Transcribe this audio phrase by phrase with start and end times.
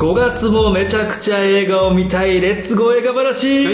[0.00, 3.66] 5月もめちゃくちゃ映画を見たい、レッツゴー映画話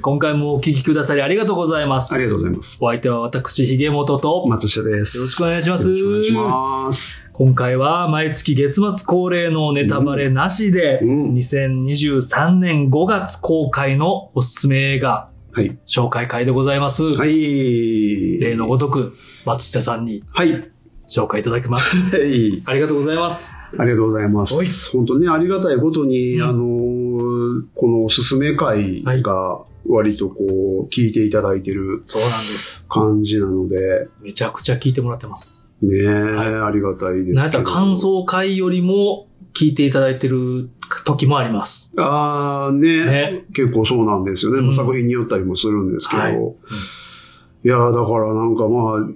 [0.00, 2.14] 今回もお聞きくださりありがとうございます。
[2.14, 2.78] ありがとうございます。
[2.80, 5.18] お相手は私、ひげもとと、松下です。
[5.18, 7.30] よろしくお願いしますよろしくお願いします。
[7.32, 15.76] 今回は毎月月末恒例のネタバレなしで、うん2023年5月公開のおすすめ映画はい。
[15.88, 17.02] 紹介会でございます。
[17.02, 18.38] はい。
[18.38, 20.70] 例のごとく、松下さんにはい。
[21.08, 21.96] 紹介いただきます。
[22.16, 22.62] はい。
[22.66, 23.56] ありがとうございます。
[23.76, 24.90] ありがとうございまはいす。
[24.92, 27.34] 本当ね、ありがたいことに、うんあのー
[27.74, 32.84] このおすすめ会が割とこう、聞いていただいてるそうなんです。
[32.88, 35.70] 感じなので、めちゃくちゃ聞いてもらってます。
[35.82, 37.34] ねえ、いありがたいですけど。
[37.34, 40.70] なんやったら感想会よりも聞いていただいてる
[41.04, 41.92] 時もあります。
[41.96, 44.58] ああ、ねね結構そうなんですよね。
[44.58, 46.22] うん作品によったりもするんですけど。
[46.22, 49.08] はいい、やーだからなんかまあ、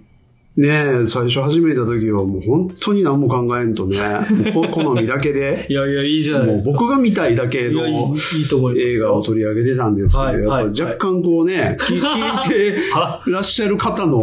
[0.58, 3.96] ねえ、最初始めた時はもう本当に何も考えんとね、
[4.74, 6.72] 好みだけで、いやいや、いいじゃないですか。
[6.72, 8.16] 僕が見たいだけの。
[8.76, 14.18] 映画を取り上げてたんですけど、若干こうね、聞 聞いてはらっしゃる方の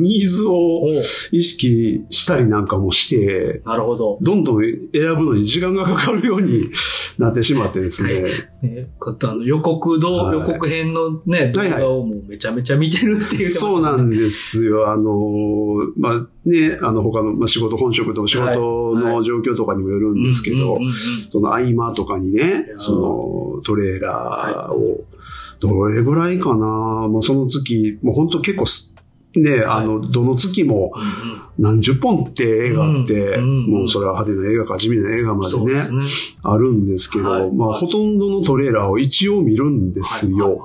[0.00, 0.88] ニーズを
[1.30, 4.18] 意識したりなんかもして、なるほど。
[4.22, 4.80] どんどん選
[5.18, 6.62] ぶのに時間がかかるように
[7.18, 8.22] なってしまってですね。
[8.22, 8.32] はい。
[8.62, 10.38] ね、あの予告動、はい。
[10.38, 11.80] 予告編のね、動はいはい。
[11.80, 14.90] 画をもうめちゃめちゃ見てるっていう、そうなんですよ。
[14.90, 15.12] あの、
[15.96, 20.78] まあ、ね、あの、他の、まあ、仕事、本職と仕事の状況とかにもよるんですけど
[21.30, 22.92] その合間とかにねそ
[23.56, 25.04] のトレーラーを、
[25.60, 28.94] どれぐらいかな、まあ、その月、もう本当結構す、
[29.36, 30.92] ね、あの、どの月も
[31.58, 35.88] 何十本って映画あって、もうそれは派手な映画か地味な映画までね。
[36.42, 37.50] あるんですけど、はい。
[37.50, 40.62] まあ、ほとんどのトレーラーを一応見るんですよ。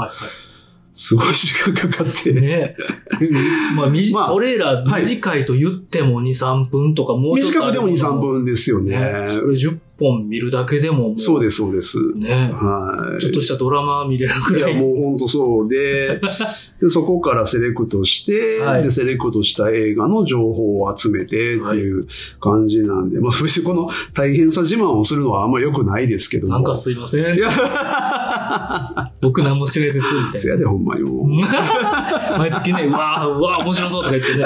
[0.94, 2.34] すごい時間かかって。
[2.34, 2.76] ね。
[3.76, 5.02] まあ、みじまあトレーラーはい。
[5.02, 9.00] 短いと言っても2、3分とかもうちょっと短くても2、3分ですよね。
[9.00, 9.00] ね。
[9.34, 11.18] それ10本見るだけでももう。
[11.18, 11.98] そうです、そうです。
[12.14, 12.52] ね。
[12.54, 13.22] はい。
[13.22, 14.80] ちょっとしたドラマ見れるぐいや、らい。
[14.80, 16.20] もう本当そうで
[16.82, 22.06] で、そこからセレクトして、はいで、セレクトした映画の情報を集めてっていう
[22.40, 26.54] 感じなんで、まあ、別にこの大変さ自慢をするのはあんま良くないですけども。
[26.54, 27.40] なんかすいませんい。
[27.40, 27.50] や、
[29.22, 31.42] 僕何もしないです、みたいせやで、ほんまにもう。
[31.42, 32.38] な。
[32.38, 34.46] 毎月ね、うわーうわー面白そうとか言ってね。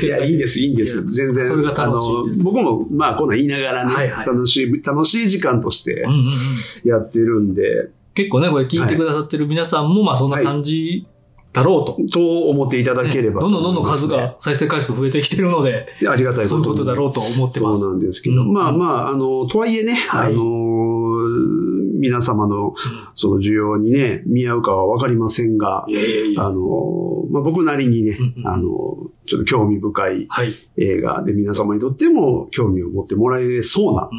[0.00, 0.98] ていや、いいんです、いいんです。
[0.98, 1.48] いや全然。
[1.48, 6.24] それが楽しいですあの僕も、まあ、こんなん言いながらね、はいはい楽しい、楽しい時間としてうんうんうん。
[6.88, 11.06] やってるんで、結構ね、これ聞いてくださってる皆さんも、まあそんな感じ
[11.52, 11.96] だろうと。
[12.12, 17.82] と思っていただければ、ねどんどんどんどん数が再生回数増えてきてるので、ありがたいことそういうにことだろうと思ってます。
[17.82, 18.52] そうなんですけど、うん。
[18.52, 20.32] まあまあ、あの、とはいえね、はい。
[20.32, 20.98] あの、
[22.00, 22.74] 皆様の
[23.14, 25.86] その需要にね、見合うかはわかりませんが。
[26.36, 28.46] あの、まあ僕なりにねうんう、ん。
[28.48, 28.68] あの、
[29.28, 30.54] ちょっと興味深いはい。
[30.76, 34.10] 映画で皆様にとっても興味を持ってもらえそうな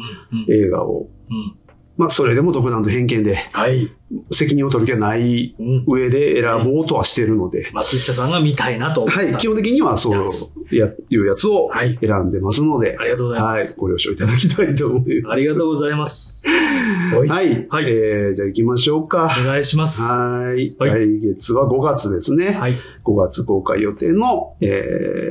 [0.48, 1.59] 映画を、うん
[1.96, 3.92] まあそれでも独断と偏見ではい。
[4.32, 9.20] 責任を取る気はないうん上で選ぼうとはしてるので、松下さんが見たいなと思った。
[9.20, 10.28] はい、基本的にはそう
[10.74, 15.32] やいうやつをはい選んでますので、ありがとうございまはいす。、ご了承いただきたいと思います。
[15.32, 16.48] ありがとうございます。
[16.48, 17.28] はい。
[17.28, 17.68] はい。
[17.68, 19.32] はいえー、じゃあ行きましょうか。
[19.40, 20.02] お願いします。
[20.02, 20.76] ははい。
[20.76, 22.58] はい来月は5月ですね。
[22.68, 22.74] い。
[23.04, 24.66] 5月公開予定の、え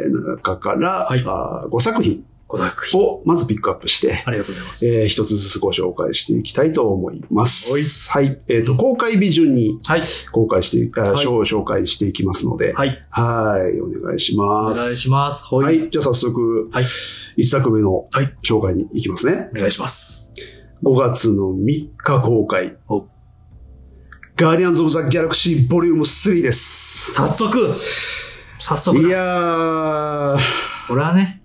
[0.08, 2.99] ー、中から、はいあ5作品ご作品。
[2.99, 4.87] をまずピックアップして、ありがとうございます。
[4.87, 7.71] えー、一つずつご紹介していきたいと思います。
[8.11, 8.41] はいはい。
[8.47, 10.01] えっ、と、うん公開日順にはい。
[10.31, 13.05] 公開してはい紹紹介していきますので、はい。
[13.11, 13.79] はい。
[13.79, 14.83] お願いしおます。
[14.83, 15.45] 願いします。
[15.53, 15.77] ははい。
[15.77, 15.89] い。
[15.91, 16.85] じゃあ早速、はい
[17.37, 19.49] 1作目のはい紹介に行きますね。
[19.53, 20.33] お願いします。
[20.83, 23.05] 5月の3日公開お。
[24.35, 27.13] ガーディアンズ・オブ・ザ・ギャラクシーボリューム3です。
[27.13, 27.75] 早速
[28.59, 30.37] 早速だいやー、
[30.87, 31.38] これはね、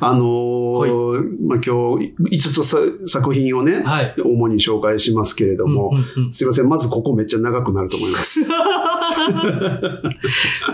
[0.00, 4.14] あのーまあ、今日5つさ作品をね、はい。
[4.22, 8.44] 主に紹介しますけれども、うんうんうんすいません、まずここめっちゃ長くなると思います。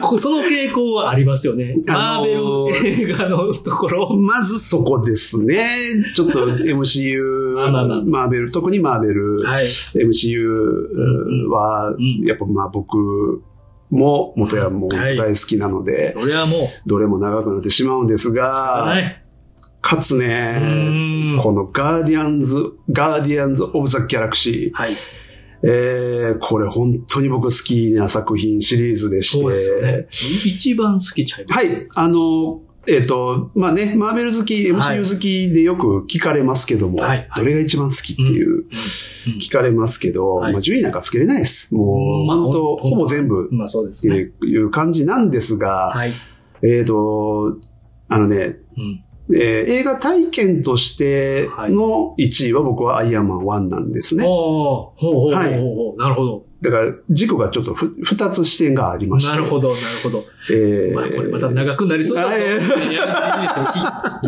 [0.02, 1.76] こその傾向はありますよね。
[1.86, 4.16] マーベあのール映画のところ。
[4.16, 6.12] まずそこですね。
[6.14, 9.64] ちょっと MCU、 まあまあまあマーベル、特にマーベル、はい。
[9.64, 13.42] MCU んは、んやっぱまあ僕
[13.92, 19.22] も元やも大好きなので、それはもう、どれも長くなってしまうんですはが、い。
[19.82, 21.38] かつうね。
[21.42, 22.56] このガーディアンズ、
[22.90, 24.96] ガーディアンズ・オブ・ザ・ギャラクシー、はい。
[25.64, 30.06] えー、これ本当に僕好きな作品シリーズでして、そうですよね。
[30.10, 31.66] 一番好きちゃいます。
[31.66, 38.66] はい、あの、えっ、と、まあね、マーベル好き、はい MCU 好きでよく聞かれますけども、はいどれが一番好きっていう、うん
[39.38, 41.72] 聞かれますけど、はいまあ順位なんかつけれないです。
[41.74, 44.32] もう、まあ本当ほぼ全部まあそうですね。
[44.42, 46.14] いう感じなんですが、はい。
[46.64, 47.56] えっ、と、
[48.08, 49.04] あのね、うん。
[49.32, 54.24] えー映画体験としての1位は僕はアイアンマン1なんですね。
[54.26, 56.02] おーほうほうほうほうはいほう。
[56.02, 56.46] なるほど。
[56.62, 59.30] だから、軸がちょっとふ二つ視点がありまして。
[59.32, 60.24] なるほど、なるほど。
[60.50, 62.28] えーまあ、これまた長くなりそうだぞ。
[62.30, 62.94] あいやいやいやいいで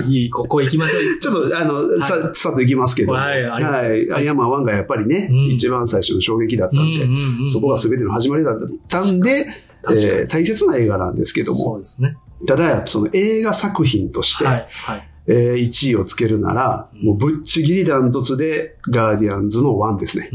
[0.03, 1.21] すよいい、ここ行きましょう。
[1.21, 3.13] ちょっと、あの、はいさ、さっといきますけど。
[3.13, 8.59] はいありがとうございアイアンマン1がやっぱりね、うん一番最初の衝撃だったんで、んうんそこが全ての始まりだっ
[8.89, 9.47] たんで、
[9.91, 12.17] えー大切な映画なんですけども、そうですね。
[12.47, 14.69] ただ、その映画作品として、はい。
[14.71, 15.09] はい。
[15.26, 20.31] えー1位をつけるなら、うんもうぶっちぎりダントツで、ガーディアンズの1ですね。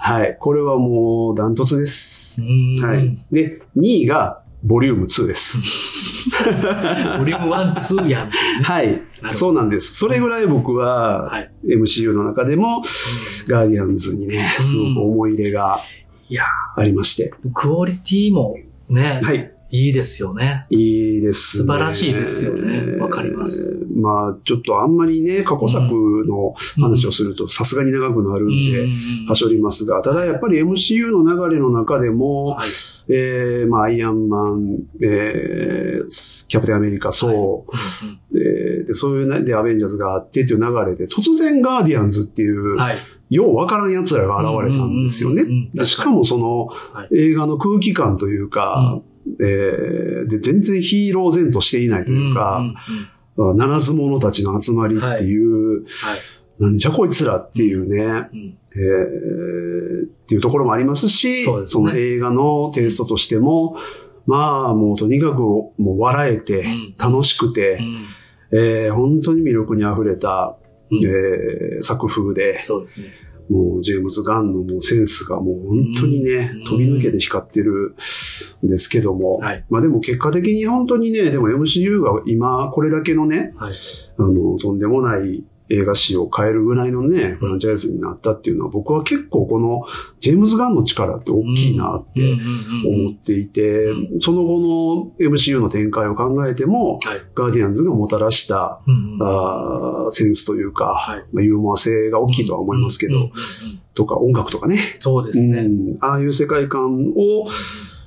[0.00, 0.36] はい。
[0.38, 2.42] これはもうダントツです。
[2.42, 3.18] はい。
[3.30, 5.58] で、2位が、ボリューム2です。
[7.18, 8.34] ボリューム1、2やんね。
[8.62, 9.02] はい。
[9.32, 9.94] そうなんです。
[9.96, 11.50] それぐらい僕は、はい。
[11.66, 12.82] MCU の中でも、
[13.48, 15.80] ガーディアンズにね、すごく思い入れが
[16.76, 17.32] ありまして。
[17.44, 18.56] ークオリティも
[18.88, 19.52] ね、はい。
[19.72, 20.66] いいですよね。
[20.68, 21.64] いいですね。
[21.64, 23.84] 素晴らしいですよねわかります。
[23.96, 25.82] まあ、ちょっとあんまりね、過去作
[26.28, 28.86] の話をするとさすがに長くなるんで、う
[29.24, 32.68] んはしょりますが、ただやっぱり MCU の流れの中でも、はい。
[33.08, 42.96] えー、まあ、アイアンマン、えー、キャプテンアメリカ、そう、えーで、そういうね、で、アベンジャーズがあってっていう流れで、突然ガーディアンズっていう、はい。
[43.30, 45.42] ようわからん奴らが現れたんですよね
[45.86, 49.00] しかもその、はい映画の空気感というか、
[49.40, 52.74] えーで、全然ヒーロー前としていないといううんうんか
[53.56, 55.86] ならず者たちの集まりっていう、はい。
[56.62, 61.84] なんじゃこいつらっていうね、うんえーっていうところもありますし、そすね。
[61.84, 63.76] の映画のテイストとしても、
[64.26, 68.06] まあもうとにかくもう笑えてうん、楽しくて、うん。
[68.52, 70.56] えー本当に魅力に溢れた、
[70.90, 71.04] うん。
[71.04, 73.08] えー作風で、そうですね。
[73.50, 76.64] もうジェームズ・ガンのもうセンスがもう本当にね、うん。
[76.64, 77.94] 飛び抜けて光ってる
[78.64, 79.64] んですけども、はい。
[79.68, 83.72] まあでも結果的に本当にね、でも MCU が今これだけのね、はい。
[84.18, 89.82] あの、とんでもない映画史を変えるぐらいのね、フランチャイズになったっていうのは僕は結構この
[90.20, 92.20] ジェームズ・ガンの力って大きいなって
[92.86, 97.22] 思っていて、うその後の MCU の展開を考えても、はい。
[97.34, 99.18] ガーディアンズがもたらしたうんうん。
[99.22, 101.24] あーセンスというか、はい。
[101.32, 103.30] まあ、ユーモア性が大きいとは思いますけど、
[103.94, 105.60] とか音楽とかね、そうですね。
[105.60, 107.46] うん、ああいう世界観を、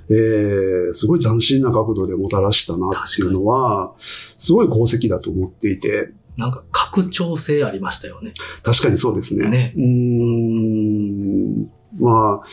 [0.09, 8.33] えーすごい斬新な角度でもたらしたなっていうのは、すごい功績だと思っていて、なんか拡張性ありましたよね。
[8.63, 9.49] 確かにそうですね。
[9.49, 12.43] ねうーんまあ、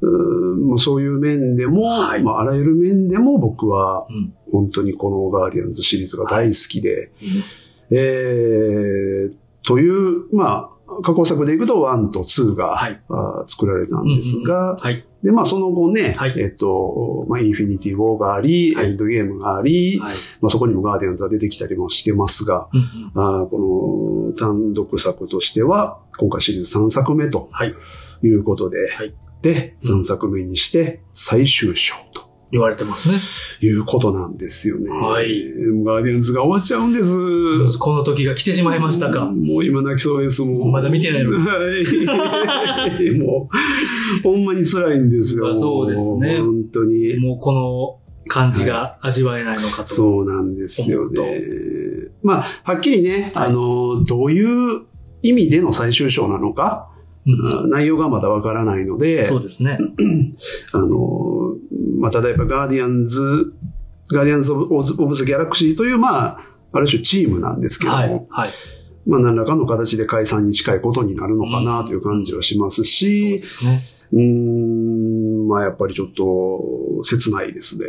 [0.00, 0.08] うー
[0.56, 4.34] んまあそういう面でも、はいまあ、あらゆる面でも僕はうん。
[4.50, 7.12] 本当にこのガーディアンズシリーズが大好きで、
[7.90, 15.06] えーという、まあ、過去作でいくと1と2が、はいあー作られたんですが、はい。
[15.22, 16.34] で、まあその後ね、はい。
[16.38, 18.86] えっと、まあインフィニティ・ウォーがあり、はい。
[18.86, 20.16] エンドゲームがあり、はい。
[20.40, 22.78] まあそこにもガーディアンズが出てきたりもしてますが、う
[23.14, 27.74] あーこの単独作としては、今回シリーズ3作目とはい。
[28.22, 29.14] いうことで、はい。
[29.42, 33.68] で、3作目にして最終章と言われてますね。
[33.68, 34.90] いうことなんですよね。
[34.90, 35.44] はい
[35.84, 37.78] ガーディアンズが終わっちゃうんです。
[37.78, 39.26] この時が来てしまいましたか。
[39.26, 40.72] もう今泣きそうですもん。
[40.72, 41.70] まだ見てないのは
[43.00, 43.10] い。
[43.18, 43.48] も
[44.20, 45.50] う、ほんまに辛いんですよ。
[45.50, 47.16] あそうですね本当に。
[47.18, 49.88] もうこの感じが味わえないのかと。
[49.88, 51.20] そうなんですよね。
[52.22, 54.82] まあ、はっきりね、はいあの、どういう
[55.22, 56.88] 意味での最終章なのか、
[57.68, 59.78] 内容がまだわからないので、そうですね。
[60.72, 61.54] あの、
[61.98, 63.52] まあ、例えばガーディアンズ、
[64.10, 66.40] ガーディアンズ・オブ・オブ・ザ・ギャラクシーという、まあ、
[66.72, 68.10] ある種チームなんですけども、はい。
[68.30, 68.48] はい。
[69.06, 73.42] まあ、何らかの形で解散に近いことになるのかなという感じはしますし。
[74.12, 77.84] うーん、まあ、やっぱりちょっと、切ないですね。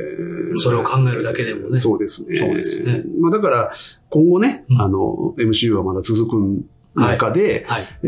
[0.58, 2.39] それを考えるだけでもねそうですね。
[2.39, 3.74] そうですねまあ、だから、
[4.10, 6.63] 今後ね、うんあの、MCU はまだ続く
[7.00, 7.84] 中で、はい。
[8.03, 8.08] え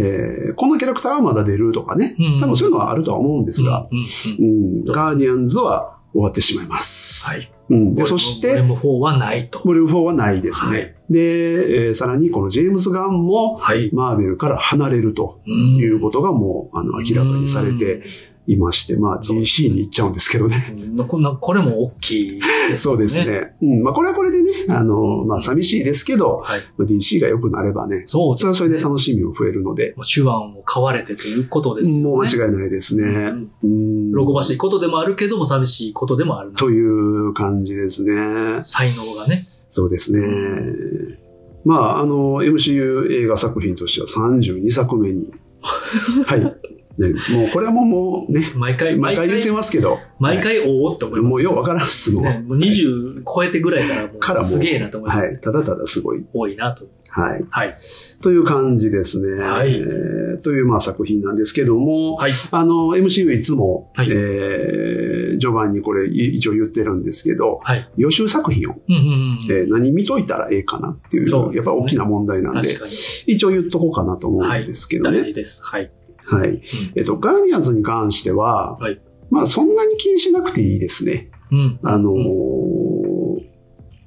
[0.51, 7.29] ーこのキャラクターはまだ出るとかね、うん多分そういうのはあるとは思うんですが、うんガーディアンズは終わってしまいます。
[7.29, 7.51] はい。
[7.69, 9.61] うん、で、そして、ボリューム4はないと。
[9.63, 10.77] ボリューム4はないですね。
[10.77, 13.89] はいで、えーさらにこのジェームズ・ガンも、はい。
[13.93, 18.03] マーベルから離れるとうんいうことがもう、あの、明らかにされて
[18.47, 20.73] いまして、まあ、DC に行っちゃうんですけどね。
[20.75, 22.77] うんこんなこれも大きいですね。
[22.77, 23.17] そうです。
[23.17, 23.55] ね。
[23.61, 23.83] うん。
[23.83, 26.59] まあ、これはこれでね、あの、まあ、寂しいですけど、はい。
[26.77, 28.53] まあ DC が良くなればね、そうですね。
[28.53, 32.03] それはそれで楽しみも増えるので、手腕を買われてということですよね。
[32.03, 33.03] もう間違いないですね。
[33.03, 33.67] うんう
[34.23, 34.27] ん。
[34.27, 36.57] 喜ばしいことでもあるけども寂しいことでもあるな。
[36.57, 38.63] という感じですね。
[38.65, 39.47] 才能がね。
[39.69, 40.19] そうですね。
[41.63, 45.31] まあ、あの、MCU 映画作品としては32作目に、
[46.25, 46.55] はい。
[47.09, 51.31] もうこれはもうもうね、毎回、毎回言ってますけど、毎回おおって思います。
[51.31, 52.23] もうようわからんっすもん。
[52.23, 55.25] ね、もう20超えてぐらいからもからすげえなと思います。
[55.27, 55.39] はい。
[55.39, 56.23] ただただすごい。
[56.33, 56.85] 多いなと。
[57.09, 57.45] はい。
[57.49, 57.77] はい。
[58.21, 59.41] という感じですね。
[59.41, 62.31] はいえーというまあ作品なんですけども、はい。
[62.51, 67.89] あの、MCU いつも、はいえー序盤にこれい一応言ってるんですけど、はい。
[67.97, 69.39] 予習作品を、うんうんうん。
[69.49, 72.91] えー何見といたらええかなっていう、そうねやっぱ大きな問題なんで確、かに。
[73.27, 75.19] 一応言っとこうかなと思うんですけどね。
[75.19, 75.63] 大事です。
[75.65, 75.91] はい。
[76.35, 76.61] はい。
[76.95, 81.29] えっと、ガーディアンズに関しては、はいまあそんなに気にしなくていいですね。
[81.51, 81.79] うん。
[81.83, 83.41] あのー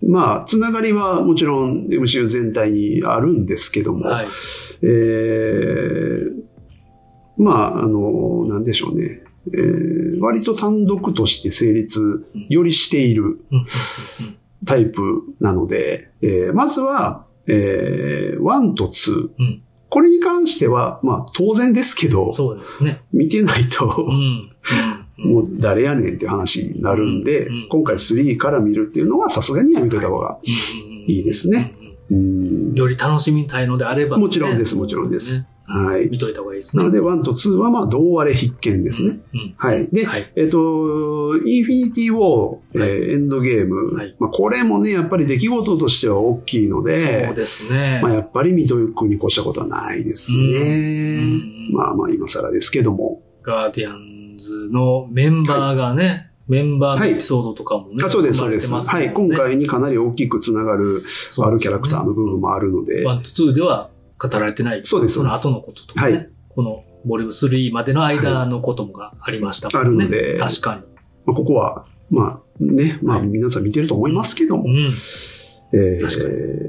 [0.06, 4.28] まあ、つながりはもちろん MCU 全体にあるんですけども、はい。
[4.82, 6.44] えー
[7.42, 9.22] まあ、あの、なんでしょうね。
[9.52, 13.44] えー割と単独として成立よりしている
[14.64, 19.28] タイプなので、えーまずは、えー1と2。
[19.38, 19.62] うん
[19.94, 23.02] これに関しては、まあ当然ですけうんど、そうですね。
[23.12, 24.14] 見てないと、うん。
[24.16, 24.50] うん
[25.16, 30.40] もう誰やねんって話になるんで、うんうん今回3から見るっていうのはさすがにやめといた方が
[31.06, 31.74] いいですね。
[32.10, 32.74] うん。
[32.74, 34.22] より楽しみたいのであればね。
[34.22, 35.48] もちろんですもちろんですね。
[35.66, 36.08] はい。
[36.10, 36.82] 見といた方がいいですね。
[36.82, 39.20] なので1と2はまあ同割れ必見ですね。
[39.32, 39.54] うん。
[39.56, 39.88] はい。
[39.88, 40.32] で、はい。
[40.36, 48.00] えっ、と、インフィニティ・ウォー、えーはいエンドゲーム、はいまあ、これもね、やっぱり出来事としては大きいので、そうですね。
[48.02, 50.42] まあ、やっぱり見とくに越したことはないですね。
[50.42, 53.22] うんまあまあ、今更ですけども。
[53.42, 57.96] ガーディアンズのメンバーがね、メンバーのエピソードとかもね。
[58.04, 58.68] あそうです、そうです。
[58.68, 59.14] 生まれてますはい。
[59.14, 61.02] 今回にかなり大きくつながる、
[61.38, 64.80] あるキャラクターの部分もあるので、 oneと two では語られてない。
[64.84, 66.16] そうですその後のこととかね。
[66.16, 70.04] はいこのボリューム3までの間のこともがありましたもんね。
[70.04, 70.82] あるので確か
[71.26, 74.86] まあ、ここは、まあね、まあはい皆さん見てると思いますけども、に。
[74.86, 74.92] うん。
[75.72, 76.64] えー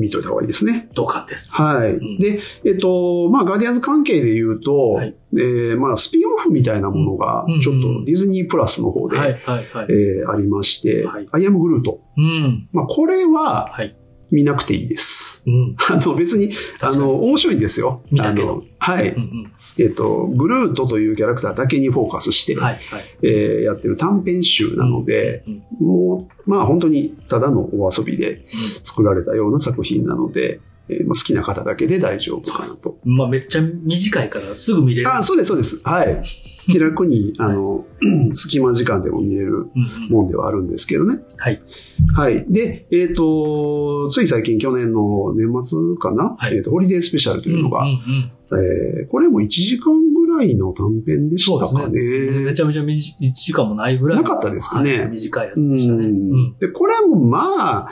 [0.00, 0.88] 見といた方がいいですね。
[0.94, 1.54] 同感です。
[1.54, 1.92] はい。
[1.92, 9.86] んで、えっと、まあ、ガーディアンズ関係で言うと、はいえーまあ、スピンオフみたいなものがうん、ちょっとディズニープラスの方で、はい、はい、はい。
[9.90, 12.00] えーありまして、はいアイアムグルート。
[12.16, 12.68] うん。
[12.72, 13.94] まあ、これははい。
[14.30, 15.29] 見なくていいです。
[15.46, 15.76] うん。
[15.90, 18.02] あの、別に、あの、面白いんですよ。
[18.10, 19.08] 見たけどあのはい。
[19.10, 22.62] うんえっと、グルートというキャラクターだけにフォーカスして、うん。
[22.62, 23.04] はい、はい。
[23.22, 28.46] えーやってる短編集なので、うんもう、まあ、本当にただのお遊びで
[28.82, 32.98] 作られたような作品なので、えーまあ、好きな方だけで大丈夫かなと。
[33.04, 35.12] まあめっちゃ短いからすぐ見れる。
[35.12, 35.80] あ、そうです、そうです。
[35.84, 36.22] はい。
[36.70, 37.84] 気楽に、あの、
[38.32, 39.66] 隙間時間でも見れる
[40.08, 41.20] もんではあるんですけどね。
[41.36, 41.60] はい。
[42.14, 42.46] はい。
[42.48, 52.38] で、えっ、と、つい最近去年の年末かな、はいえっ、と、ホリデースペシャルというのが、うんうんえーこれも1時間ぐらいの短編でしたかそうですね。
[52.38, 52.54] めね。
[52.54, 54.22] ちゃめちゃ短い1時間もないぐらい。
[54.22, 56.06] なかったですかねはい短いやつうでしたね。
[56.06, 56.56] うんん。
[56.58, 57.90] で、これもまあ、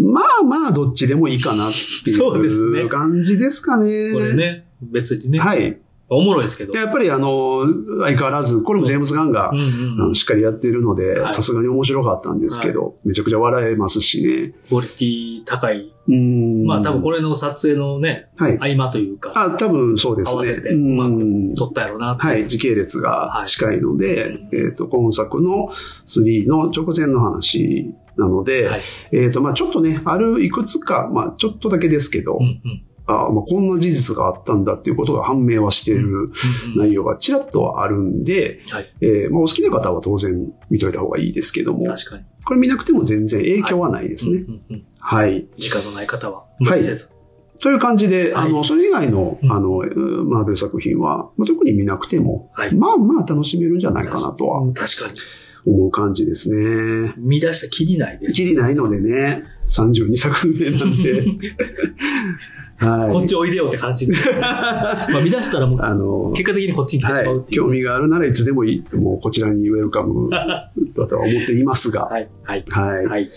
[0.00, 1.72] まあまあ、どっちでもいいかなっ
[2.04, 4.12] ていう感じですかね。
[4.12, 5.38] これね、別にね。
[5.38, 5.78] はい。
[6.12, 6.76] おもろいですけど。
[6.76, 7.64] やっぱりあの、
[8.00, 10.14] 相変わらず、これもジェームズ・ガンがうんうん。
[10.16, 14.52] しっかりやってるのでは、いさすがに面白かったんですけど、めちゃくちゃ笑えますしね。
[14.68, 15.88] クオリティ高い。
[16.08, 16.66] うん。
[16.66, 18.58] まあ多分これの撮影のね、はい。
[18.58, 20.34] 合間というか、あ、多分そうですね。
[20.34, 25.70] 合わせてうん撮ったやろうなはい、時系列が近いので、えっ、と、今作の
[26.06, 36.30] 3の直前の話なので、はいえっ、と、まあちょっとね、あるいくつか、まあちょっとだけですけど、うんうんあまあこんな事実があったんだっていうことが判明はしている
[36.76, 42.24] 内容がちらっとはあるんで、はいえーまあお好きな方は当然見といた方がいいですけども、確かに。
[42.44, 44.44] これ見なくても全然影響はないですね。
[44.98, 45.46] はい。
[45.58, 47.12] 時間のない方は、無理せず。
[47.60, 55.14] という感じで、はいあの、それ以外の、うんあの、えーマーベル作品は、まあ、特に見なくても、はいまあまあ楽しめるんじゃないかなとはうん確かに。
[55.66, 57.14] 思う感じですね。
[57.18, 58.34] 見出したきりないです。
[58.34, 61.24] きりないのでね、32作目なんで、
[62.80, 63.12] はい。
[63.12, 64.14] こっちおいでよって感じで。
[64.40, 67.52] まあ見出したらもう、あの、結果的にこっちに来てしまうっはい。
[67.52, 68.96] 興味があるならいつでもいい。
[68.96, 70.72] もうこちらにウェルカムだ
[71.06, 73.06] とは思っていますが、はい、はい、はい。
[73.06, 73.30] はい。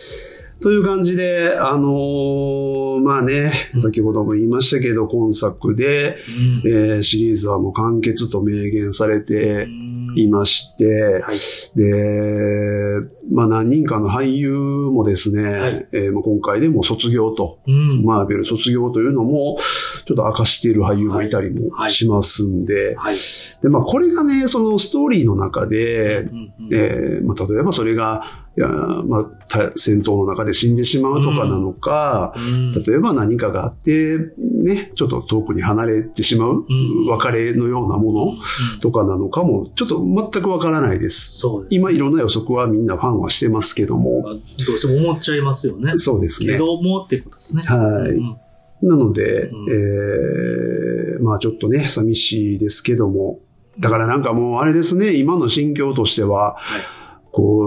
[0.61, 3.51] という感じで、あのーまあね、
[3.81, 6.19] 先ほども言いましたけど、今作で、
[6.65, 11.37] うんえーシリーズはもう完結と明言されてうんいまして、はい。
[11.75, 12.99] で、
[13.31, 18.03] まあ何人かの俳優もですね、はいえー今回でも卒業と、うん。
[18.03, 19.57] マーベル卒業というのも、
[20.05, 23.15] ちょっと明かしている俳優もいたりもはいしますんで、はい。
[23.61, 41.37] で、まあこれがね、そのストーリーの中で、うんうんえーまあ例えばそれが、いやまあ、た戦闘の中で死んでしまうとかなのか、うん例えば何かがあって、ね、ちょっと遠くに離れてしまう、うん別れのようなものうんとかなのかも、ちょっと全くわからないです。
[41.37, 41.75] そうです。
[41.75, 44.39] 今いろんな予測はみんなファンはしてますけども、まあど
[44.73, 45.93] うしても思っちゃいますよね。
[45.97, 46.53] そうですね。
[46.53, 47.63] けどもってことですね。
[47.63, 48.42] はいうん
[48.83, 53.39] なので、うんえーまあちょっとね、寂しいですけども、
[53.79, 56.81] だからなんかもうあれですね、今の心境としては、はい。
[57.31, 57.63] こ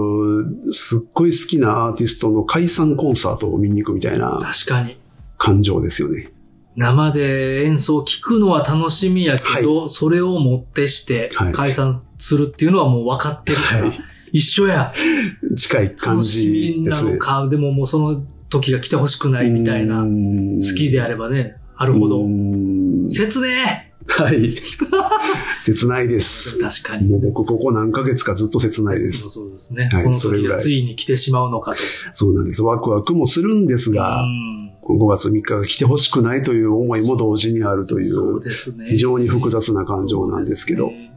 [0.67, 4.97] う、すっごい好きなアーティストの解散コンサートを見に行くみたいな確かに。
[5.37, 6.31] 感情ですよね。
[6.77, 13.99] 生で演奏を聞くのは楽しみやけど、それをもってしてはい解散するっていうのはもう分かってるから、はい
[14.33, 14.93] 一緒や。
[15.55, 17.11] 近い感楽しみなじですね。
[17.13, 20.03] のか、でももうその時が来てほしくないみたいな。
[20.03, 22.27] 好きであればね、あるほどう。
[22.27, 24.55] ん切ねはい。
[25.61, 26.59] 切ないでえす。
[26.59, 27.07] 確かに。
[27.07, 29.29] もう僕ここ何ヶ月かずっと切ないです。
[29.29, 29.89] そうですね。
[29.91, 31.77] はいこの時がついに来てしまうのかと。
[32.13, 32.63] そうなんです。
[32.63, 38.85] ワクワクもするんですが、うん5月3日が来てほしくないという思いも同時にあるといそうう、ですね。
[38.89, 41.11] 非常に複雑な感情なんですけど、ね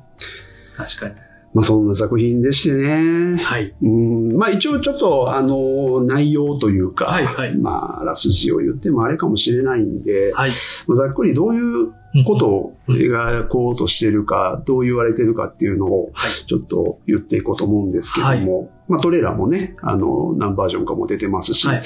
[0.77, 1.15] 確かに。
[1.53, 3.37] まあそんな作品でしてね。
[3.43, 3.75] はい。
[3.83, 10.51] うんまあ一応ちょっとあの内容というか、はいはいまああらすじを言ってもあれかもしれないんで、はい。
[10.87, 11.93] まあざっくりどういう
[12.25, 21.77] ことを描こうとしているか、どう言われてるかっていうのをはいちょっと言っていこうと思うんですけども、まあトレーラーもね、あの何バージョンかも出てますし、はい。
[21.79, 21.85] はい。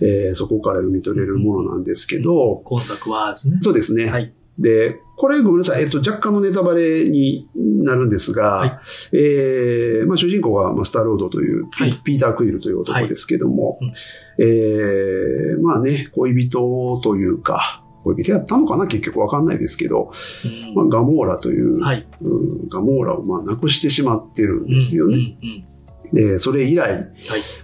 [0.00, 3.58] えーそこから読み取れるものなんですけど、今作はですね。
[3.60, 4.06] そうですね。
[4.06, 4.32] はい。
[4.58, 8.78] で、これごめんなさい、えっと、若干のネタバレになるんですが、はい
[9.12, 13.92] えーまあ、主人公がまあスターロードという、はいピーター・クイルという男ですけども、はいうん
[14.38, 20.12] えーまあね、恋人というか、恋人やったのかな結局わかんないですけど、
[20.44, 22.06] うんまあ、ガモーラという、はい。
[22.20, 25.16] うんガモーラをまあ亡くしてしまってるんですよね。
[25.42, 25.64] うんうん
[26.12, 27.08] で、それ以来、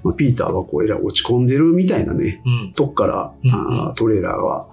[0.02, 2.52] まあ、ピーターはこう、えらい落ち込んでるみたいなね、うん。
[2.52, 2.72] うん。
[2.72, 4.68] とこから、うんあートレーラーは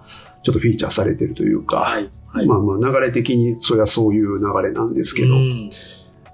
[0.46, 2.10] ちょっとフィーチャーされてるというか、はい。
[2.28, 2.46] はい。
[2.46, 5.70] まあまあ流れ的にそりゃそういう流れなんですけど、うん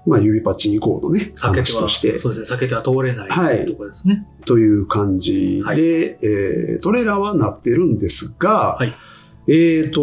[0.04, 2.56] まあ指パッチン以降のね、話としてそうですね。
[2.56, 4.26] 避けては通れないはいところですね。
[4.44, 8.94] という感じで、はいえートレーラーはなってるんですが、はい
[9.48, 10.02] えっ、と、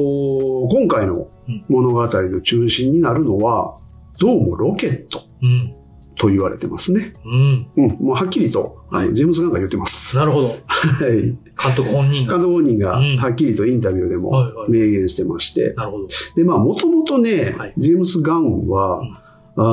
[0.69, 1.27] 今回の
[1.67, 3.77] 物語の中心になるのは、
[4.19, 5.75] どうもロケットうん。
[6.19, 7.13] と言われてますね。
[7.25, 7.67] うん。
[7.77, 10.17] うん、もうはっきりと、はいジェームズ・ガンが言ってます。
[10.17, 10.47] なるほど。
[10.49, 11.21] はい。
[11.21, 11.37] 監
[11.75, 12.33] 督本人が。
[12.33, 16.07] 監督本人がうんはっきりとインタビューでもはいはい明言してまして、なるほど。
[16.35, 19.17] で、まあ、もともとね、はいジェームス・ガンは、うん
[19.61, 19.65] あー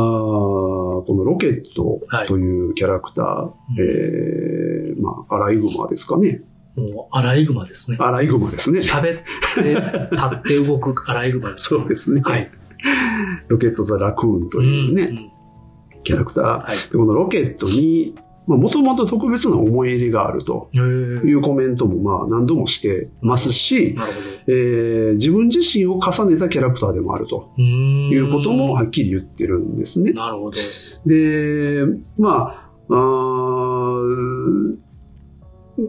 [1.05, 6.41] このロケットはいというキャラクター、うんえー、まあ、アライグマですかね。
[6.77, 7.97] もう、アライグマですね。
[8.01, 8.81] アライグマですね。
[8.81, 9.23] 喋っ
[9.55, 11.69] て、立って動くアライグマです。
[11.71, 12.21] そうですね。
[12.23, 12.51] はい。
[13.49, 15.31] ロケット・ザ・ラクーンというね、んん
[16.07, 16.45] キャラクター。
[16.45, 16.77] はい。
[16.91, 18.15] で、このロケットに、
[18.47, 23.97] まあ、もともと特別な思い入れがあるとへいーうコメントも、まあ、何度もしてますし。
[24.49, 30.13] えー自分自身を重ねたキャラクターでもあるということもはっきり言ってるんですね。
[30.13, 30.59] なるほど。
[31.05, 31.85] で、
[32.17, 34.86] まあ、あー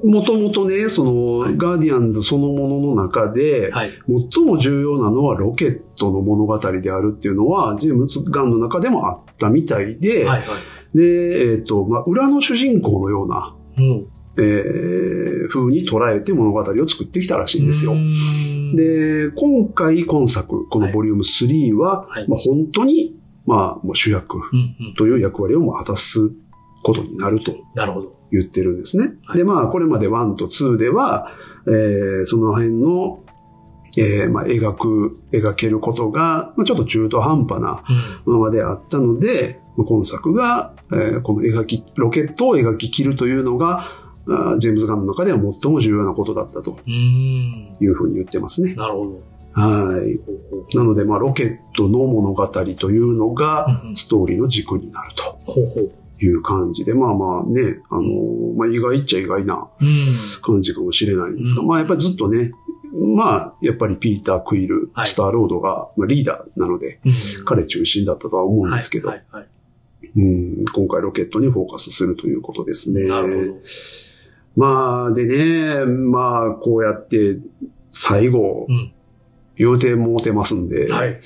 [0.04, 3.92] もともとね、その、はいガーディアンズそのものの中で、はい。
[4.34, 10.46] 最も重要なのはロケットの物語であるっていうのは、ジェームズ・ガンの中でもあったみたいで、はいは
[10.94, 10.98] い。
[10.98, 17.96] で、えっ、と、まあ、裏の主人公のような、もえー風に捉えて物語を作ってきたらしいんですよ。
[18.76, 24.96] で、で、今回今作、このボリューム3は、はいまあ、本当に、まあ、もう主役うんうん。
[24.96, 26.30] という役割を果たす
[26.84, 28.17] ことになるとなるほど。
[28.32, 29.14] 言ってるんですね。
[29.26, 31.32] はいで、まあ、これまで1と2では、
[31.68, 33.24] えーその辺の、
[33.98, 37.84] えーまあ、描く、描けることが、まあ、ちょっと中途半端な
[38.26, 38.34] うん。
[38.34, 43.86] ままであったので、まあ今作が、えーこの描き、ロケットを描き切るというのが、
[44.30, 46.78] あージェームズ・ガンの中では最も重要なことだったと。
[46.86, 48.76] いうふうに言ってますね。
[48.76, 49.22] なるほど。
[49.54, 50.76] はい。
[50.76, 55.92] なので、まあ、ロケットの物語というのが、うんうんストーリーの軸になるとほうほう。
[56.20, 59.88] いう感じで、まあまあね、あのーまあ意外っちゃ意外なうん。
[60.42, 62.52] 感じかもしれないんですが、うんまあやっぱりずっとね、
[63.16, 67.14] まあやっぱりピーター・クイル、はいスターロードが、まあ、リーダーなので、うん
[67.46, 69.50] 彼中心だったとは思うんですけど、はいはいはい
[70.16, 73.08] うん、今回ロケットにフォーカスするということですね。
[73.08, 73.54] なる
[74.56, 74.66] ほど。
[74.68, 77.40] まあでね、まあこうやって
[77.90, 78.94] 最後、うん。
[79.60, 81.20] 言うてもうてますんで、はい。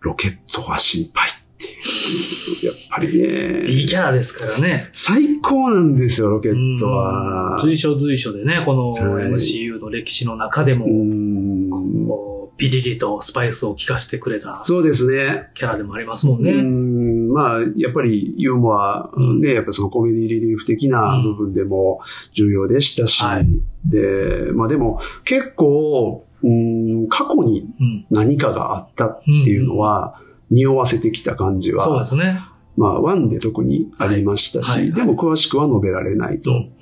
[0.00, 1.28] ロケットが心配。
[2.64, 3.66] やっぱりね。
[3.68, 4.88] いいキャラですからね。
[4.92, 7.58] 最高なんですよ、ロケットは。
[7.62, 11.70] 随所随所でね、このはい MCU の歴史の中でも、うん
[12.06, 15.48] こうピリリとスパイスを効かせてくれたそうですね。
[15.54, 16.50] キャラでもありますもんね。
[16.50, 22.00] うんまあ、やっぱりユーモア、うんね、やっぱそのコメディリリーフ的な部分でも
[22.34, 23.46] 重要でしたし、はい
[23.86, 28.06] で、まあでも結構、うん、過去にうん。
[28.10, 32.40] 何かがあったっていうのは、匂わせてきた感じは、そうですね。
[32.76, 36.50] まあ、ワンで特にありましたし、はいはいはいでも詳しくは述べられないと。
[36.52, 36.72] うんうん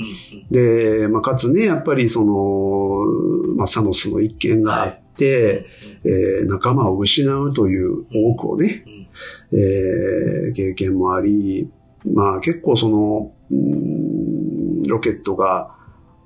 [0.50, 5.66] で、まあ、かつね、やっぱりその、まあ、サノスの一件があって、
[6.04, 11.68] えー仲間を失うという多くをね、うんえー経験もあり、
[12.12, 15.74] まあ結構その、うんロケットが、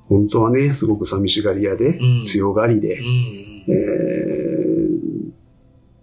[0.09, 3.65] 本当はね、すごく寂しがり屋で、うん強がりでう、ん。
[3.69, 3.75] え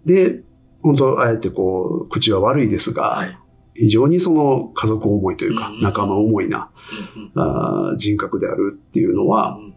[0.06, 0.42] ーで、
[0.88, 3.38] 本当あえてこう、口は悪いですが、はい。
[3.76, 6.72] 非常にその家族思いというか、うん仲間思いな
[7.16, 9.76] うんあー人格であるっていうのは、うん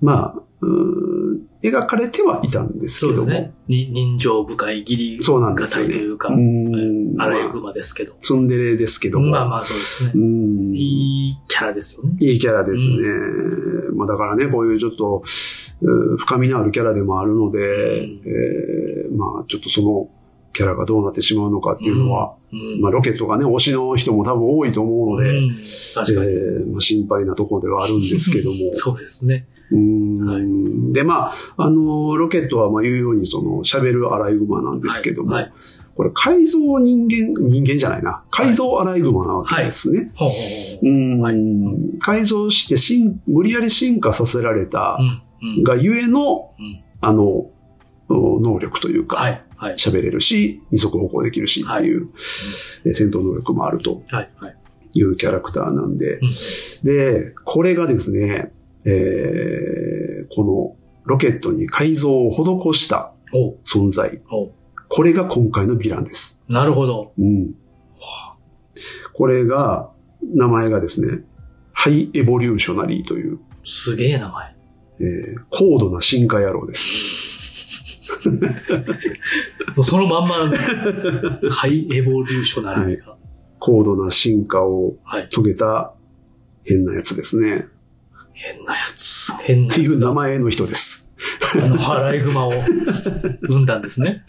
[0.00, 0.42] まあ、
[1.62, 3.52] 描かれてはいたんですけども、ね。
[3.66, 8.14] に人情深い義理そうなんですがたいというか、うーんあらゆるまあ熊ですけど。
[8.20, 10.24] ツンデレですけども、まあまあそうですうね。
[10.26, 12.16] んいいキャラですよね。
[12.20, 12.96] いいキャラですね。
[13.94, 15.22] まあだからね、こういうちょっと、
[16.18, 20.08] 深みのあるキャラでもあるので、うんえーまあちょっとその
[20.58, 22.80] キャラがどうなってしまうのかっていうのは、うん。
[22.80, 25.36] まあロケットがね、推しの人も多分多いと思うので。
[25.36, 28.56] えーまあ、心配なところではあるんですけども。
[28.74, 29.46] そうですね。
[29.70, 35.52] うーんで、まあ、あの、ロケットはまあ言うようにその喋るアライグマなんですけども、はいはい
[35.98, 40.12] これ改造人間、人間じゃないな、改造アライグマなわけですね。
[41.98, 45.02] 改造して進無理やり進化させられたう
[45.44, 45.56] ん。
[45.56, 45.62] うん。
[45.64, 47.50] がゆえの、うんあの、
[48.08, 49.32] 能力というか、はい。
[49.32, 49.40] はい。
[49.76, 52.08] 喋れるし、二足歩行できるしっていう、
[52.84, 54.30] え戦闘能力もあるとはい。
[55.02, 56.32] うキャラクターなんで、うん
[56.84, 58.52] で、これがですね、
[58.84, 62.30] えーこのロケットに改造を
[62.72, 63.12] 施した
[63.64, 64.20] 存在。
[64.88, 66.44] これが今回のヴィランです。
[66.48, 67.12] なるほど。
[67.18, 67.54] うん。
[69.14, 69.90] これが、
[70.22, 71.24] 名前がですね、
[71.72, 74.54] ハイエボリューショナリーという、すげえ名前。
[75.00, 77.07] えー高度な進化野郎です。
[78.30, 78.38] も
[79.78, 80.58] うそのまんまなんだ、
[81.50, 83.16] ハイエボリューショナリーが。
[83.60, 85.28] 高度な進化をはい。
[85.30, 85.94] 遂げた
[86.64, 87.66] 変なやつですね。
[88.32, 89.32] 変なやつ。
[89.42, 91.10] 変なっていう名前の人です。
[91.60, 92.52] あの、アライグマを
[93.42, 94.24] 生んだんですね。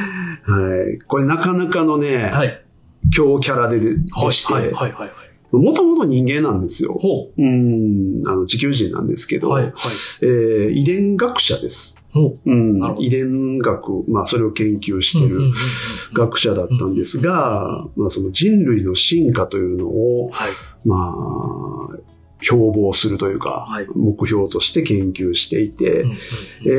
[0.46, 0.98] はい。
[1.06, 2.62] これなかなかのね、はい。
[3.10, 4.32] 強キャラでではい。
[4.32, 4.72] して、はい。
[4.72, 4.92] はい。
[4.92, 5.10] はい。
[5.52, 6.96] もともと人間なんですよ。
[7.00, 9.40] ほうん、あの、地球人なんですけう。
[9.40, 9.64] ど、はい。
[9.64, 9.72] はい。
[10.22, 12.02] えー遺伝学者です。
[12.12, 15.28] ほうんなるほど遺伝学、まあ、それを研究してう。
[15.28, 15.56] うんうんうんる
[16.12, 20.50] 学者だったんですが、まあ、その人類の進化というのを、はい。
[20.84, 21.96] まあ、
[22.42, 26.16] 標榜するというか、はい目標として研究していて、うんうん
[26.66, 26.70] え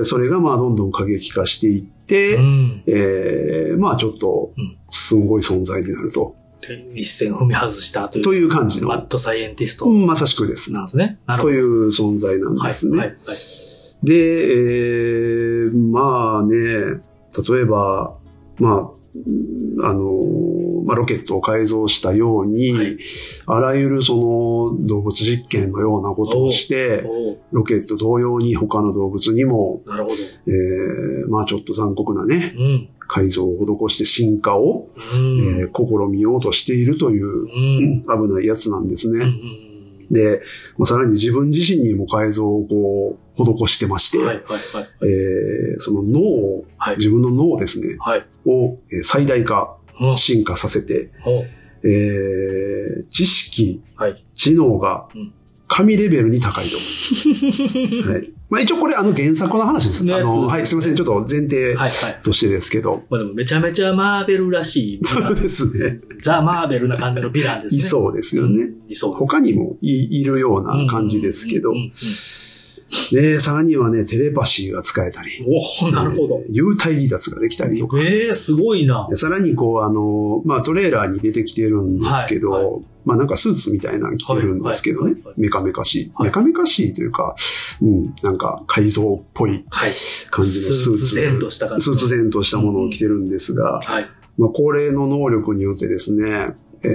[0.00, 2.82] ーそれがまあ、どんどん過激化していって、うん。
[2.86, 6.49] えーまあ、ちょっとうん、すんごい存在になると、で
[6.94, 8.24] 一線踏み外したという。
[8.24, 10.72] という感じのマッドサイエンティストうんまさしくです。
[10.72, 11.18] なんですね。
[11.26, 11.54] なるほど。
[11.54, 12.68] という存在なんはい。
[12.68, 12.98] ですね。
[12.98, 13.08] はい。
[13.08, 13.36] はい。
[14.02, 18.14] で、えーまあね、例えば、
[18.58, 20.10] まあ、うんあの、
[20.90, 22.96] まあ、ロケットを改造したように、はい
[23.46, 27.04] あらゆるその動物実験のようなことをして、
[27.52, 30.14] ロケット同様に他の動物にも、なるほど。
[30.46, 32.88] えーまあちょっと残酷なね、うん。
[32.98, 35.60] 改造を施して進化を、うん。
[35.60, 37.46] えー試みようとしているという、うん。
[38.28, 39.18] 危ないやつなんですね。
[39.18, 39.70] うんうん
[40.10, 40.42] で、
[40.76, 44.36] まあ、さらに自分自身にも改造をこう、施してまして、うんはい。
[44.38, 44.44] はい。
[44.48, 44.88] はい。
[45.02, 46.96] えーその脳を、はい。
[46.96, 48.26] 自分の脳ですね、はい。
[48.44, 49.79] をえー最大化、うん
[50.16, 51.10] 進化させて、
[51.82, 54.24] えー知識、はい。
[54.34, 55.32] 知能がうん
[55.70, 56.76] 神レベルに高いと。
[58.10, 58.32] はい。
[58.50, 60.04] まあ一応これあの原作の話です。
[60.04, 60.96] のやつあの、はい、すいません。
[60.96, 61.90] ちょっと前提はい。
[61.90, 62.18] はい。
[62.24, 63.04] としてですけど。
[63.08, 66.00] まあでもめちゃめちゃマーベルらしい、そうですね。
[66.20, 67.82] ザ・マーベルな感じのヴィランですね。
[67.82, 68.64] い そうですよね。
[68.64, 69.12] うんいそう。
[69.14, 71.76] 他にもいいるような感じですけどうん。
[71.76, 71.90] うんうん
[73.12, 75.44] で、さらにはね、テレパシーが使えたり。
[75.46, 76.42] おおなるほど。
[76.46, 77.98] えー幽体離脱ができたりとか。
[78.00, 79.16] ええすごいなで。
[79.16, 87.34] さらにこう、あの、まあ、トレーラーに出てきてるんですけど、はいまあ、なんかスーツみたいなの着てるんですけどね、はいはいはいメカメカしい、はいメカメカしいというか、
[87.82, 89.90] うん、なんか改造っぽいはい。
[90.30, 90.98] 感じのスーツ。
[90.98, 94.08] スーツ前とした感じスーツ前としたものを着てるんですが、はい。
[94.36, 96.88] まあ、高齢の能力によってですね、え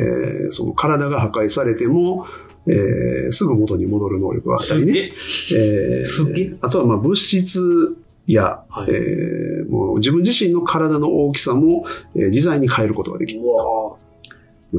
[0.47, 2.27] ーその体が破壊されても、
[2.67, 5.11] えーすぐ元に戻る能力があったりね。
[5.17, 6.45] すげえ。
[6.45, 7.95] えーあとはまあ物質
[8.27, 13.41] や、はいえーもう自分自身の体の大きさも、えー自在に変えることができる。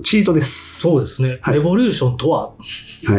[0.02, 0.80] チートです。
[0.80, 1.38] そうですね。
[1.40, 2.48] はいレボリューションとは？
[2.48, 2.54] は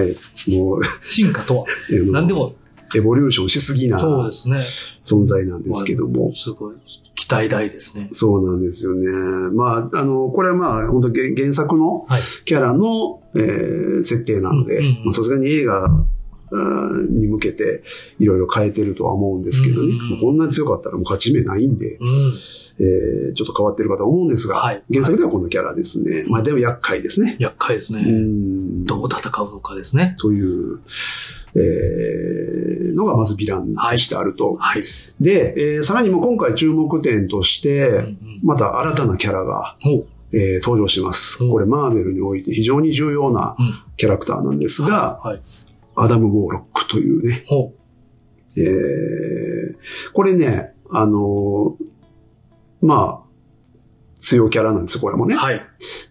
[0.03, 0.51] い。
[0.51, 1.65] もう、進化とは？
[1.91, 2.53] えー何でも、
[2.95, 4.63] エボリューションしすぎなそうですね。
[5.03, 6.35] 存在なんですけども。
[6.35, 6.75] すごい、
[7.15, 8.09] 期待大ですね。
[8.11, 9.07] そうなんですよね。
[9.55, 12.21] まあ、あの、これはまあ、本当原原作のはい。
[12.45, 14.79] キャラの、えー設定なので
[15.11, 15.89] さすがに映画
[17.09, 17.83] に向けて
[18.19, 19.87] いろいろ変えてるとは思うんですけどね。
[19.87, 22.07] うんうんこんなに強かったらもう勝ち目ないんで、うん。
[22.79, 26.23] えーちょっと変わってるかと思うんですが、はい原作ではこのキャラですね。
[26.27, 27.35] まあでも厄介ですね。
[27.39, 28.01] 厄介ですね。
[28.01, 30.15] うんどう戦うのかですね。
[30.19, 30.79] という、
[31.55, 34.55] えーのがまずヴィランとしてあると。
[34.59, 34.83] はい。
[35.19, 40.05] で、えーさらにも今回注目点として、また新たなキャラが、ほう。
[40.33, 41.43] えー登場します。
[41.43, 43.83] うんこれマーベルにおいて非常に重要なうん。
[43.97, 45.41] キャラクターなんですが、はい。
[45.95, 47.73] アダム・ウォーロックというね、ほ
[48.57, 49.75] えー
[50.13, 51.85] これね、あのー
[52.81, 53.27] まあ、
[54.15, 55.27] 強キャラなんですよ、これもう。
[55.27, 55.35] ね。
[55.35, 55.61] はい。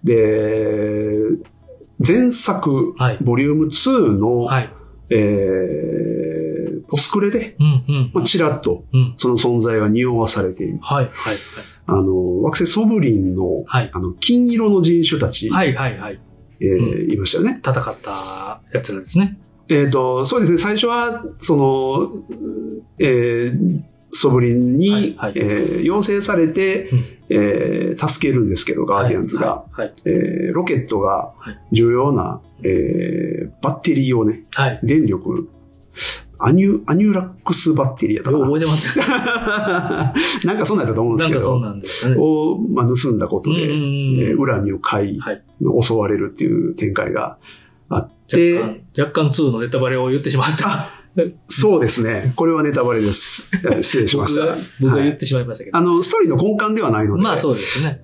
[0.02, 1.16] で、
[2.07, 3.18] 前作、はい。
[3.22, 4.72] ボリューム2の、はい。
[5.11, 8.11] えーポスクレで、うんうん。
[8.14, 9.14] まあ、ちらっとうん。
[9.18, 10.79] その存在が匂わされている。
[10.81, 11.05] はい。
[11.07, 11.37] はい。
[11.87, 13.90] あの、惑星ソブリンの、はい。
[13.92, 15.75] あの、金色の人種たち、はい。
[15.75, 15.99] はい。
[15.99, 16.20] はい。
[16.61, 17.61] えーいましたよね。
[17.64, 19.38] 戦ったやつらですね。
[19.68, 22.25] えっ、と、そうですね、最初は、その、
[22.99, 29.64] えーソブリンに、はいはいえー要請されて、うんえー助けるんですけど、ガーディアンズが。
[29.72, 29.92] はい。
[30.07, 34.81] えーロケットがはい重要な、えーバッテリーをね、はい。
[34.83, 35.49] 電力、
[36.38, 38.38] アニュ、アニュラックスバッテリーやったか。
[38.38, 38.99] 覚えてます。
[40.46, 42.16] なんかそんなんやったと思うんですけど、なんかそうなんですよね。
[42.20, 45.42] を、まあ、盗んだことで、えー恨みを買い、はい
[45.83, 47.38] 襲われるっていう展開が
[47.88, 50.68] あっ若干、若干2のネタバレを言ってしまった。
[50.68, 50.90] あ
[51.49, 52.35] そうですね。
[52.37, 53.51] これはネタバレです。
[53.64, 54.57] えー失礼しました僕が。
[54.81, 55.77] 僕言ってしまいましたけど。
[55.77, 58.03] あの、ストーリーの根幹ではないので、まあそうですね。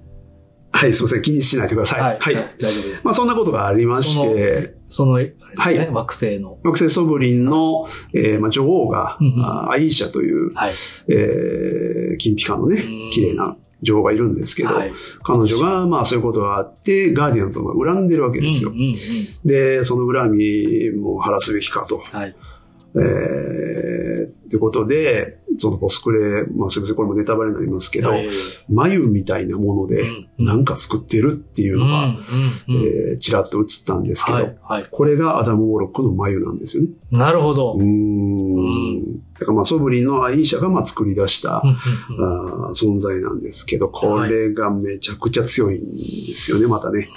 [0.73, 1.23] はい、すいません。
[1.23, 2.01] 気にしないでください。
[2.01, 2.19] はい。
[2.19, 2.35] はい。
[2.59, 3.05] 大丈夫です。
[3.05, 6.59] まあ、そんなことがありまして、その、あれですね、はい惑星の。
[6.65, 10.73] 惑星ソブリンの、えーまあ、女王が、うんうんあアイーシャという、はい。
[11.09, 14.93] えー、金ピカのねうん、綺麗な女王がいるんですけど、はい。
[15.23, 18.71] 彼女が、まあそういうことがあって、ガーディアンズを恨んでるわけですよ。
[18.71, 18.95] うんうんうん。
[19.45, 21.99] で、その恨みも晴らすべきかと。
[21.99, 22.35] はい。
[22.95, 28.29] えー、ってことで、そのポスクレ、まあすみません、これもネタバレになりますけど、はい
[28.69, 32.15] 眉みたいなもので、うんなんか作ってるっていうのが、
[32.69, 34.49] えーちらっと映ったんですけど。
[34.91, 36.89] これがアダム・ウォーロックの眉なんですよね。
[37.11, 37.75] なるほど。
[37.75, 39.21] うーん。
[39.39, 47.09] だからまあソブリンのアイーシャがまあ作り出した、あー存在なんですけど、これがめちゃくちゃ強いんですよね、またね。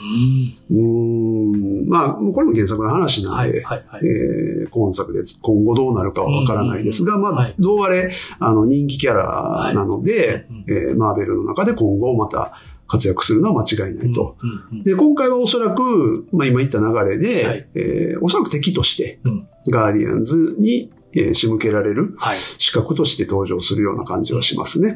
[0.69, 1.89] うんうーん。
[1.89, 3.51] まあ、これも原作の話なんはい。
[3.53, 3.59] で。
[3.59, 12.53] えー今作で今後どうなるかはわからないですが、まあはい、どうあれ、あの、人気キャラなので、はいえーマーベルの中で今後また
[12.87, 14.37] 活躍するのは間違いないと。
[14.41, 17.67] うんうんうんで、今回はおそらく、まあ今言った流れで、はい。
[17.75, 19.47] えーおそらく敵として、うん。
[19.69, 22.37] ガーディアンズに、えー仕向けられるはい。
[22.37, 24.93] 資格として登場するような感じはしますね。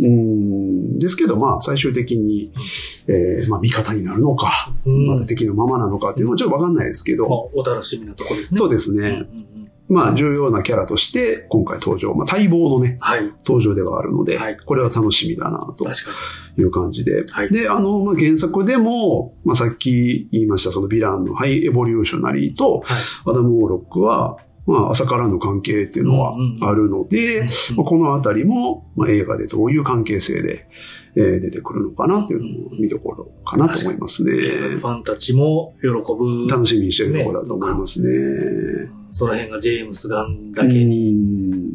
[0.00, 0.06] う。
[0.08, 2.52] んですけど、まあ、最終的に、
[3.06, 5.06] えーまあ、味方になるのか、うん。
[5.06, 8.58] まだ敵のままなのかっていうのはちょっとわかんないですけど、まあ、お楽しみなとこですね。
[8.58, 9.00] そうですね。
[9.00, 9.20] うんうんう
[9.54, 9.57] ん
[9.88, 13.22] まあ、重要なキャラとして、今回登場、まあ、待望のね、はい。
[13.46, 15.88] 登場ではあるので、はいこれは楽しみだな、と
[16.60, 17.24] いう感じで。
[17.30, 22.82] はいで、あの、まあ、原作でも、まあ、さっき言いました、そのヴィランのハイエボリューショナリーと、
[23.24, 23.32] に。
[23.32, 30.68] アダム・ウォーロックは、まあ、朝からの関係っていうのはあるので、このあたりも、まあ、映画でどういう関係性で、
[31.18, 34.32] えー出てくるのかなっていうのも見どころかなと思いますね。
[34.48, 36.48] 原作ファンたちも喜ぶ。
[36.48, 38.90] 楽しみにしてるところだと思いますね。
[39.12, 41.72] その辺がジェームス・ガンだうけにん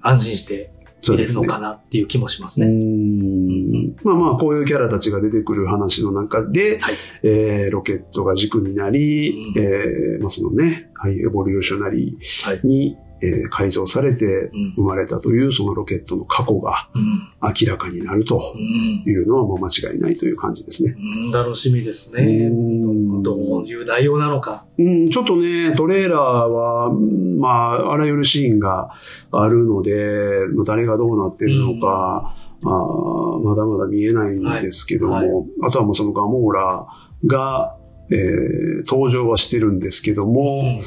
[0.00, 0.72] 安心して
[1.08, 1.58] 見れるのか。
[1.58, 2.70] なっていう気もしますうね。
[2.70, 17.20] んまあまあ、こういうキャラたちが出てくる話の中で、はいえーロケットが軸になり、うんえーまあそのね、ハイエボリューショナリはいーに、えー改造されてうん生まれたというそのロケットの過去がうん。
[17.42, 20.94] 明らかになるとうんいうのはもう間違いないという感じですね。
[20.96, 21.30] うん。
[21.30, 22.48] 楽しみですうね。
[22.48, 24.66] んどういう内容なのか。
[24.78, 28.90] うん、ちょっとね、トレーラーは、うんまあ、あらゆるシーンが
[29.32, 35.26] あるので、まあ誰がどうなってるのか、あーまだまだ見えないんですけども、はい
[35.62, 36.86] あとはもうそのガモーラ
[37.26, 37.78] が、
[38.10, 40.80] えー登場はしてるんですけども、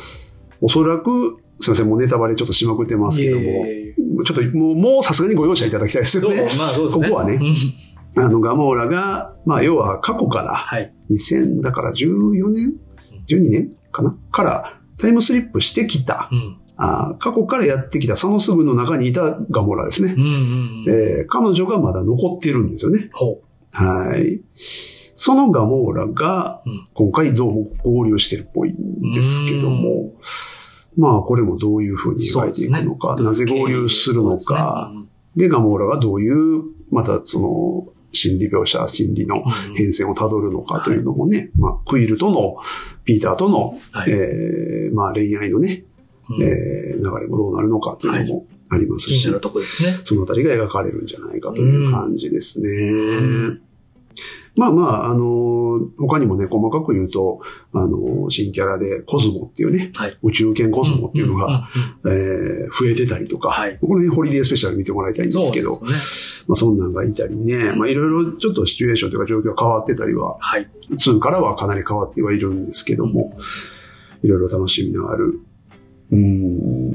[0.62, 3.66] おそらく、すいません、もうネタバレちょっとしまくってますけども、
[4.24, 6.48] ちょっともう、もうさすがにご容赦いただきたいですよね。
[6.48, 7.08] あそうですね。
[7.10, 7.54] ここはねうん
[8.16, 10.92] あの、ガモーラが、まあ、要は過去から、はい。
[11.12, 12.74] 2000、だから14年
[13.28, 14.18] ?12 年かな？
[14.32, 16.58] からタイムスリップしてきた、うん。
[16.76, 20.16] あー過去からやってきたそのすぐの中にいたガモラですね。
[20.18, 20.86] うんうんうん。
[20.88, 23.10] えー彼女がまだ残ってるんですよね。
[23.14, 23.42] ほ
[23.72, 24.42] はい。
[25.14, 30.14] そのガモーラがうん今回どうも合流してるっぽいんですけども、
[30.98, 33.24] まあこれもどういうふうに描いていくのか、ね。
[33.24, 35.06] なぜ合流するのか、そう
[35.40, 39.44] でガモーラがどういう、またその心理描写、心理の
[39.76, 42.58] 変遷をたどるのかというのもね、まあ、クイルとの、
[43.06, 44.12] ピーターとの、はい。
[44.12, 45.86] えーまあ、恋愛のね、
[46.30, 46.44] うん。
[46.44, 49.20] えー流れもどうなるのかというのもありますし。
[50.04, 53.60] そのあたりが描かれるんじゃないかという感じですね。
[54.60, 57.40] まあまあ、あの、他にもね、細かく言うと、
[57.74, 60.18] あの、新キャラでコズモっていうね、はい。
[60.22, 61.70] 宇宙犬コズモっていうのが、
[62.06, 65.92] えー増えてたりとか、はいこれね、ホリデースペシャル見てもらいたいんですけど、ね。
[66.48, 70.70] まあそんなんがいたりね、まあいろいろちょっとシチュエーションというか状況が変わってたりは、はい。
[70.92, 73.38] 2からはかなり変わってはいるんですけども、
[74.24, 75.40] いろいろ楽しみのある。
[76.12, 76.89] うーん、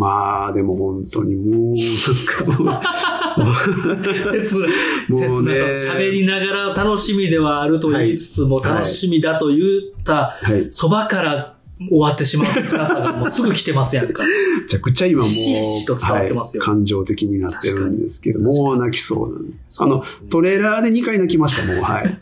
[0.00, 2.80] まあでも本当にもう、なんかも
[3.44, 4.58] う、切切
[5.10, 10.68] ねなさ、喋りながら楽しみではあると言いつつも、はい楽しみだと言ったはい。
[10.70, 14.22] そばから終わってしまう切なさがもうすぐ来てますやんか。
[14.22, 19.52] めちゃくちゃ今もう、感情的になってるんですけど、もう泣きそうなんで。
[19.76, 22.18] あの、トレーラーで2回泣きました、もう、はい。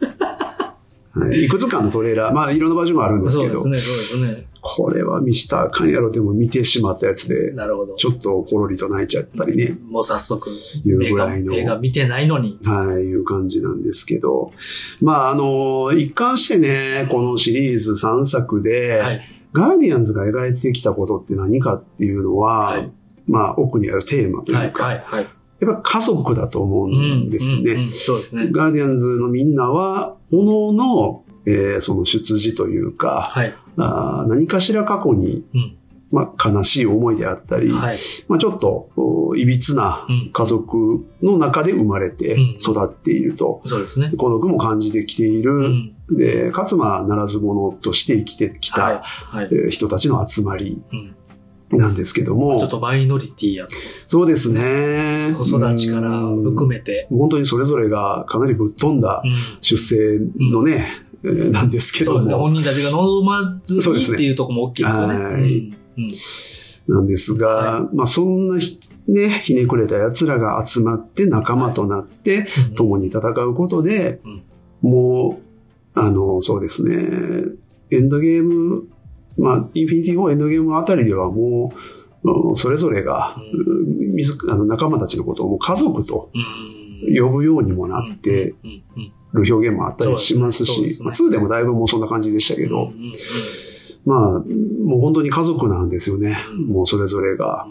[1.13, 4.47] はい、いくつかのトレーラー、まあいろんな場所もあるんですけど、そうですね、そうですね。
[4.77, 7.95] これは見したらあかんやろでも見てしまったやつで、なるほど。
[7.95, 12.59] ちょっとコロリと泣いちゃったりね、もう早速、いうぐらいの映画見てないのに。
[12.65, 14.53] はい、いう感じなんですけど。
[15.01, 19.21] まあ、あの、一貫してね、このシリーズ3作で、はい。
[19.53, 22.93] ガーディアンズが描いてきたことって何かっていうのは、はい
[23.27, 25.29] まあ、奥にあるテーマとはい、いうか、はい、はい。
[25.61, 27.73] やっぱ家族だと思うんですね。
[27.73, 28.49] うんうんそうですね。
[28.53, 33.55] ガーディアンズのみんなは、おのおの、えーその出自というか、はい。
[33.79, 35.79] あー何かしら過去に、うん
[36.11, 37.99] まあ、悲しい思いであったり、はい。
[38.29, 43.61] まあ、ちょっと、おいびつなうん家族の中で生まれてうん育っていると。
[43.67, 44.11] そうですね。
[44.17, 45.53] 孤独も感じてきている。
[45.53, 45.93] うん。
[46.17, 49.01] で、かつまあ、ならず者として生きてきた、はい。
[49.03, 49.67] はいえ。
[49.67, 51.15] ー人たちの集まりうん
[51.71, 52.59] なんですけども。
[52.59, 53.75] ちょっとマイノリティやと。
[54.07, 55.35] そうですね。
[55.37, 57.07] 子育ちから含めて。
[57.11, 60.19] うん本当にそれぞれがかなりぶっ飛んだうん出生
[60.51, 62.35] のね、えーなんですけどそうですね。
[62.37, 62.43] も。
[62.43, 64.17] 本人たちが望まずにそうですね。
[64.17, 65.15] っていうところも大きいですよね。
[65.15, 65.75] はい。
[66.87, 68.79] なんですが、はまあそんなひ
[69.09, 72.73] ね、ひねくれた奴らが集まって仲間となって、うん。
[72.75, 74.43] 共に戦うことで、うん。
[74.83, 75.41] も
[75.95, 76.95] う、あの、そうですね、
[77.91, 78.85] エンドゲーム、
[79.39, 87.17] まあ、インフィニティ・ウォーエンドゲームあたりではもう、うんそれぞれが、ううん自あの仲間たちのことをもう家族とうん。
[87.17, 88.83] 呼ぶようにもなってうん。
[88.97, 91.07] うんる表現もあったりしますし、すね。
[91.07, 93.13] まあ、2でもだいぶもうそんな感じでしたけど、うんうんうん。
[94.05, 96.39] まあ、もう本当に家族なんですよね。
[96.51, 96.67] うん。
[96.69, 97.67] もうそれぞれが。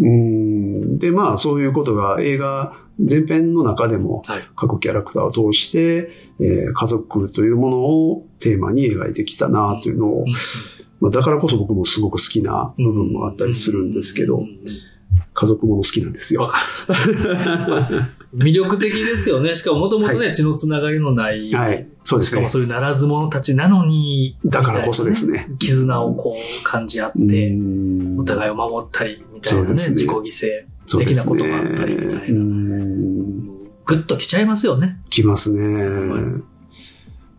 [0.00, 0.98] うん。
[0.98, 4.42] で、まあ、そういうことが映画全編の中でもはい。
[4.56, 6.10] 各キャラクターを通して、
[6.40, 10.34] えー家族というものをテーマに描いてきたなというのを、うん。
[11.00, 14.64] まあ、だからこそ僕もすごく好きな部分もあったりするんですけどうんう、ん
[15.34, 16.50] 家族もの好きなんですよ。
[18.34, 19.54] 魅力的ですよね。
[19.54, 21.86] しかももともとね、血のつながりのない、はい。
[22.04, 22.30] そうですね。
[22.32, 25.48] しかもそういうならず者たちなのに、だからこそですね。
[25.58, 30.66] 絆をこう感じ合っうて、んお互いを守ったり、みたいなね、ね自己犠そうですね
[31.06, 33.44] 的なことがあったりみたいなうん牲。
[33.44, 35.00] もうグッときちゃいますよね。
[35.08, 36.42] きますね。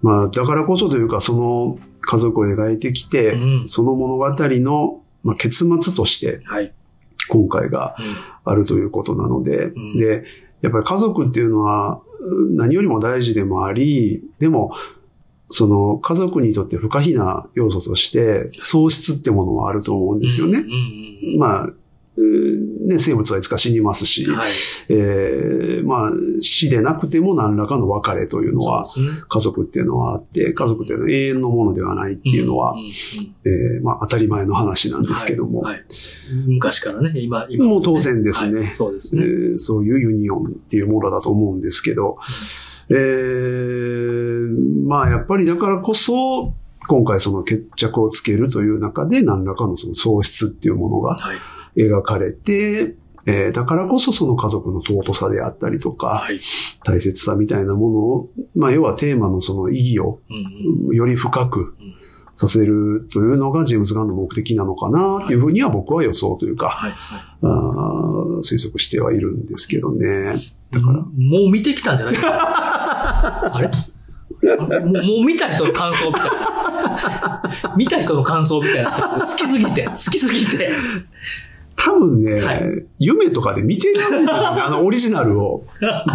[0.02, 6.74] まあ、だからこそというか、その家族を描いてきて、うんその物語の、まあ、結末としてはい。
[7.30, 8.16] 今回がうん。
[8.46, 9.98] あるということなので、ん。
[9.98, 10.26] で、
[10.62, 14.76] やっぱり家族っていうのはうん何よりも大事でもあり、でも、
[15.50, 20.64] その家族にとって不可避な要素として、喪失ってものはあると思うんですよね。
[21.38, 21.79] まあ、うん
[22.88, 24.50] ね、生物はいつか死にますし、うんはい。
[24.90, 28.92] えーまあ、死でなくても何らかの別れというのは、ね。
[29.28, 32.90] 家族っていうのはあって、家族っていうのは永遠のものではないっていうのは、んんうん。
[33.46, 35.76] えーまあ当たり前の話なんですけども、はい。
[35.76, 35.86] はい
[36.48, 38.60] 昔からね、今、今もう当然ですね。
[38.60, 38.74] はい。
[38.78, 39.26] そうですえね。
[39.26, 42.18] ーそういうユニオンっていうものだと思うんですけど、
[42.90, 46.54] えーまあやっぱりだからこそ、
[46.88, 51.38] 今回その決着をつけるという中で何らかのその喪失っていうものがはい。
[51.80, 56.40] 描かれて、えーだからこそその家族の尊さであったりとか、はい。
[56.84, 60.20] 大切さみたいなものを、まあ要はテーマのその意義を
[60.94, 61.94] より深くうん
[62.36, 66.92] させるというのがジェームズ・ガンの目的なのかなっていうふうには僕は予想というか、はい。
[66.92, 66.98] は
[67.42, 70.36] あー推測してはいるんですけどね。
[70.38, 70.56] い。
[70.72, 71.08] だから、も
[71.48, 72.16] う見てきたんじゃない？
[72.24, 73.70] あれ？
[74.54, 77.76] あもうもう見た人の感想みたいな。
[77.76, 78.92] 見た人の感想みたいな。
[78.92, 80.72] 好きすぎて、好きすぎて。
[81.80, 82.86] 多分ね、はい。
[83.00, 84.28] 夢とかで見てるんですよね、
[84.62, 85.66] あのオリジナルを。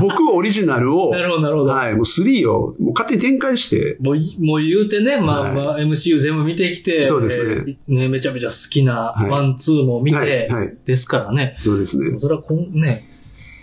[0.00, 1.70] 僕オリジナルを、 なるほど、なるほど。
[1.70, 5.54] はい、もう3をもう勝手に展開して、もうい、もう言うてね、まあ、はい。
[5.54, 7.76] まあ、MCU 全部見てきて、そうですね。
[7.88, 9.30] えーねめちゃめちゃ好きなはい。
[9.30, 11.56] one、two も見て、はい、はい、ですからね。
[11.62, 12.18] そうですね。
[12.18, 13.02] それはこん、ね、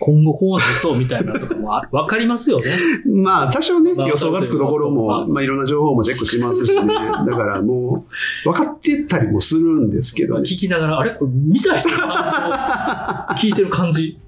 [0.04, 2.72] 今後こうなりそうみたいなとかもあわかりますよね。
[3.06, 6.82] まあ、多少ね、まあ予想がつくところまも、あまあ、いろんな情報もチェックしますしね。
[6.86, 8.08] だからも
[8.45, 10.41] う、分かってたりもするんですけどね。
[10.41, 11.12] 聞きながら、あれ？
[11.16, 12.30] これ見た人の感
[13.38, 13.47] 想？
[13.47, 14.20] 聞いてる感じ？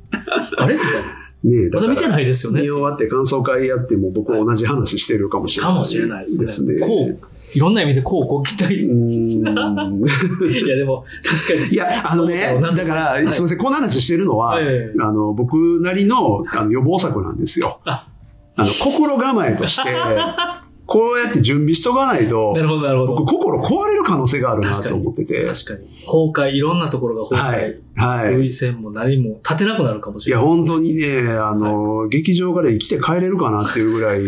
[0.57, 0.75] あれ？
[0.75, 1.23] みたいな。
[1.43, 2.69] ねだからまだ見てないですよね見。
[2.69, 5.73] 終わって感想会やっても僕は同じ話してるかもしれない。
[5.73, 6.75] かもしれないですね。
[6.75, 6.87] ね。
[6.87, 7.19] こう、
[7.53, 8.75] いろんな意味でこうご期待。
[8.75, 9.07] う
[10.49, 11.73] いや、でも、確かに。
[11.73, 17.79] いや、あのねだから、はいすみません、この話してるのは、あの、僕なりのあの予防策なんですよ。
[17.85, 18.07] あ
[18.55, 19.89] あの、心構えとして、
[20.85, 23.37] こうやって準備しとかないとな、るほど、なるほ僕ど。
[23.39, 25.45] 心壊れる可能性があるなと思ってて。
[25.45, 25.87] 確かに。
[26.05, 28.25] 崩壊、いろんなところが崩はい壊。。
[28.25, 28.33] はい。
[28.35, 30.55] 類線も何も立てなくなるかもしいや、れない。
[30.57, 34.21] 本当にね、あの、劇場から生きて帰れるかなっていうぐらい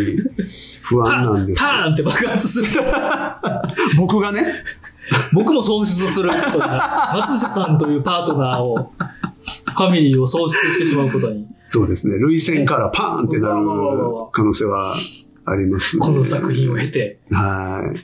[0.84, 2.68] 不安なんですよターンって爆発する。
[3.98, 4.64] 僕がね、
[5.34, 7.20] 僕も喪失することになる。
[7.20, 11.46] 松下さんというパートナーを、ファミリーを喪失してしまうことに。
[11.68, 13.56] そうですね、涙腺からパーンってなる
[14.32, 14.96] 可能性は
[15.46, 16.02] あります、ね。
[16.02, 18.00] この作品を経て、はい。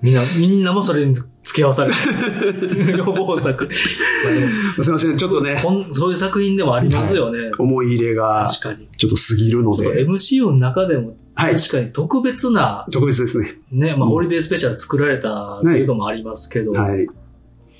[0.00, 1.28] みんな、みんなもそれに付
[1.62, 1.96] き合わされる。
[2.98, 5.60] 予防すいません、ちょっとね、
[5.92, 7.48] そういう作品でもありますよね。
[7.58, 8.88] 思い入れが確かに。
[8.96, 13.54] ちょっと過ぎるので、MCU の中でも、はい確かに特別な、特別ですね。
[13.70, 17.06] ね、まあ、うんホリデースペシャル作られたっていうのもありますけど、はい。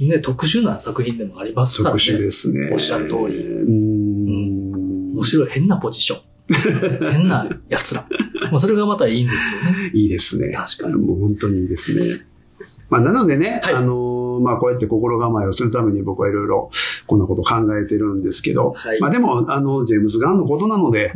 [0.01, 2.01] ね、特殊な作品でもありますからね。
[2.01, 2.71] 特殊ですね。
[2.73, 5.13] おっしゃる通りうーん。
[5.15, 6.29] 面白い、変なポジション。
[7.13, 8.07] 変な奴ら。
[8.51, 9.91] まあ、それがまたいいんですよね。
[9.95, 10.53] いいですね。
[10.53, 12.27] 確かにもう本当にいいですね。
[12.91, 16.71] まあ、なのでね、はいあのーまあ、こうやって心構えをするために僕はいろいろ
[17.07, 21.13] こんなこと考えてるんですけど、はいまあ、でも、あの、ジェームズ・ガンのことなので、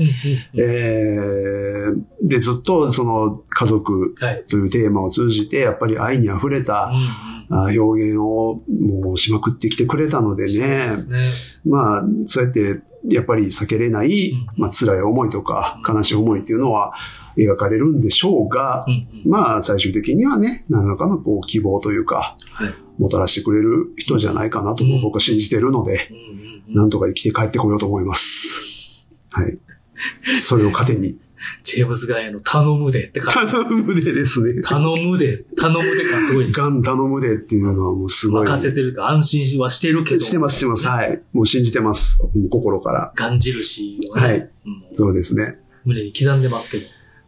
[0.55, 4.45] えーで、ずっとその家族はい。
[4.49, 6.93] というテーマを通じて、やっぱり愛に溢れた
[7.51, 11.23] 表現をもうしまくってきてくれたのでねで、すね。
[11.65, 16.95] まあ、そうやって、やっぱり避けれない、うんまあ、辛い思いとか、悲しい思いっていうのは
[17.37, 26.11] 描かれるんでしょうが、うんうんまあ、最終的にはね、何らかのこう希望というか、はいもたらしてくれる人じゃないかなとうん僕は信じてるので、
[26.69, 29.09] なんとか生きて帰ってこようと思います。
[29.31, 29.59] はい。
[30.41, 31.17] それを糧に。
[31.65, 33.53] ジェームズ・ガンへの頼むでって感じ。
[33.53, 34.63] 頼むでですね。
[34.63, 36.57] 頼むで、頼むで感すごいです。
[36.57, 38.47] ガン頼むでっていうのはもうすごい。
[38.47, 40.21] 任せてるか安心はしてるけど。
[40.21, 40.87] してます、してます。
[40.87, 41.21] はい。
[41.33, 42.23] もう印してます。
[42.51, 43.13] 心から。
[43.17, 44.51] ガン印をね、はいうん
[44.93, 45.59] そうですね。
[45.85, 46.85] 胸に刻んでますけど。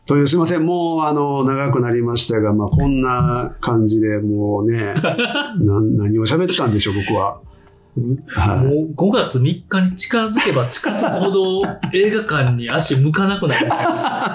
[0.06, 0.66] という、すいません。
[0.66, 7.40] もう、あの、長くなりましたが、まあ、こんな感じで、もうね、 な何を喋ってたんでしょう、僕は。
[8.26, 8.66] はい。
[8.66, 13.68] もう5月3日に近づけば近づくほど映画館に足向かなくなる。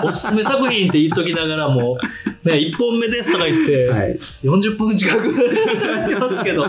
[0.05, 1.97] おすすめ作品って言っときながらも、
[2.45, 4.17] ね、1本目ですとか言って、はい。
[4.43, 6.63] 40分近く喋ってますけど、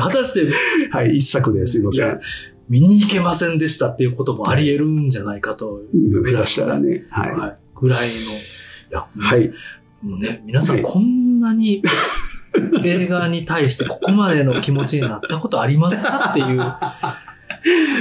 [0.00, 0.52] 果たして
[0.90, 2.20] はい、一作ですいません。
[2.68, 7.04] 見に行けませんでしたっていうこともあり得るんじゃないかという下手したらね。
[7.10, 7.32] はい。
[7.32, 8.14] はい、ぐらいの。
[8.14, 8.16] い
[8.90, 9.52] や、はい。
[10.02, 11.82] もうね、皆さんはいこんなに
[12.84, 16.60] 映画に対してここまでの気持ちになったことありますかっていう。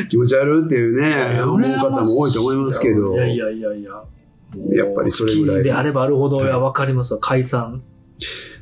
[0.10, 3.92] 気持ち悪いっていうね、思う方も多いと思いますけどい、やいやいやいや。
[4.74, 7.20] やっぱりそれぐらい好きであればあるほど、はいいや、わかりますわ。
[7.20, 7.82] 解散。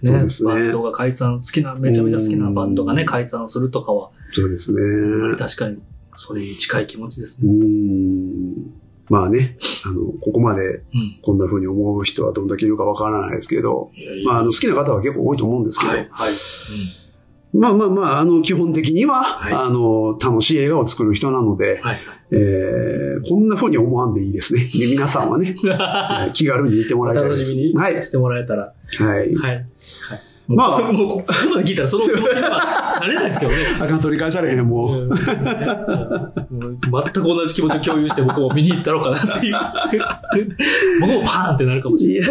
[0.01, 5.37] ねそうですねバンドが解散、好きな、めちゃめちゃ好きなバンドがね、うん解散するとかは、そうですね。
[5.37, 5.79] 確かに、
[6.15, 7.51] それに近い気持ちですうね。
[7.51, 8.78] ん。
[9.09, 11.19] まあね、あの、ここまでうん。
[11.21, 13.91] こんな風に思う人はどんだけいるかわからないですけど、
[14.25, 16.33] まあ、あの、好きな方は結構多いと思うんですけど、はい、はい。
[17.51, 21.99] まあまあまあ、あの、基本的には、はいあの、楽しい映画を作る人なのでうん、、はい。
[22.31, 24.61] えー、こんな風に思わんでいいですね。
[24.65, 27.39] で皆さんはね、 はい気軽に言ってもおらいたいです。
[27.39, 28.03] 楽しみにはい。
[28.03, 28.73] してもらえたら。
[28.99, 29.33] はい。
[29.33, 29.53] はい。
[29.53, 29.65] はい。
[30.49, 31.23] まあ もう、 ここ
[31.55, 33.57] まで聞いたらその気持ちにはなれないですけどね。
[33.79, 35.03] あかん取り返されへん、もう。
[35.03, 35.09] うん
[36.49, 39.55] 全く同じ気持ちを共有して僕も見に行ったのかなっていう。
[40.99, 42.29] 僕もパーンってなるかもしれない。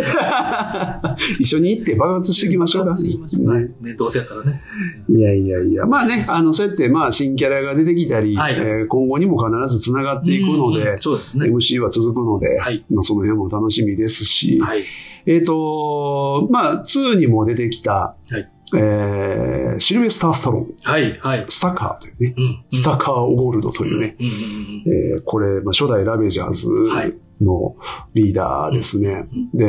[1.42, 2.94] 一緒に行って爆発していきましょうか。
[2.98, 4.60] いきましょうはいねね、どうせやったらね。
[5.08, 5.86] いやいやいや。
[5.86, 11.46] まあね、あの、そうやって、まあ、新キャラが出てきたり、はいえー今後にも必ず繋がっていくので、うんそうですね。
[11.46, 14.82] MC は続くので、はいまあ、その辺も楽しみですし、はい。
[15.28, 21.18] えっ、と、まあ、2にも出てきた、はいえーシルベスター・スタローン、はい。
[21.20, 21.44] はい。
[21.48, 22.64] スタカーというね、うん。
[22.72, 27.76] スタカー・オゴールドというね、うんうんうんえーこれ、まあ、初代ラベジャーズはいの
[28.14, 29.28] リーダーですね。
[29.54, 29.64] で、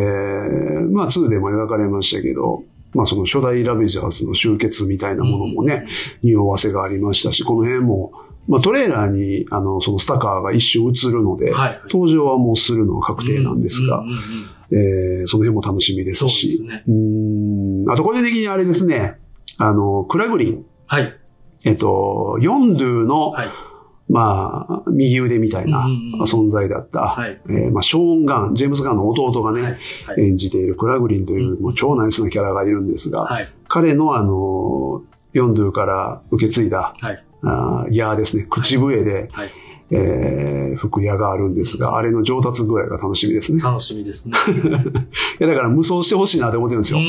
[0.92, 5.86] まあ、2でも描かれましたけど、まあ、その初代ラベジャーズの集結みたいなものもね、
[6.24, 8.12] 匂わせがありましたし、この辺も、
[8.48, 11.82] まあ、トレーラーに、あの、そのスタカーが一瞬映るので、はい。
[11.92, 14.20] 登場はもうするのは確定なんですがうん、うんうん
[14.72, 16.84] えーその辺も楽しみですそうですし、ね。
[16.88, 19.18] うーんあと個人的にあれですね、
[19.58, 21.14] あの、クラグリン、はい。
[21.66, 23.48] えっと、ヨンドゥの、はい。
[24.12, 25.86] まあ、右腕みたいな
[26.26, 27.40] 存在だった、はい。
[27.48, 29.72] えーまあ、ショーン・ガン、ジェームズ・ガンの弟がね、はい。
[30.08, 30.30] はい。
[30.30, 33.54] 演じているクラグリンという、もう超ナイスなキャラがいるんですが、はい。
[33.68, 35.04] 彼のあの、
[35.34, 37.24] ヨンドゥから受け継いだ、はい。
[37.44, 39.52] あーヤーですね、口笛で、はい。
[39.92, 43.62] えー、服屋があるんですが、あれの上達具合が楽しみですね。
[43.62, 44.36] 楽しみですね。
[45.40, 47.04] いや、だから無双してほしいなって思ってるんですうん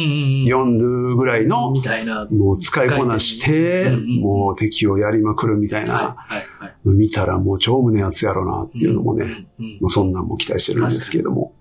[0.47, 0.63] よ。
[0.63, 0.77] うんうん。
[0.77, 2.27] 4ドゥぐらいの、みたいな。
[2.31, 6.75] もう使いこなして、うんうんもう敵をやりまくるみたいはい、なはい、はい。
[6.85, 9.33] の見たらもう超胸熱やろなっていうのもね、うんう
[9.69, 11.55] んうんまあ、そんなんも期待してるんですけども。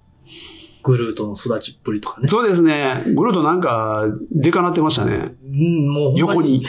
[0.83, 2.27] グルートの育ちっぷりとかね。
[2.27, 3.03] そうですね。
[3.15, 5.35] グルートなんか、でかなってましたね。
[5.43, 6.63] うん、もう横に。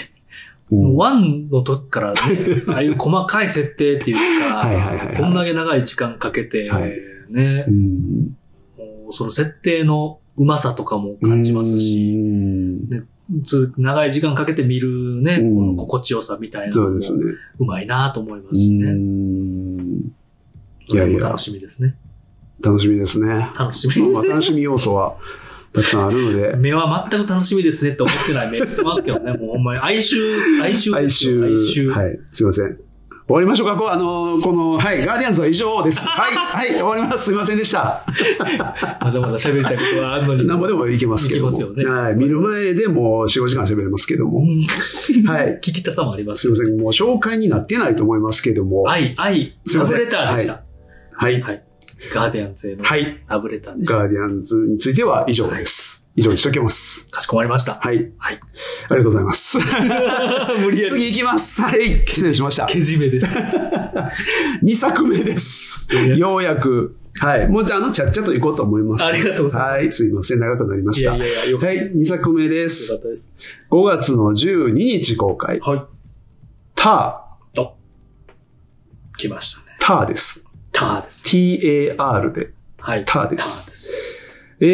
[0.73, 2.18] うんワンの時からね、
[2.68, 6.93] ああいう細かい設定っていうか、はいはいはいはいこんだけ長い時間かけて、はい
[7.31, 8.37] ねう、ん
[8.79, 13.03] もうその設定のうまさとかも感じますうし、んね、
[13.45, 17.35] つ長い時間かけて見るね、うんこの心地よさみたいなのもそうですね。
[17.59, 18.93] うまいなと思いまうすしね。
[18.93, 20.12] ん
[20.89, 21.95] いやいや楽しみですね。
[22.62, 23.51] 楽しみですね。
[23.59, 24.11] 楽しみ。
[24.11, 25.16] まあ、楽しみ要素は
[25.73, 29.33] たくさんあるので、目は全く楽しみですねって思ってない目してますけどね。
[29.39, 31.45] もうほんまに哀愁、哀愁来ですよ。
[31.45, 31.91] 哀週、愁。
[31.91, 32.91] はい、すいません。
[33.31, 36.01] 終わりましょうかこうあの、この、はい、ガーディアンズは以上です。
[36.03, 37.27] はい、はい、終わります。
[37.27, 38.05] すいませんでした。
[39.01, 40.49] まだまだ喋りたいことはあるのに。
[40.49, 41.51] なんぼでもいけますけども。
[41.51, 44.41] いけますよねはい、見る前でも4、5時間喋れますけども。
[44.41, 45.61] うんはい。
[45.62, 46.81] 聞きたさもありますよすいません。
[46.81, 48.91] もう紹介になってないと思いますけども。
[48.91, 50.64] 愛、愛、すいませんラブレターでした。
[51.12, 51.41] はい。
[51.41, 51.62] はい。
[52.15, 53.23] ガーディアンズへのはい。
[53.29, 53.99] ラブレターでした。
[53.99, 56.11] ガーディアンズについては以上です。
[56.17, 57.09] 以上にしときます。
[57.11, 57.75] かしこまりました。
[57.75, 58.13] はい。
[58.19, 58.41] はい。
[58.89, 59.59] ありがとうございます。
[60.65, 60.87] 無理やり。
[60.87, 61.63] 次行きます。
[61.63, 62.05] はい。
[62.07, 62.67] 失礼しました。
[62.67, 63.27] けじめです。
[64.63, 65.89] 2作目です。
[66.17, 66.97] ようやく。
[67.19, 67.49] はい。
[67.49, 69.05] もうじゃあ、あの、ちゃっちゃと行こうと思います。
[69.05, 69.93] ありがとうございますはい。
[69.93, 70.41] すいません。
[70.41, 71.15] 長くなりました。
[71.17, 71.93] いやいやいや、よかっはい。
[71.93, 72.99] 2作目でたよすか。
[72.99, 73.35] ったです。
[73.71, 75.61] 5月の12日公開。
[75.61, 75.83] はい。
[76.75, 77.25] タ
[77.59, 77.75] お。
[79.17, 79.77] 来ましたね。
[79.79, 79.87] ー。
[79.87, 80.50] ターです。
[80.81, 81.24] ターです。
[81.24, 82.51] T-A-R で。
[82.78, 83.05] はい。
[83.05, 83.91] ターですターです。
[84.62, 84.66] え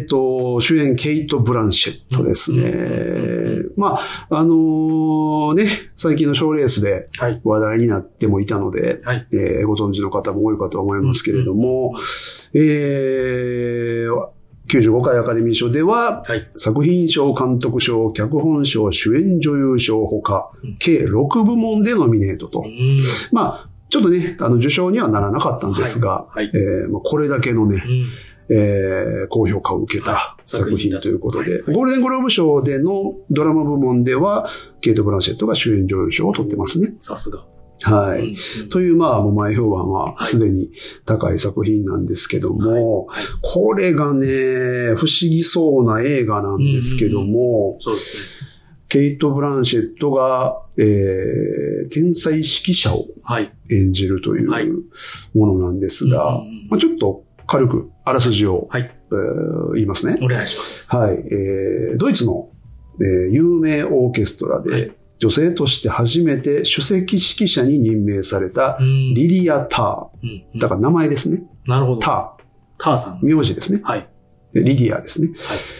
[0.00, 2.62] ーっと、主演ケイト・ブランシェットですね。
[2.68, 7.40] うまあ、あのーね、最近の賞レースではい。
[7.44, 9.26] 話題になってもいたので、はい。
[9.32, 11.94] えーご存知の方も多いかと思いますけれども、
[12.54, 14.30] えー
[14.68, 16.48] 95回アカデミー賞では、はい。
[16.56, 22.68] 作品賞、監督賞、脚本賞、主演女優賞ほかうん、計6部門でノミネートとう。
[22.68, 22.98] ん。
[23.32, 28.08] まあ、ちょっとね、あの、受賞にはならなかったんですが、はいはいえーまあ、これだけのねう、ん。
[28.52, 36.94] えー高評価を受けたはい作品ということで、はいゴールデングローブ賞でのドラマ部門では、ケイト・ブランシェットが主演女優賞を取ってますね。
[37.00, 37.44] さすが。
[37.82, 38.34] はい。
[38.62, 40.70] うんという、まあ、もう前評判ははいすでに
[41.06, 43.24] 高い作品なんですけども、はい。
[43.40, 44.26] これがね、
[44.96, 48.49] 不思議そうな映画なんですけども、そうですね。
[48.90, 53.50] ケイト・ブランシェットが、えー、天才指揮者をはい。
[53.70, 54.66] 演じるというはい
[55.34, 58.82] ものなんですが、うんうんうんまあ、ちょっと軽くあらすじを、はい。
[58.82, 60.18] えー言いますね。
[60.20, 60.94] お願いします。
[60.94, 62.50] はい、えードイツの、
[63.00, 69.14] えー有名オーケストラで、はい女性として初めて首席指揮者に任命されたうん。
[69.14, 70.58] リリア・タうんー。
[70.60, 71.42] だから名前ですね。
[71.66, 71.98] なるほど。
[71.98, 72.34] タ
[72.78, 73.20] ターさん。
[73.20, 73.36] ー。
[73.36, 73.82] 名字ですね。
[73.84, 74.08] はい。
[74.52, 75.30] でリディアですね。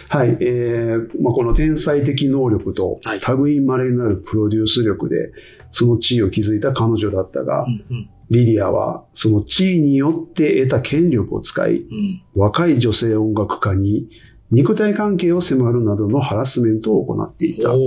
[0.09, 0.37] はい。
[0.39, 5.31] えーまあ、この天才的能力とはい、類いまれなるプロデュース力で、
[5.69, 8.09] その地位を築いた彼女だったが、うんうん。
[8.29, 12.23] リディアはその地位によって得た権力を使い、うん。
[12.33, 14.09] 若い女性音楽家に
[14.51, 17.73] 肉体関係を迫るなどのハラスメントを行っていた。
[17.73, 17.79] おー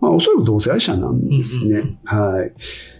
[0.00, 1.78] まあ、おそらく同性愛者なんですね。
[1.78, 2.52] うんうんはい。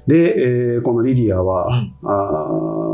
[0.07, 2.92] で、えーこのリディアは、うんあー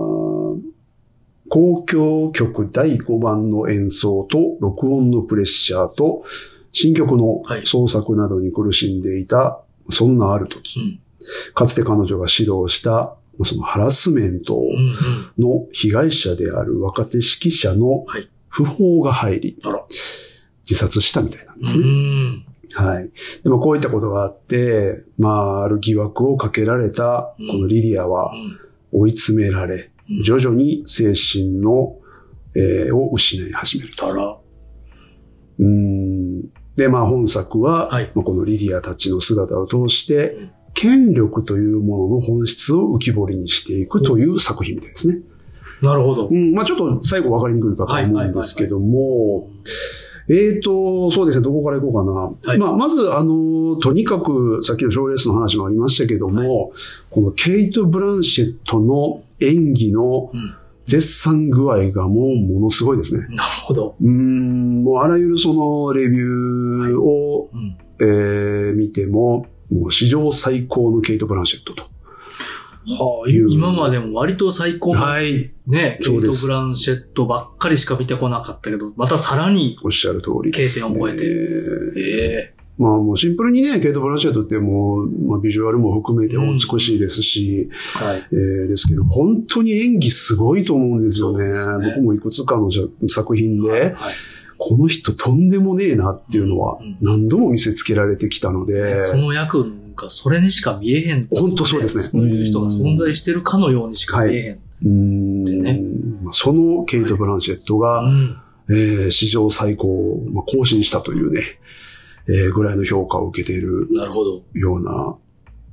[1.49, 6.25] 公共曲第5番の演奏と録音のプレッシャーと
[6.73, 11.01] 新曲のはい創作などに苦しんでいた、そんなある時、うん。
[11.55, 14.61] かつて彼女が指導したそのハラスメント。
[15.39, 19.59] の被害者である若手指揮者のはい訃報が入り、
[20.69, 21.89] 自殺したみたいなんですうね。
[21.89, 22.45] ん。
[22.73, 23.11] はい。
[23.43, 28.33] でもこういったことがあって、まあ、ある疑惑をかけられた、このリリアは
[28.93, 31.97] 追い詰められ、うん徐々に精神の、
[32.57, 34.43] えーを失い始めると。
[35.59, 36.43] うーん。
[36.77, 38.11] で、まあ本作は、はい。
[38.15, 45.21] まあこのリリアたちの姿を通してうん、権力というものの本質を浮き彫りにしていくという作品みたいですね。
[45.83, 46.29] なるほど。
[46.29, 46.35] う。
[46.35, 49.49] ん、まあちょっと最後分かりにくいかと思うんですけども、
[50.31, 52.53] えーと、そうですね、どこから行こうかな。
[52.53, 52.59] はい。
[52.59, 56.73] まあ、まず、あの、とにかく、さっきの賞レースの話もありましたけども、
[57.11, 60.55] このケイト・ブランシェットの演技のうん。
[60.85, 63.27] 絶賛具合がもうものすごいですね。
[63.29, 63.95] なるほど。
[64.01, 67.77] うーん、もうあらゆるそのレビューを、うん。
[68.01, 71.83] えー見ても、もう史上最高のケイト・ブランシェットと。
[71.83, 75.53] はあ、今までも割と最高のはい。
[75.67, 88.27] ね、ケイト・ブランシェットばっかりしか見てこなかったけど、またさらに、おっしゃる通りです、経験を超えてえーええまあもうシンプルにね、ケイト・ブランシェットってもう、まあビジュアルも含めてお美しいですし、はい。
[88.33, 91.51] えーですけど、本当に演技すごいと思うんですよね。
[91.51, 92.71] ね僕もいくつかの
[93.09, 94.15] 作品で、はい。
[94.59, 101.27] この人とんでもねえなっていうのはうん何度も見せつけられてきたので、その役がそれにしか見えへん。
[101.29, 104.53] 本当そうですねそういう人が存在してるかのようにしか見えへん。
[104.55, 105.81] うーんでね
[106.23, 108.37] まあそのケイト・ブランシェットが、うん。
[108.71, 111.41] えー史上最高を、まあ、更新したというね、
[112.29, 114.43] えーぐらいの評価を受けているなるほど。
[114.55, 115.17] ような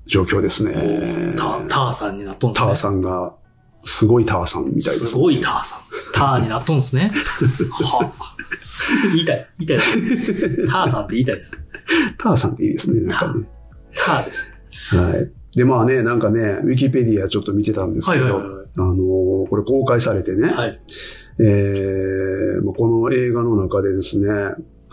[0.08, 1.34] 状況ですね。
[1.38, 2.68] タターさんになっとんですね。
[2.68, 3.36] ターさんが、
[3.84, 5.80] すごいターさんみたいです、すごいターさん。
[6.14, 7.12] ターになっとんですね。
[7.72, 8.36] はあ
[9.14, 9.48] 言いたい。
[9.60, 10.68] 言いたいです。
[10.68, 11.64] ターさんって言いたいです。
[12.18, 13.46] ターさんっていいですね、なんかね。
[13.96, 14.54] ターです。
[14.96, 15.32] はい。
[15.58, 20.82] で、まあね、なんかね、ウィキペディアちょっと見てたんですけど、はいはいはいはいあのーこれ公開されてね、はい。
[21.40, 24.28] えーまあこの映画の中でですね、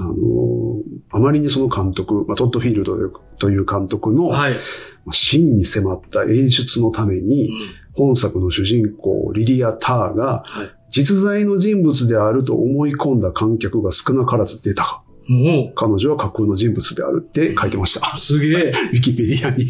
[0.02, 0.82] あのー
[1.14, 2.96] あまりにその監督、まあ、トッド・フィールド
[3.38, 4.52] という監督の、はい。
[4.52, 7.50] まあ真に迫った演出のためうに、ん
[7.94, 10.70] 本作の主人公、リリア・ターが、はい。
[10.88, 15.02] 実在の人物であると思い込んだ観客が少なからず出た。
[15.28, 18.18] も彼女は架空の人物であるって書いてましたう、。
[18.18, 18.72] すげえ。
[18.92, 19.66] ウィキペディアに。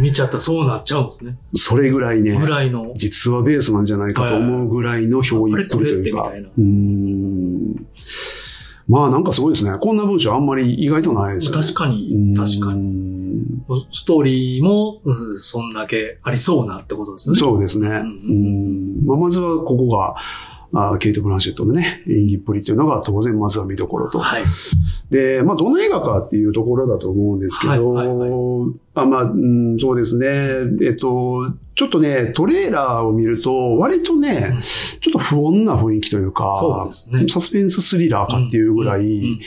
[0.00, 1.36] 見ちゃったらそうなっちゃうんですね。
[1.54, 2.92] それぐらいね、ぐらいの。
[2.94, 6.32] 実はベースなんじゃないかと思うぐらいの表意っぷりというか。
[6.56, 7.86] うーん。
[8.88, 9.78] まあなんかすごいですね。
[9.78, 11.62] こんな文章あんまり意外とないですよね。
[11.62, 13.14] 確かに、確かに。
[13.34, 13.88] に。
[13.92, 17.40] ストーリーも、うんそんだけありそうなってことですよね。
[17.40, 17.88] そうですね。
[17.88, 20.14] んうんまあ、まずはここが、
[20.74, 24.18] あーケイト・ブランシェットのね、演技っぷりというのが当然まずは見どころと。
[24.18, 24.44] はい。
[25.10, 30.26] で、まあ、どの映画かっていうところだと思うんですけど、はいはいあまあ、うん、そうですね。
[30.86, 34.56] えっと、ちょっとね、トレーラーを見ると、割とね、
[35.00, 39.40] ちょっと不穏な雰囲気というか、そうねサスペンススリラーかっていうぐらい、うんうんうん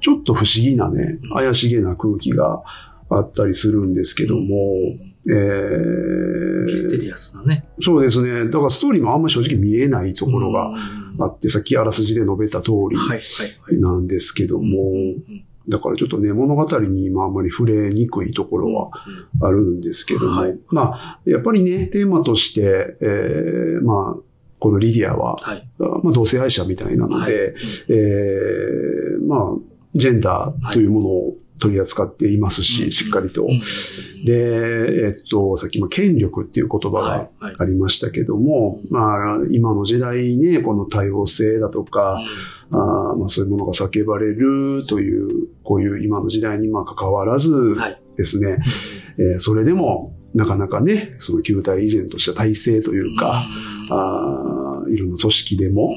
[0.00, 2.62] ちょっと不思議なねうん、怪しげな空気が
[3.08, 4.54] あったりするんですけども、
[5.30, 7.62] えーミステリアスなね。
[7.80, 8.46] そうですね。
[8.46, 13.78] だからストーリーもあんま正直見えないところがうんあって、さっきあらすじで述べた通り。
[13.80, 18.90] なんですけども、うんだからちょっとね、物語に今あんまり触れにくいところは
[19.40, 24.22] あるんですけども、はいまあ、やっぱりね、テーマとして、えーまあ、
[24.58, 25.66] このリディアは、はい。
[25.78, 27.54] まあ、同性愛者みたいなので、はい
[27.88, 29.40] えーまあ、
[29.94, 32.92] ジェンダーというものを取り扱っていますし、うん。
[32.92, 33.44] しっかりと。
[33.44, 33.60] うん。
[34.24, 37.28] で、えっと、さっきも権力っていう言葉が
[37.58, 38.90] ありましたけども、うん。
[38.90, 42.20] まあ、今の時代ね、この多様性だとか、
[42.70, 48.00] あーまあ、そういうものが叫ばれるという、こういう今の時代にまあ関わらずはい。
[48.16, 48.58] ですね、
[49.18, 53.46] えーそれでも、なかなかね、その旧体依然とした体制というか、
[53.90, 55.94] あーいろんな組織でも、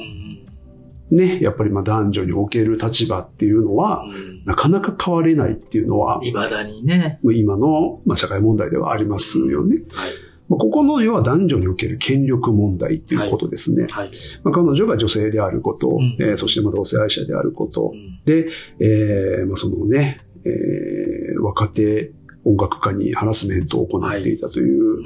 [1.09, 4.03] ね、やっぱりまあ男女における立場っていうのは、
[4.45, 7.19] なかなか変われないっていうのは、いまだにね。
[7.23, 9.77] 今の、まあ、社会問題ではありますよね。
[9.91, 10.11] はい。
[10.49, 13.87] まあここの要は男女における権力問題っていうことですね。
[13.89, 14.09] はい。
[14.43, 18.49] まあ、彼女が女性であること、うんえーそしてまあ同性愛者であることう、んで、
[18.79, 22.11] えーまあ、そのね、えー若手
[22.43, 25.03] 音楽家にハラスメントを行っていたという、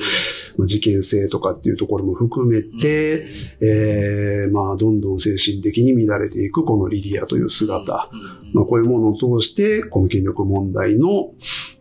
[0.57, 3.27] まあ、事件性とかっていうところも含めて、
[3.61, 8.53] えーまあ、どんどん精神的に乱れていくこのリディアという姿、うん。
[8.53, 11.31] まあ、こういうものを通して、この権力問題の、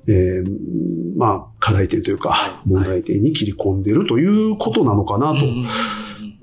[0.07, 2.69] えーまあ、課題点というかは、い。
[2.69, 5.41] 問題点に切り込んでるということなのかなと。
[5.41, 5.43] うん。
[5.43, 5.59] うん。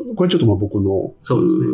[0.09, 0.15] うん。
[0.15, 1.67] これちょっとまあ僕の、そうですね。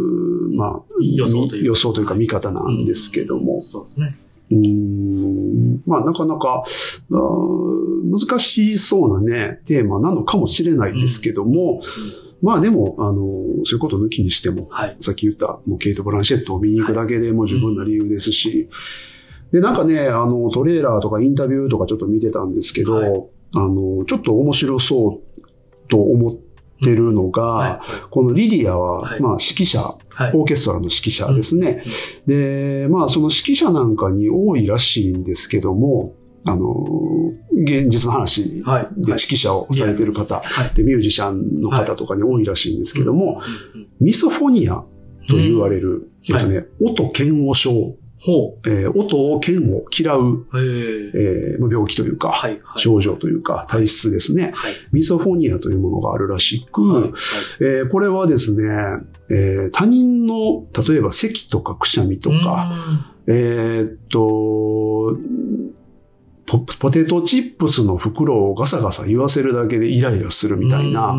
[0.56, 1.64] まあ、予想というか。
[1.64, 4.16] み予想というか見方なんですけども、そうですね。
[4.58, 5.84] うーん。
[5.86, 6.64] まあなかなか、
[7.10, 11.82] 難しそうなね、テーマなのかもしれないですけども、
[12.42, 13.16] まあでも、あの、
[13.64, 14.98] そういうことを抜きにしても、はい。
[15.00, 18.70] さっき言った、もうケイト・ブランシェットを見に行くだけでも十分な理由ですし、
[19.54, 23.24] で、なんかね、あの、トレーラーとかインタビューとかちょっと見てたんですけど、はい。
[23.56, 26.36] あの、ちょっと面白そうと思っ
[26.84, 28.02] てるのが、はい。
[28.10, 30.32] このリディアは、はいまあ指揮者、はい。
[30.34, 31.84] オーケストラの指揮者ですね。
[32.28, 36.16] で、まあその指揮者なんかに多いらしいんですけども、
[36.46, 36.86] あの、
[37.54, 39.02] 現実の話はい。
[39.02, 40.76] で指揮者をされてる方、はい。
[40.76, 43.42] でミュージシャンの方とかに多いらしいんですけども、
[44.00, 44.84] ミソフォニア
[45.30, 47.96] と言われる、うんえっとね、音嫌悪症、
[48.26, 50.58] ほえー音を嫌悪、嫌う、え。
[51.14, 52.52] えーまあ病気というか、はい。
[52.64, 52.80] はい。
[52.80, 54.52] 症状というか、体質ですね。
[54.56, 54.74] はい。
[54.94, 57.12] ミソフォニアというものがあるらしく、はい。
[57.60, 58.66] えーこれはですね、
[59.30, 65.18] えー他人の、例えば咳とかくしゃみとか、えーっと、
[66.46, 71.14] ポ、ポテトチップスの袋をガサガサ言わせるだけでイライラするみたいな、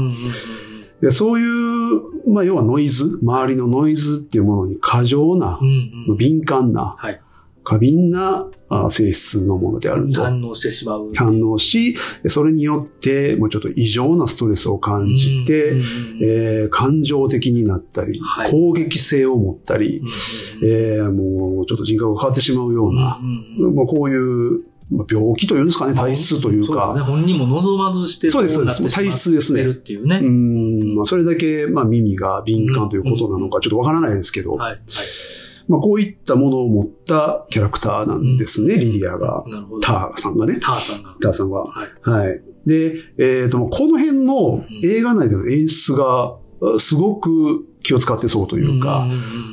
[1.00, 6.16] でそういう、まあ、要はノイズ、周りのノイズっていうものに過剰なう、んうん。
[6.16, 7.20] 敏感な、はい。
[7.64, 10.22] 過敏なあ性質のものであると。
[10.22, 11.10] 反応してしまう。
[11.14, 11.96] 反応し、
[12.28, 20.14] それによって、もうちょっと異常なストレスを感じて、うんうんうんえー感情的になったり、はい攻撃性を持ったり、うんうんうん
[20.62, 23.20] えーもうちょっと人格が変わってしまうような、
[23.58, 27.00] うんうこういう、まあ、病気というんですかね、体質というそうですね。
[27.00, 30.16] か、本人も望まずしてそうですこなってそうです体質ですねしまってるっていうね。
[30.16, 34.70] うーん、まあ、それだけ、まあ、耳が敏感ということなのか、ちょっとわからないですけど、はい。
[34.72, 34.80] はい。
[35.68, 39.44] まあ、こういったものを持ったキャラクターなんですね、リディアが。
[39.46, 39.80] なるほど。
[39.80, 40.58] ターさんがね。
[40.60, 41.16] ターさんが。
[41.20, 41.64] ターさんは。
[41.64, 41.88] はい。
[42.02, 42.42] はい。
[42.66, 46.36] で、えっ、と、この辺の映画内での演出が、
[46.78, 49.06] すごく気を使ってそうというか、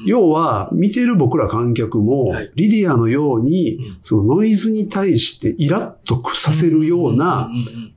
[0.05, 7.49] 要は、見てる僕ら観客もはい、リディアのように、うんそのノイズに対してイラッとさせるような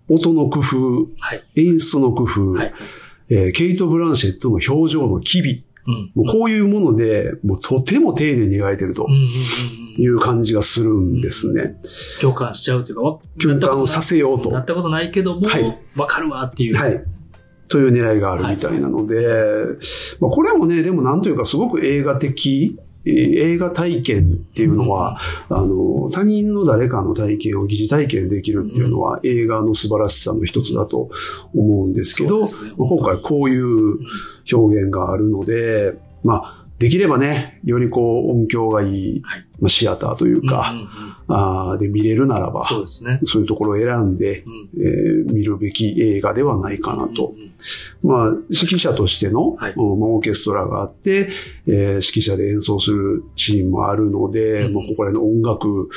[0.09, 1.45] 音の工夫、はい。
[1.55, 2.75] 演出の工夫、はい。
[3.31, 9.07] えーケイト・ブランシェットの表情の機微、うんもうこういうもので、もうとても丁寧に描いてると
[9.99, 11.77] いう感じがするんですね。
[12.21, 14.49] 共感しちゃうというかわ、共感をさせようと。
[14.49, 16.75] はなったことないけども、はいわかるわっていう。
[16.75, 17.14] い。
[17.75, 19.17] という狙いがあるみたいなので、
[20.21, 25.19] まあ、これもね、でもなんというかすごく映画的、えー映画体験っていうのは、
[25.51, 31.11] あの、他人の誰かの体験を疑似体験できるっていうのは、映画の素晴らしさの一つだと
[31.53, 33.99] 思うんですけど、ねまあ今回こういう
[34.51, 39.47] 表現があるので、まあ、できればね、よりこう音響がいい、はい。
[39.59, 41.15] まあ、シアターというか、うんうんうん。
[41.29, 43.21] あーで見れるならば、そうですね。
[43.25, 44.83] そういうところを選んで、うん。
[44.83, 47.33] えー見るべき映画ではないかなと。
[47.35, 47.55] うんうん
[48.03, 49.75] まあ、指揮者としての、はい。
[49.79, 51.31] オーケストラがあって、
[51.67, 55.89] えー指揮者で演奏するシーンもあるので、うんまあ、ここら辺の音楽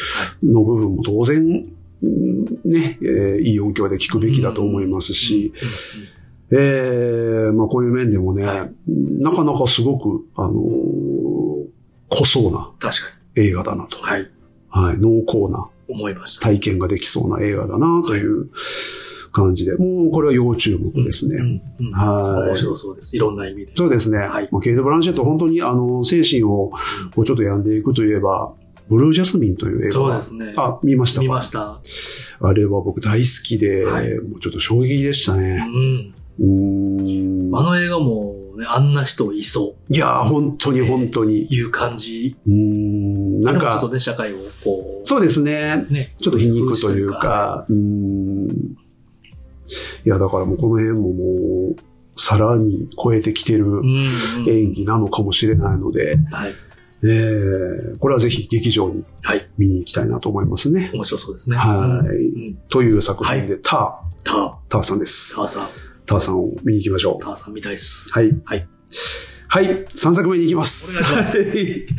[0.42, 1.66] の部分も当然、
[2.02, 5.52] うんね、えーいい音響で聞くべきだと思いますし、
[6.52, 8.72] えーまあ、こういう面でもね、はい
[9.22, 11.68] なかなかすごく、あのー
[12.10, 13.98] 濃そうな確か映画だなと。
[13.98, 14.04] に。
[14.04, 14.32] はい。
[14.70, 16.42] はい、濃厚な思いました。
[16.44, 18.50] 体験ができそうな映画だなという
[19.34, 21.36] 感じで、もうこれは要注目ですね。
[21.36, 23.16] うんうんはい面白そうです。
[23.16, 23.74] いろんな意味で。
[23.76, 24.20] そうですね。
[24.20, 26.72] はいケイト・ブランシェット、本当にあの、精神を
[27.14, 28.54] こうちょっと病んでいくといえば、
[28.90, 30.54] ブルージャスミンという映画がそうですね。
[30.56, 31.24] あ、見ましたか？
[31.24, 31.82] 見ました。
[32.40, 35.58] あれは僕大好きで、はいもうちょっと衝撃でしたうね。
[35.58, 36.14] ん。
[36.40, 37.56] うーん。
[37.56, 41.48] あの映画も、ね、あんな人いそいやー、本当に本当うに。
[41.54, 42.36] いう感じ。
[42.48, 43.42] うーん。
[43.42, 45.86] なんか、ちょっとね、社会をこう、そうですね。
[45.90, 46.16] ね。
[46.22, 48.48] ちょっと皮肉というか、うーん。
[50.06, 51.76] いや、だからもうこの辺ももう、
[52.16, 53.82] さらに超えてきてる。
[54.48, 56.54] 演技なのかもしれないので、はい。
[57.04, 59.48] えーこれはぜひ劇場にはい。
[59.58, 60.90] 見に行きたいなと思いますね。
[60.96, 61.56] 面白そうですね。
[61.58, 62.46] はいうん。
[62.48, 65.44] うんという作品で、タター、ー、ターさんですタ。
[65.44, 65.68] ーさん、
[66.08, 67.24] ターさんを見に行きましょう。
[67.24, 68.10] ターさんみたいです。
[68.12, 68.32] はい。
[68.46, 68.68] はい。
[69.50, 69.86] はい。
[69.86, 71.04] 3作目に行きます。
[71.04, 71.38] お願いし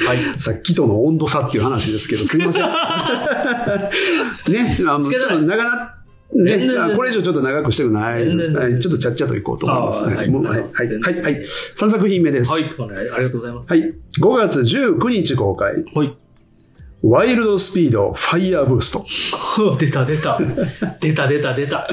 [0.06, 0.24] はいはい。
[0.40, 2.62] さっきとの温度差っていう話ですけど、すみません。
[4.52, 8.24] ね、あの、ちょっと長な、ね、これ以上ちょっと長くしてくない。
[8.78, 10.04] ちょっとちゃっちゃと行こうと思います。
[10.04, 11.42] あーはいはい、はい、はい、はい。
[11.76, 12.50] 3作品目です。
[12.50, 13.72] はいありがとうございます。
[13.72, 13.94] はい。
[14.20, 15.84] 5月19日公開。
[15.94, 16.16] はい。
[17.02, 19.06] ワイルドスピードファイヤーブースト。
[19.78, 20.38] 出 た出た。
[21.00, 21.86] 出た出た出た。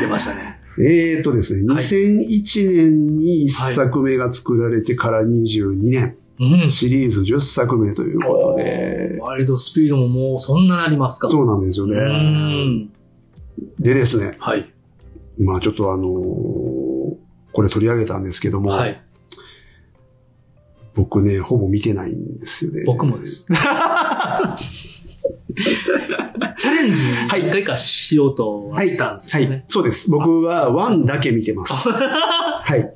[0.00, 0.53] 出ましたね。
[0.78, 6.70] えーとですね、はい2001年に1作目が作られてから22年、うん。
[6.70, 12.64] シリーズ10作目ということで、ワイルドスピードももうそんななりますかそうなんですようね。
[12.64, 12.90] ん。
[13.78, 14.72] でですね、はい。
[15.38, 16.84] まあちょっとあのー
[17.54, 19.00] これ取り上げたんですけども、はい。
[20.94, 22.82] 僕ね、ほぼ見てないんですよね。
[22.84, 23.26] 僕もで。
[23.26, 23.46] す。
[26.64, 28.88] チャレンジはい一回かしようとはい。
[28.88, 29.66] したんですはいよね。。
[29.68, 30.10] そうです。
[30.10, 31.90] 僕は1だけ見てます。
[31.92, 32.94] はい。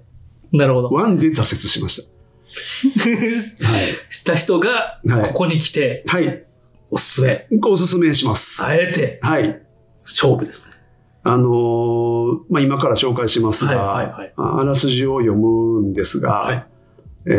[0.56, 0.88] なるほど。
[0.88, 2.08] 1で挫折しました。
[3.68, 3.86] はい。
[4.08, 6.46] した人が、はいここに来て、はい。
[6.90, 7.46] おすすめ。
[7.62, 8.64] おすすめします。
[8.64, 9.60] あえて、はい。
[10.04, 10.72] 勝負ですね。
[11.24, 16.66] あのーまあ、今から紹介しますが、はいはいはいああらすじを読むんですが、はい
[17.26, 17.32] え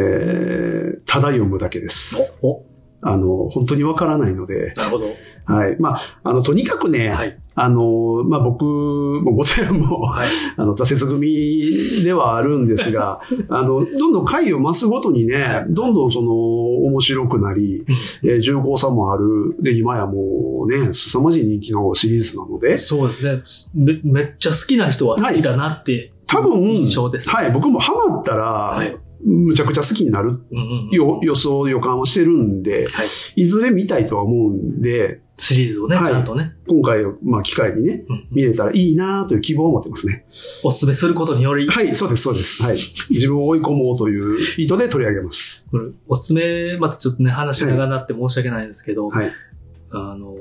[0.98, 2.38] ーただ読むだけです。
[2.44, 2.66] お、お、
[3.02, 5.08] あの、本当にわからないので、なるほど。
[5.50, 5.76] はい。
[5.80, 7.38] まあ、あの、とにかくね、はい。
[7.56, 10.30] あの、まあ、僕も、もちろんもう、はい。
[10.56, 13.20] あの、挫折組ではあるんですが、
[13.50, 17.84] あの、どんどん回を増すごとにね、どんどんその、面白くなり、
[18.24, 19.56] えー重厚さもある。
[19.60, 23.42] で、今やもうね、凄まじい人気のシリーズなので、そうですね。
[23.74, 27.30] めめっちゃ好きな人は好きだなって、多分、印象です。
[27.30, 28.96] はい、僕もハマったら、はい。
[29.26, 33.08] むちゃくちゃ好きになるうんうんうんよ予想、予感をしてるんで、はい。
[33.36, 40.26] いずれ見たいとは思うんで、シリーズをね、はいちゃんとね、今回を、まあ、機会にね、うん見れたらいいなという希望を持ってますね。
[40.64, 42.62] お勧めすることにより、はい、そうです、そうです。
[42.62, 42.76] はい。
[42.76, 45.68] 自分を追い込もうという意図で取り上げます。
[45.72, 49.32] これおすすめ、またちょっとね、話長なって申し訳ないんですけど、はい。
[49.92, 50.36] あの、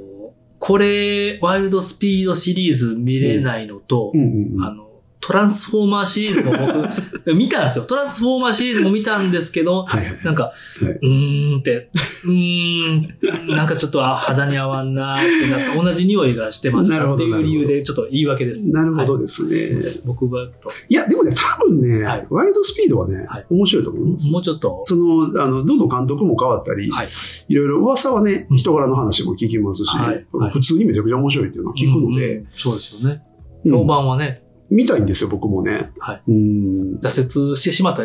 [0.59, 4.65] これ、ワイルドスピードシリーズ見れないのと、うんうんうん。
[4.65, 4.88] あの、
[5.21, 7.85] トランスフォーマーシリーズも僕、見たんですよ。
[7.87, 10.19] トランスフォーマーシリーズも見たんですけど、はいはい。
[10.25, 11.91] なんか、はいうーんって、
[12.25, 18.73] うーん、なんかちょっとあ肌に合わんなーってなって、同じ匂いがしてましたっていう理由で、ちょっと言い訳です。
[18.73, 20.01] なるほどはいですね。
[20.05, 20.49] 僕は、
[20.89, 24.31] いや、でもね、多分ね、はいワイルドスピードはね、はい面白いと思います。
[24.31, 27.09] もうちょっと、その、あの、どんどん監督も変わったり、はい。
[27.49, 33.23] いろいろ噂はねう、ん人柄の話も聞きますし、はいはい普通にめちゃくちゃ面白いっていうのは聞くので、うんうんそうですよね。
[33.23, 33.29] うん
[33.73, 35.91] 評判はね、見たいんですよ、僕もね。
[35.99, 36.99] はいうん。
[37.01, 38.03] 挫折してしまった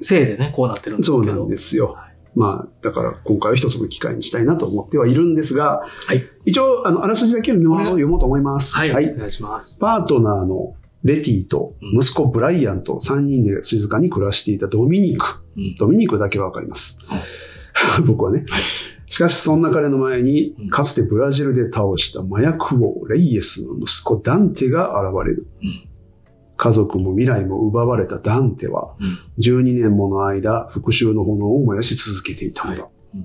[0.00, 1.24] せいでね、こうなってるんですけど。
[1.24, 1.92] そうなんですよ。
[1.92, 6.24] はいまあ、だから今回は一つの機会にしたいなと思ってはいるんですが、はい。
[6.44, 8.76] 一応、あの、あらすじだけ読み読もうと思います。
[8.76, 8.90] はい。
[8.90, 9.78] お願いします。
[9.78, 10.74] パートナーの
[11.04, 15.42] レティと息子ブライアンと3人で静かに暮らしていたドミニク。
[15.56, 16.98] うんドミニクだけはわかります。
[18.04, 18.44] 僕はね。
[19.06, 25.46] しかしそんな彼の前にうん、かつてブラジルで倒した麻薬王レイエスの息子ダンテが現れる。
[25.62, 25.88] うん。
[26.56, 29.18] 家族も未来も奪われたダンテは、うん。
[29.38, 32.88] 12年もの間、復讐の炎を燃やし続けていたのだ。
[33.14, 33.24] うん。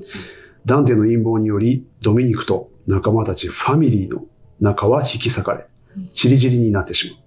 [0.66, 4.26] ダンテの陰謀により、ドミニクと仲間たちファミリーの
[4.60, 5.66] 仲は引き裂かれ
[5.98, 7.24] うん、チリジリになってしまう。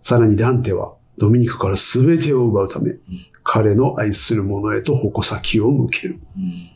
[0.00, 2.92] さらにダンテは、ドミニクから全てを奪うため、
[3.42, 6.18] 彼の愛する者へと矛先を向ける。
[6.36, 6.73] うん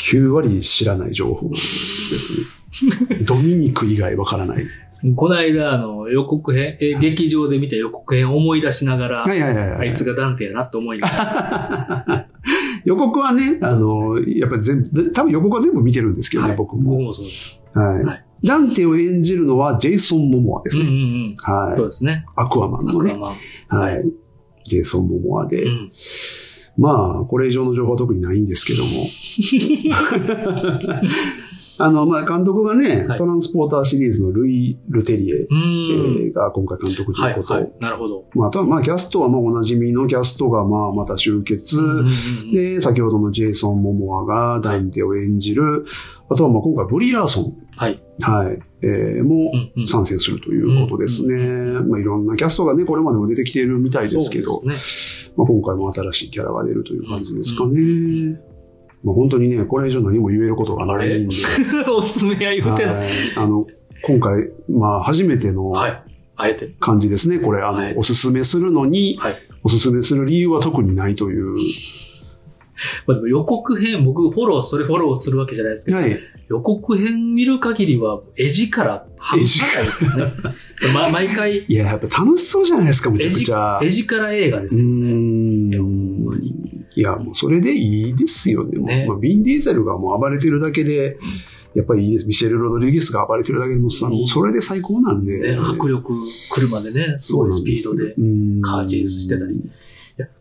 [0.00, 2.60] 9割知らない情報ですね。
[3.26, 4.64] ドミニク以外わからない。
[5.16, 9.88] この間、あの、予告編、え劇場で見た予告編を思い出しながら、はいはいはい、はい。
[9.88, 12.26] あいつがダンテやなと思いながら、
[12.84, 16.92] 予告はね、あの、やっぱり全部、多分予告は全部見てるんですけどね、はい僕も。
[16.92, 17.62] 僕もそうです。
[17.74, 18.04] はい。
[18.04, 21.36] はいダンテを演じるのはジェイソン・モモアですうんうんね。
[21.46, 21.52] うん。
[21.52, 21.76] はい。
[21.76, 22.24] そうですね。
[22.36, 23.10] アクアマンのね。
[23.10, 23.36] アクアマン。
[23.68, 24.04] はい。
[24.64, 25.62] ジェイソン・モモアで。
[25.62, 25.90] うん
[26.80, 28.88] まあ、これ以上の情報は特にないんですけども。
[31.82, 35.48] あの、まあ、監督がね、はいトランスポーターシリーズのルイ・ルテリエ、う
[36.28, 37.54] えが今回監督とはいいうこと。
[37.54, 37.70] はい。
[37.80, 38.24] なるほど。
[38.34, 41.78] まあ、あとはまあ、キャストはまあ、おなじみのキャストがまあ、また集結。
[42.52, 45.84] で、先ほどのジェイソン・モモアがダンテを演じる。
[46.30, 47.56] あとはまあ、今回ブリー・ラーソン。
[47.80, 47.98] はい。
[48.20, 48.58] はい。
[48.82, 49.52] えーも
[49.86, 51.80] 参戦するということですね。
[51.80, 58.38] まあ、いろんなキャストがね、これまでも出てきているみたいですけど、そうですまあ、今回も新しいキャラが出るという感じですかね。
[59.02, 61.34] まあ、本当にね、これ以上何も言えることがないんで、ね。
[61.90, 62.96] おすすめや言うてない。
[62.96, 63.66] はいあの、
[64.02, 66.02] 今回、まあ、初めてのはい。
[66.36, 66.74] あえて。
[66.80, 67.38] 感じですね。
[67.38, 69.38] これ、あの、はいおすすめするのに、はい。
[69.62, 71.56] おすすめする理由は特にないという。
[73.06, 76.18] まあでも予告編、僕フォロー、それフォローするわけじゃないですけど、はい。
[76.48, 80.32] 予告編見る限りは、絵力半端ないですよね。
[80.94, 83.80] ま、毎回、いや、やっぱ楽しそうじゃないですか、むちゃくちゃ。
[83.82, 85.12] 絵力映画でうすよね。
[85.12, 86.10] ーいやほん
[86.92, 88.78] いや、もうそれでいいですよね。
[88.78, 91.18] ねまあ、ビン・ディーゼルがもう暴れてるだけで、
[91.74, 92.26] やっぱりいいです。
[92.26, 95.52] ミシェル・ロドリゲスが暴れてるだけでもうそれで最高なんで。
[95.52, 96.12] ね、迫力、
[96.50, 98.14] 車でね、すごいスピードで。
[98.62, 99.60] カーチェイスしてたり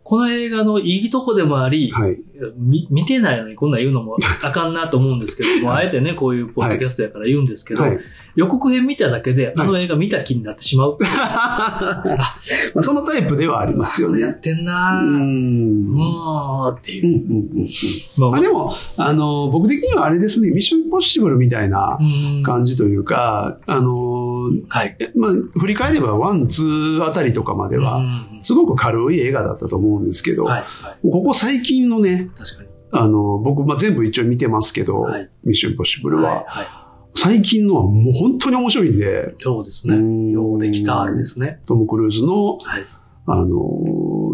[0.04, 2.18] この映画のいいとこでもあり、はい。
[2.58, 8.00] み見てないのにこんなん言うのもあかんなと思うんですけど、もうあえてね、こういうポッドキャストやから言うんですけど、はい。
[8.36, 10.98] 予告編見ただけで、あの映画見た気になってしまう。
[11.04, 12.40] まあ、
[12.82, 14.22] そのタイプではありますよね。
[14.22, 15.06] やってんうなぁ。
[15.06, 15.86] ん。
[15.92, 17.10] もう、っていうう。
[17.10, 17.70] んうんうんうん
[18.18, 24.29] まあまあでも、あの、僕的にはあれですね、ミッションインポッシブルみたいなうん感じというか、あの、
[24.70, 24.96] はい。
[25.00, 30.62] えまあ、振り返れば one、two あたりとかまでは、うんすごく軽い映画だったと思うんですけど、はい。
[30.62, 31.12] はい。
[31.12, 32.70] ここ最近のね、確かに。
[32.92, 36.46] あの、僕、まあ、全部一応見てますけど、はいミッションインポッシブルは、はい。
[36.48, 36.68] はい。
[37.16, 39.96] 最近のはもう本当に面白いんで、そうですね。
[39.96, 41.62] うんようできたあれですね。
[41.66, 42.86] トム・クルーズの、はい。
[43.26, 43.58] あの、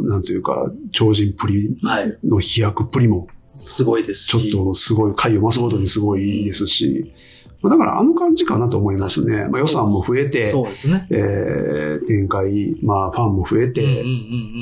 [0.04, 2.18] なんというか、超人プリはい。
[2.24, 3.28] の飛躍っぷりも、
[3.58, 4.52] すごいですし。
[4.52, 7.35] ちょっとすごい、回を増すごとにすごいいいですし、まあ
[7.70, 9.48] だからあの感じかなと思いますね。
[9.50, 11.08] まあ、予算も増えて、そうですね。
[11.10, 14.08] えー展開、まあ、ファンも増えうんうんて、うん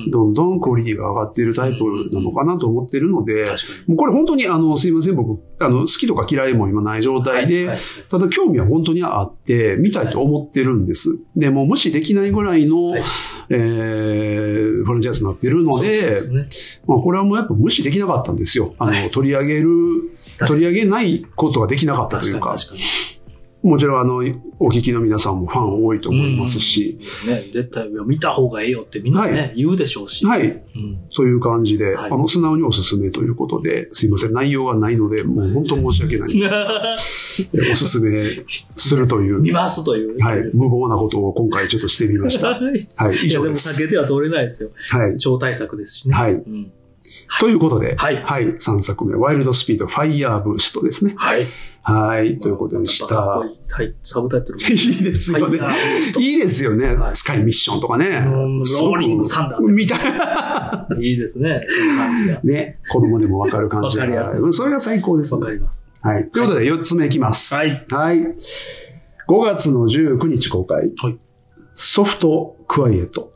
[0.06, 0.12] うん。
[0.12, 3.46] どんどんクオリティが上がっているタイプなのかなと思ってるので。
[3.88, 7.78] もうこれ本当にあの、すいません、僕、あの、好きとか嫌いも今ない状態で、はいはい
[8.10, 11.20] ただ興味は本当にあって、見たいと思ってるんです。
[11.36, 13.04] で、もう無視できないぐらいの、はい
[13.50, 16.48] えー、フランチャイズになってるので、ですね。
[16.88, 18.76] まあ、これはもうやっぱ無視できなかったんですよ。
[18.78, 19.70] あの、はい取り上げる、
[20.48, 22.56] 取り上げないことができなかったというか。
[22.56, 23.14] 確かに確かに。
[23.64, 24.16] もちろんあの、
[24.60, 30.26] お聞きの皆さんもファン多いと思いますし、ね、絶対見た方がええよってみんなね、は言うでしょうし。
[30.26, 30.48] はい。
[30.48, 31.06] うん。
[31.10, 36.30] そういう感じで、はいあの、素直におすすめということで、すいません、内容がないので、もう本当申し訳ない。
[37.54, 38.44] え おすすめ
[38.76, 40.20] するという、見ますという。
[40.20, 42.50] はい、無謀なことを今回ちょっとしてみました。
[42.50, 42.90] はい。
[42.96, 43.82] はい、以いや、でも上です。
[43.82, 44.72] 避けては通れないですよ。
[44.90, 45.18] はい。
[45.18, 46.16] 超大作ですしね。
[46.16, 46.34] はい。
[46.34, 46.72] うん。
[47.40, 51.14] ということで、はいはい、3作目、ワイルドスピード、ファイヤーブーストですね。
[51.18, 51.48] はい。
[51.86, 53.94] はい、ということでしたはい。
[54.04, 54.60] サブタイトル。
[54.64, 55.60] いいですよね
[56.18, 56.96] いいですよね。
[56.96, 58.24] はいスカイミッションとかね。
[58.26, 60.88] うんローリングサンダーみたいな。
[60.98, 61.62] いいですね。
[61.68, 62.40] その感じが。
[62.44, 62.80] ね。
[62.88, 64.04] 子供でもわかる感じが。
[64.04, 65.42] わかりやすいうんそれが最高ですね。
[65.42, 65.88] わかります。
[66.02, 66.30] はい。
[66.30, 67.54] ということで、4つ目いきます。
[67.54, 67.86] はい。
[67.90, 68.20] はい。
[68.20, 70.92] 5月の19日公開。
[71.02, 71.18] はい
[71.76, 73.34] ソフトクワイエット。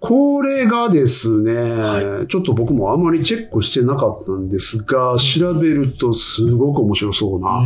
[0.00, 7.60] これがですね、はちょっと僕もあまりチェックしてなかったんですが、調べるとすごく面白そうな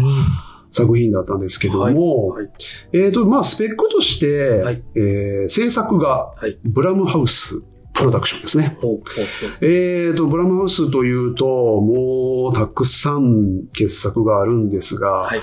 [0.73, 2.53] 作品だったんですけども、はいはい
[2.93, 6.59] えっ、と、まあ、スペックとして、はいえー制作がはい。
[6.65, 7.63] ブラムハウス
[7.93, 8.77] プロダクションですね。
[9.61, 11.45] えーと、ブラムハウスというと、
[11.81, 15.43] もうたくさん傑作があるんですが、はい。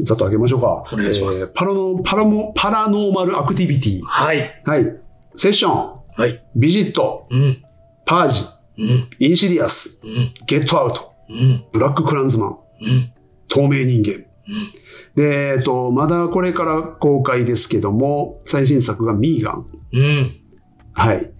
[0.00, 0.84] ざっと開けましょうか。
[0.92, 4.00] お願いしますえーパラノ、パラモ、パラノーマルアクティビティ。
[4.02, 4.62] はい。
[4.64, 4.86] はい。
[5.34, 6.42] セッション、はい。
[6.56, 7.62] ビジット、うん。
[8.04, 8.44] パージ、
[8.78, 9.08] うん。
[9.20, 10.32] インシディアス、うん。
[10.48, 11.64] ゲットアウト、うん。
[11.72, 12.56] ブラッククランズマン、うん。
[13.46, 14.14] 透明人間。
[14.14, 14.24] うん。
[15.14, 19.66] で、えっと、まだこれから公開ですけども、最新作がミーガン。
[19.92, 20.30] うん。
[20.92, 21.30] はい。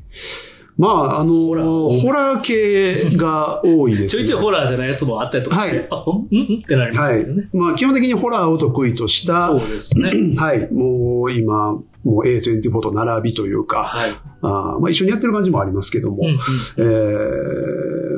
[0.77, 4.09] まあ、あの、ホラーホラー系が多いです、ね。
[4.11, 5.57] ちょいちょいホラーじゃないやつもあったりとか。
[5.57, 6.27] はいあ、ほん？
[6.27, 6.29] っ
[6.69, 7.27] てなりますはい。
[7.53, 10.13] まあ、基本的にホラーを得意とした、そうですね。
[10.39, 10.73] はい。
[10.73, 14.11] もう今、もう A24 と並びというか、はい。
[14.41, 16.39] あーまあ一緒にやってる感じもありますけども、うんうん
[16.79, 16.83] え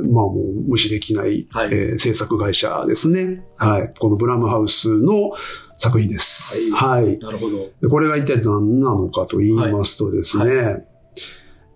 [0.07, 3.45] ーまあもう無視できない、はいえー制作会社ですね。
[3.57, 3.93] はい。
[3.99, 5.33] このブラムハウスの
[5.77, 6.73] 作品です。
[6.73, 7.19] はい。
[7.19, 7.69] なるほど。
[7.81, 10.87] でこれが一体何なのかと言いますとですね、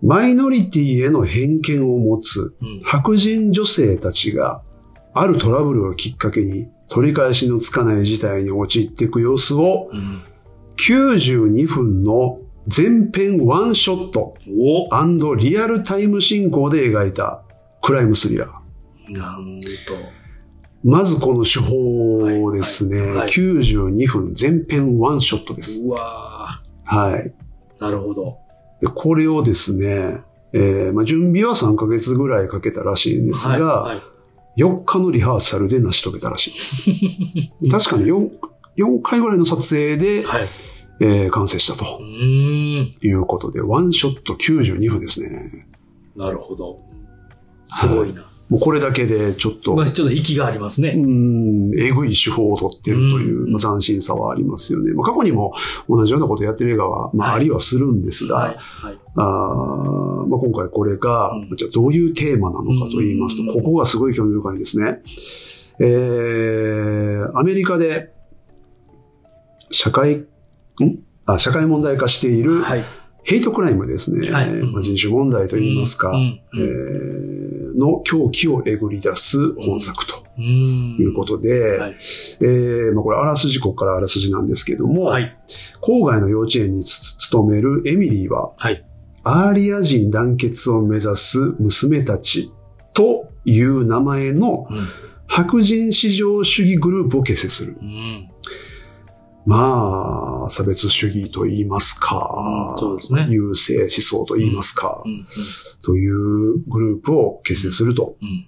[0.01, 2.81] マイノリティへの偏見を持つうん。
[2.83, 4.61] 白人女性たちが
[5.13, 10.23] あるトラブルをきっかけに取り返しのつかない事態に陥っていく様子をうん。
[10.77, 17.43] 92分の全編ワンショットおリアルタイム進行で描いた
[17.81, 19.17] クライムスリラー。
[19.17, 20.15] なんと。
[20.83, 22.97] まずこの手法ですね。
[22.97, 25.83] はいはいはい92分全編ワンショットです。
[25.85, 27.33] うわはい。
[27.79, 28.37] ーなるほど。
[28.81, 30.21] で、これをですね、
[30.53, 34.15] えーまあ、準備は3ヶ月ぐらいかけたらしいんですが、はいはい
[34.57, 37.49] 4日のリハーサルで成し遂げたらしいです。
[37.89, 38.07] 確かに
[38.77, 40.47] 4, 4回ぐらいの撮影で、はい。
[41.01, 42.01] えー完成したうと。
[42.01, 45.67] いうことで、ワンショット92分ですね。
[46.15, 46.79] なるほど。
[47.69, 48.25] すごいな。
[48.49, 50.89] もうこれだけでちょっと、まあちょっと引きがありますね。
[50.89, 54.93] うん、えぐい手法を取ってるという、うんまあ斬新さはありますよね。
[54.93, 55.55] まあ、過去にも
[55.89, 58.55] 同じようなことやってる映画は、まあ、はいありはするんですが、はい。
[58.55, 58.97] はい。
[59.15, 65.01] あーまあ、今回これが、うんじゃあどういうテーマなのかと言いますと、うんここがすごい興味深いですね。
[65.79, 68.14] えー、アメリカで
[69.71, 70.25] 社会、ん？
[71.25, 72.83] あ社会問題化しているはい。
[73.23, 74.29] ヘイトクライムですね。
[74.31, 76.39] はいまあ、人種問題と言いますか、うん。
[76.55, 80.95] えーの狂気をえぐり出す本作とうん。
[80.97, 81.95] いうことで、はい
[82.39, 85.37] えーまあ、これあらすじここからあらすじなんですけども、はい。
[85.81, 88.85] 郊外の幼稚園につ勤めるエミリーは、はい。
[89.23, 92.53] アーリア人団結を目指す娘たち
[92.93, 94.87] という名前のうん。
[95.27, 97.75] 白人至上主義グループを結成する。
[97.81, 98.29] うん。
[99.45, 105.25] まあ、差別主義と言いますか、うんそうですね優勢思想と言いますか、うん。
[105.81, 108.15] というグループを結成すると。
[108.21, 108.47] うん。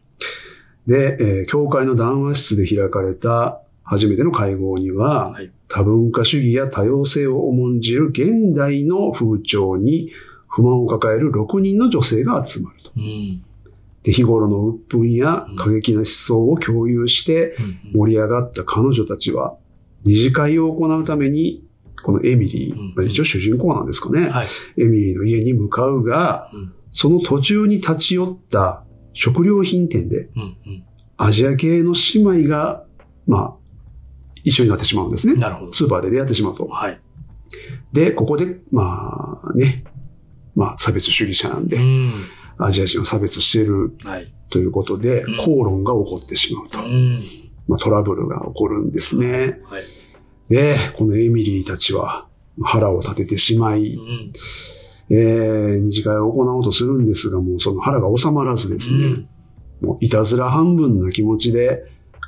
[0.88, 5.52] で、えー教会の談話室で開かれた初めての会合には、はい。
[5.70, 10.12] 多文化主義や多様性を重んじる現代の風潮に
[10.48, 12.92] 不満を抱える6人の女性が集まると。
[12.96, 13.44] うん。
[14.04, 17.80] で、日頃の鬱憤や過激な思想を共有してうん。
[17.94, 19.58] 盛り上がった彼女たちは、
[20.08, 21.64] 二次会を行うために、
[22.04, 24.48] このエミリー、うんまあ一応主人公なんですかね、はい。
[24.78, 26.74] エミリーの家に向かうが、うん。
[26.90, 30.42] その途中に立ち寄った食料品店でうん。
[30.42, 30.86] うん。
[31.18, 32.86] アジア系の姉妹が、
[33.26, 33.54] まあ、
[34.44, 35.34] 一緒になってしまうんですね。
[35.34, 35.74] なるほど。
[35.74, 36.68] スーパーで出会ってしまうと。
[36.68, 37.02] はい。
[37.92, 39.84] で、ここで、まあね、
[40.56, 42.14] まあ差別主義者なんで、うん。
[42.58, 44.34] アジア人を差別しているはい。
[44.50, 46.80] ということでうん、口論が起こってしまうと。
[46.80, 47.24] うん。
[47.68, 49.60] まあトラブルが起こるんですね。
[49.66, 49.84] はい。
[50.50, 52.28] で、このエミリーたちは
[52.62, 54.32] 腹を立ててしまい、うん。
[55.10, 59.30] えー、二次会を行おうとするんですが、もうその腹が収まらずですね、うん
[59.82, 61.84] もういたずら半分な気持ちで、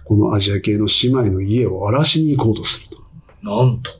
[0.05, 3.01] このアジア系の姉妹の家を荒らしに行こうとすると。
[3.41, 3.91] なんと。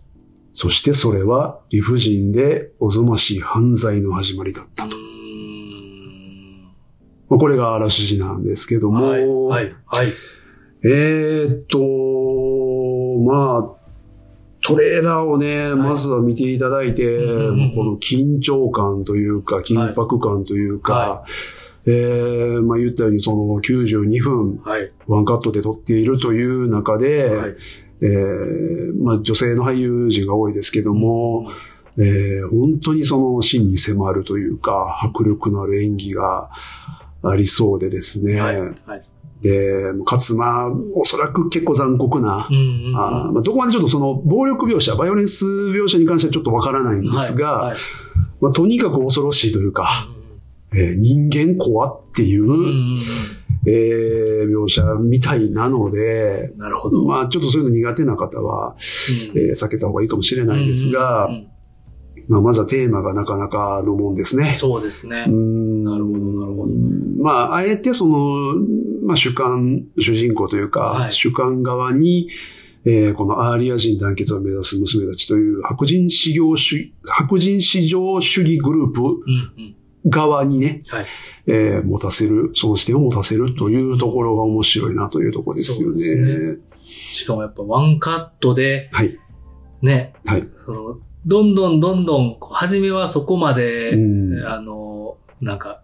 [0.54, 4.96] そしてそれは理不尽でおぞましい犯罪の始まりだったと。
[7.30, 10.14] まあこれがあらすじなんですけども、はい、はい、はい。
[10.84, 11.80] えーっと、
[13.20, 13.80] まあ、
[14.62, 21.26] トレーラーをね、まずは見ていただいて、うんうんうんこの緊張感というか、緊迫感というか、は
[21.86, 27.56] えーまあ言ったようにその92分はい、ワンカットで撮っているという中で、はい。
[28.02, 31.52] えーまあ女性の俳優陣が多いですけども、
[31.98, 36.50] えー本当にその真に迫るというか、迫力のある演技が
[37.24, 38.40] ありそうでですね。
[38.40, 38.74] はい、はい。
[39.42, 42.96] で、かつまあ、おそらく結構残酷な、うんうんうん。
[42.98, 47.80] あーまあ、どこまでちょっとその暴力描写、バイオレンス描写に関してはちょっとわからないんですが、はいはい。
[48.42, 50.08] まあ、とにかく恐ろしいというか、
[50.74, 52.96] うえー人間怖っていう、んうんうんうん。
[53.66, 57.04] えー描写みたいなので、なるほど。
[57.06, 61.48] まあちょっとそういうの苦手な方は、えー避けた方がいいかもしれないですが、うんうんうん。
[62.28, 64.56] まあまずはテーマがなかなかのもんですね。
[64.58, 65.26] そうですね。
[65.28, 65.34] うー。
[65.34, 65.84] ん。
[65.84, 66.74] なるほどなるほど。
[67.24, 68.54] まあ、あえてその、
[69.10, 72.30] まあ主観、主人公というか、はい主観側に、
[72.86, 79.10] えーこのアーリア人団結を目指す娘たちという白人至上主、白人至上主義グループうんう
[79.62, 79.76] ん。
[80.05, 81.07] 側にね、はい。
[81.47, 86.57] えー持たせる、その視点を持たせるというところが面白いなというところですよそうですね。
[86.86, 89.18] しかもやっぱワンカットで、はい。
[89.82, 90.47] ね、はい。
[90.66, 95.82] その、どんどんどんどん、初めはそこまで、うんあの、なんか、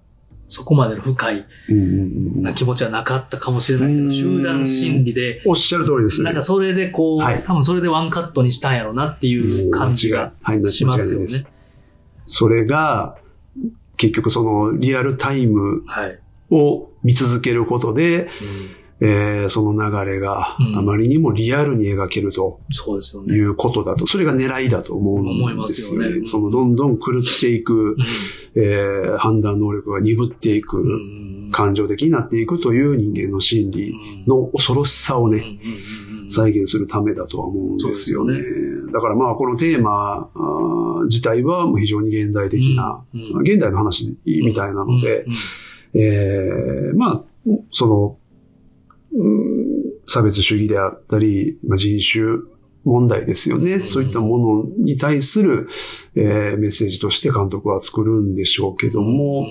[0.47, 6.25] そこまでの深いな気持ちはなかったかもしれないけど、うん集団心理で、おっしゃる通りですね。
[6.25, 10.33] なんかそれでこう、はい多分それでワンカットにしたんやろうなっていう感じが
[10.69, 11.25] しますよね。
[11.25, 11.45] ない。
[12.27, 13.17] それが、
[13.97, 16.19] 結局そのリアルタイムはい。
[16.51, 18.29] を見続けることで、うん
[19.01, 20.77] えーその流れがうん。
[20.77, 22.59] あまりにもリアルに描けると。
[22.71, 23.35] そうですよね。
[23.35, 26.09] いうことだと、それが狙いだと思うんですすよね。
[26.09, 27.97] よねそのどんどん狂っていく、
[28.55, 30.91] えー判断能力が鈍っていく、うん。
[30.91, 33.93] うん感情的になっていくという人間の心理
[34.27, 35.49] の恐ろしさをね、うんうん
[36.17, 36.29] うんうん。
[36.29, 38.33] 再現するためだとは思うんですよね。
[38.33, 38.43] そう
[38.87, 40.29] でだからまあこのテーマ
[41.07, 43.41] 自体は非常に現代的な、うんうん。
[43.41, 45.37] 現代の話みたいなので、うんうん
[45.93, 47.23] えーまあ、
[47.71, 48.24] その、うん
[50.07, 52.23] 差別主義であったり、まあ、人種
[52.83, 53.73] 問題ですよね。
[53.73, 53.83] うん。
[53.83, 55.67] そういったものに対する、
[56.15, 59.47] えーメッセージとして監督は作るんでしょうけども、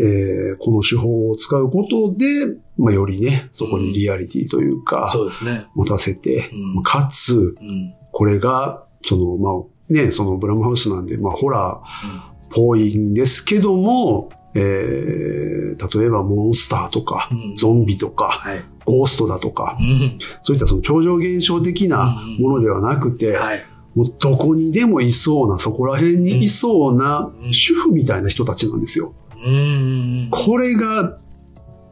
[0.00, 5.66] えーこの手法を使うことで、まあ、よりね、そこにリアリティというか、そうですね。
[5.74, 6.82] 持たせて、うん。
[6.82, 7.94] かつ、うん。
[8.12, 17.54] これが、その、まあ、ね、そのブラムハウスなんで、まあ、ホラーっぽいんですけども、えー、例えばモンスターとか、うん。
[17.54, 18.64] ゾンビとか、はい。
[18.84, 23.64] ゴーストだとか、うんそういったその超常現象的なものではなくて、はい。
[23.94, 29.14] もうどこにでもいそうな、そこら辺にいそうなうん主婦みたいな人たちなんですよ。
[30.30, 31.18] これが、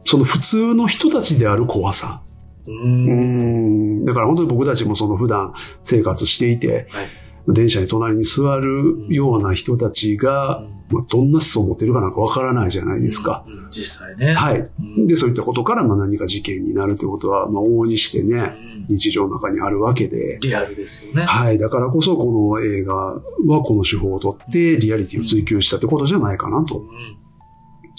[0.05, 2.21] その普通の人たちである怖さ。
[2.67, 4.05] ううんん。
[4.05, 7.07] だから本当に僕たちもその普段生活していて、はい
[7.47, 13.43] 電車に隣に座るような人たちが、まあ、どんな思想を持ってるかなんかわからないじゃないですか。
[13.47, 13.67] うん。
[13.71, 14.33] 実際ね。
[14.33, 14.59] はい。
[14.59, 21.23] うんで、そういったことからまあ何か事件になるということは、まあ、往々にしてうね、ん日常の中にあるわけで、リアルですよね。
[21.25, 21.57] はい。
[21.57, 22.25] だからこそこ
[22.55, 23.21] の映画は
[23.63, 27.17] この手法をとってリアリティを追求したってことじゃないかなとうん。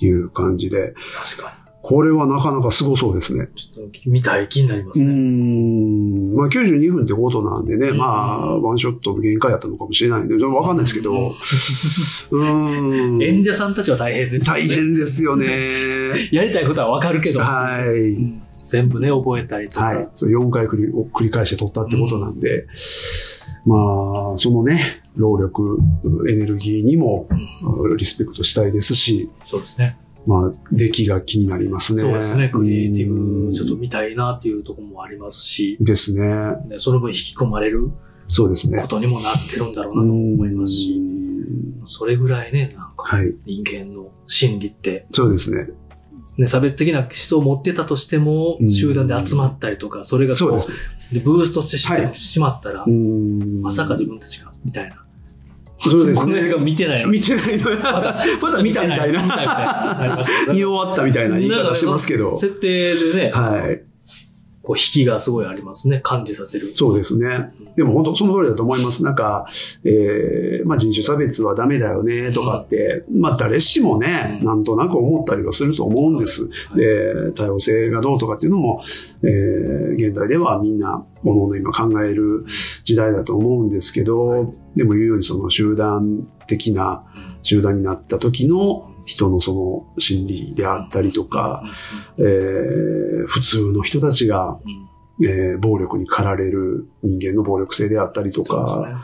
[0.01, 3.47] いう感じで、確かこれはなかなかすごそうですね。
[3.55, 3.61] に。
[3.61, 5.07] ちょっと見たい気になりますね。
[5.07, 6.35] ん。
[6.35, 11.35] まあ92分ってことなんでね、うんまあ、ワンショットの限界やったのかもしれないんで、わかんないですけど、
[12.31, 13.23] うーん。
[13.23, 14.63] 演者さんたちは大変ですよね。
[14.63, 16.29] 大変ですよね。
[16.33, 17.41] やりたいことはわかるけど。
[17.41, 18.13] はい。
[18.15, 19.85] うん全部ね、覚えたりとか。
[19.85, 20.09] はい。
[20.15, 22.67] そう4回繰り繰り返して撮ったってことなんで、
[23.67, 24.81] まあ、そのね、
[25.17, 25.79] 労力、
[26.31, 27.29] エネルギーにも
[27.63, 29.99] うんリスペクトしたいですし、そうですね。
[30.27, 32.03] まあ、出来が気になりますね。
[32.03, 32.49] そうですね。
[32.49, 36.57] クリエイティうんブ、ちょっと見たいなっていうところもありますし、ですね。
[36.69, 37.91] ねその分引き込まれる
[38.29, 38.89] そうですねこ。
[38.89, 43.35] とにもなってるんだろうなと思いますうし、んそれぐらいね、なんかはい。
[43.45, 45.69] 人間の心理って、そうですね。
[46.39, 50.77] ね、差別的な思想を持ってたとしてもう、ん集団で集まったりとか、それがこうそうですね。
[51.13, 51.79] でブーストして
[52.17, 55.04] し,、まったらう、んまさか自分たちが、みたいな。
[55.79, 56.65] そうですこの映画ね。
[56.65, 60.23] 見てない見てないのまだ、まだ見たみたいな。
[60.49, 62.39] 見終わったみたいな言い方してますけど。
[62.39, 63.94] 設定でね、はい。
[64.65, 66.01] こう、引きがすごいありますね。
[66.03, 66.75] 感じさせる。
[66.75, 67.53] そうですね。
[67.77, 69.05] でも本当その通りだと思います。
[69.05, 69.47] なんか、
[69.85, 76.49] えー、まあ人種差別はダメだよねとかって、まあ誰しもね、うんなんとなく思ったりはすると思うんです。
[76.71, 78.83] はいで、多様性がどうとかっていうのも、
[79.23, 82.45] えー、現代ではみんな、ものの今考える
[82.85, 89.55] 時代だと思うんですけど、でも言うようにその集団的なうん集団になった時の人のそ
[89.97, 91.63] の心理であったりとか、
[92.19, 94.59] えー普通の人たちが、
[95.23, 99.03] えー暴力に駆られる人間の暴力性であったりとか、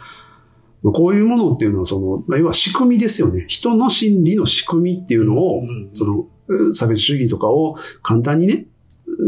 [0.82, 3.44] こういうものっていうのはその、まあ、要は仕組みですよね。
[3.48, 8.66] 人の心理の仕組みっていうのを、うんその、うん差別主義とかを簡単にね、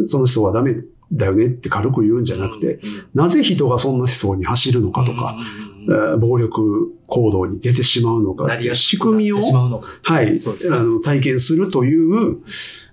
[0.06, 0.74] その人はダメ
[1.12, 2.80] だよねって軽く言うんじゃなくて、、
[3.14, 5.36] なぜ人がそんな思想に走るのかとか、
[6.18, 9.40] 暴力行動に出てしまうのか仕組みを
[10.02, 10.40] はい、
[10.70, 12.38] あの体験するという、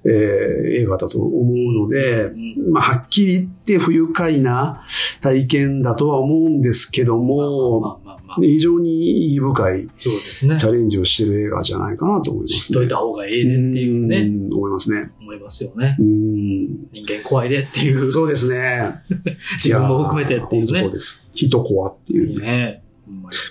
[0.05, 4.85] えー映画だと思うので、うんまあ、はっきり言って不愉快な
[5.21, 8.01] 体験だとは思うんですけども、
[8.35, 10.57] 非常に意義深いそうですね。
[10.57, 12.59] チャレンジをしてる映画じゃないかなと思います、ね。
[12.59, 15.11] 知っといた方がええねっていうね、うん思いますね。
[15.19, 15.95] 思いますよね。
[15.99, 19.01] うん人間怖いでっていう、そうですね。
[19.63, 20.93] 自分も含めてっていうや本当そうね。
[20.93, 21.29] です。
[21.33, 22.29] 人コアっていう。
[22.29, 22.83] いいね。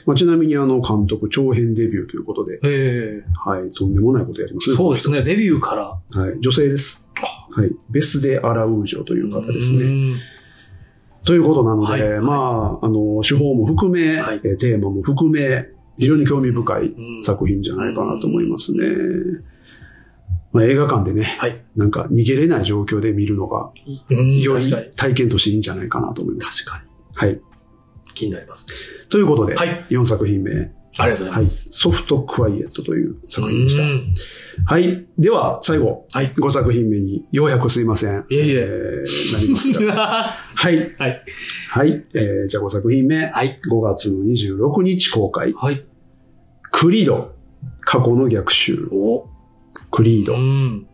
[0.06, 4.76] まあ、ちなみにあの監督長編デビューということで、えはい、とんでもないことやりますえね。
[4.76, 5.22] そうですね。
[5.22, 6.20] デビューから。
[6.20, 7.08] はい、女性です。
[7.50, 10.20] はい、ベスデ・アラウージョという方ですね。
[11.32, 11.34] ね。
[11.34, 15.68] ということなので、はいまあ、あの、手法も含め、はいえーテーマも含め、
[15.98, 18.86] 非常に興味深いうん作品じゃないかなと思いますね。
[20.52, 21.60] まあ、映画館でね、はい。
[21.76, 23.70] なんか逃げれない状況で見るのが、
[24.10, 24.70] うん、より。
[24.96, 26.64] 体験としていいんじゃないかなと思います。
[26.64, 27.30] 確かに。
[27.30, 27.40] はい。
[28.14, 29.08] 気になります。
[29.08, 31.68] ということで、はい4作品目、ありがとうございはい、ます。
[31.70, 33.86] ソフトクワイエットという作品でしたう。
[33.86, 34.14] ん
[34.66, 35.06] はい。
[35.16, 36.32] では、最後、はい。
[36.32, 38.24] 5作品目に、ようやくすいません。
[38.30, 39.94] いえいえーなりますが。
[39.94, 40.76] は はい。
[40.76, 40.80] い。
[41.70, 42.04] はい。
[42.14, 43.26] えーじゃあ5作品目。
[43.26, 43.60] はい。
[43.70, 45.52] 5月の26日公開。
[45.52, 45.84] はい。
[46.72, 47.32] クリード。
[47.80, 48.88] 過去の逆襲。
[48.92, 49.28] お
[49.90, 50.34] クリード。
[50.34, 50.86] うん。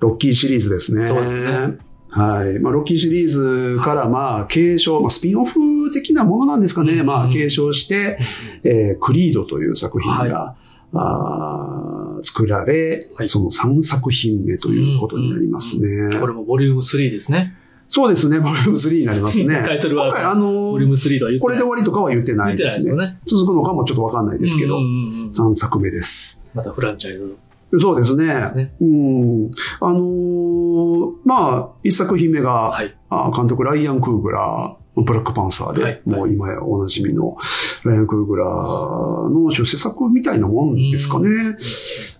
[0.00, 1.06] ロッキーシリーズですね。
[1.06, 1.36] そうです
[1.68, 1.78] ね
[2.14, 2.60] はい。
[2.60, 6.92] まあ、ロッキーシリーズから、まあ、継承、まあ、スピンオフ的なものなんですかね。
[6.92, 8.18] うんまあ、継承して、
[8.62, 10.56] えークリードという作品が、は
[10.92, 16.20] あー作られ、はいその3作品目ということになりますね。
[16.20, 17.56] これもボリューム3ですね。
[17.88, 18.38] そうですね。
[18.38, 19.62] ボリューム3になりますね。
[19.66, 22.82] タイトルはあのボリューム3とは言ってこれで終わりとかは言ってないですね。
[22.84, 23.18] すよね。
[23.24, 26.46] 続くのかもちょっとわかんないですけど、うんうんうんうん3作目です。
[26.54, 27.36] またフランチャイズ
[27.80, 28.26] そうですね。
[28.26, 28.74] ですね。
[28.80, 29.50] うん。
[29.80, 32.96] あのーまあ、一作品目が、はい。
[33.10, 37.36] あ監督ライアン・クーグラー、ブラックパンサーで、はいもう今やおなじみの
[37.84, 41.28] ライアン・クーグラーの出世作みたいなもんですかね。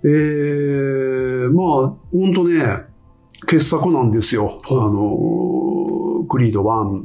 [0.04, 2.84] えー、まあ、本当ね、
[3.46, 4.60] 傑作なんですよ。
[4.68, 7.02] あはいのークリード1、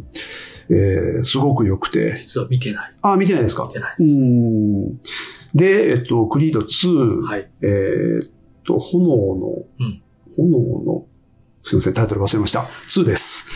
[0.71, 2.15] えー、すごく良くて。
[2.17, 2.91] 実は見てない。
[3.01, 3.65] あ、見てないですか？
[3.65, 3.95] 見てない。
[3.99, 4.97] うん。
[5.53, 7.51] で、えっと、クリード2、はい。
[7.61, 8.29] えーっ
[8.69, 10.01] と、炎の、うん
[10.37, 11.05] 炎の、
[11.63, 12.61] すいません、タイトル忘れました。
[12.87, 13.47] 2です。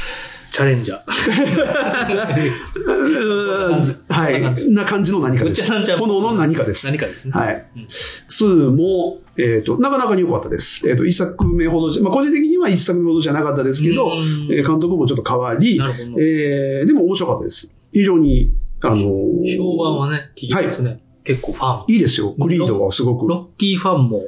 [0.51, 1.07] チャレンジャー。
[4.09, 4.69] はい。
[4.71, 5.63] な感じの何かです。
[5.97, 6.85] 炎の何かです。
[6.87, 7.31] 何かですね。
[7.33, 7.83] はいうん。
[7.85, 10.87] 2も、えーっと、なかなかに良かったです。
[10.87, 15.79] えーっと、一作目ほどまあ、個人的には一作目ほどじゃなかったですけど、うんえー監督もちょっと変わり。
[16.19, 17.75] えーでも面白かったです。
[17.91, 20.99] 非常に、あのー評判はね、聞きますね。
[21.23, 21.83] 結構ファン。
[21.87, 22.35] いいですよ。
[22.39, 23.27] クリードはすごく。
[23.27, 24.23] ロッキーファンも、ね、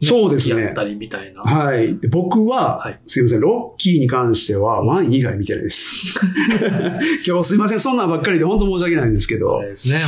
[0.00, 1.42] そうですねったりみたいな。
[1.42, 1.98] はい。
[1.98, 6.18] で僕は、はいすいません、ロッキーに関しては、ワン以外見てないです。
[7.26, 10.00] 今日すいません、そんなんばっかりで本当申し訳ないんですけどあれ、ですね、も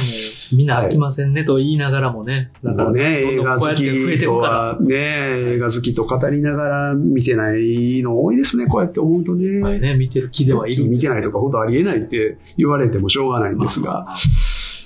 [0.52, 2.52] う、みんな飽きませんねと言いながらもね。
[2.62, 9.60] だかね、映画好きとかね、映画好きと語りながら見てないの多いですね、こうやって思うとね。
[9.60, 14.16] はいね、見てる気ではいるんです見てないとか本当ありえないって言われてもしょうがないんですが、まあ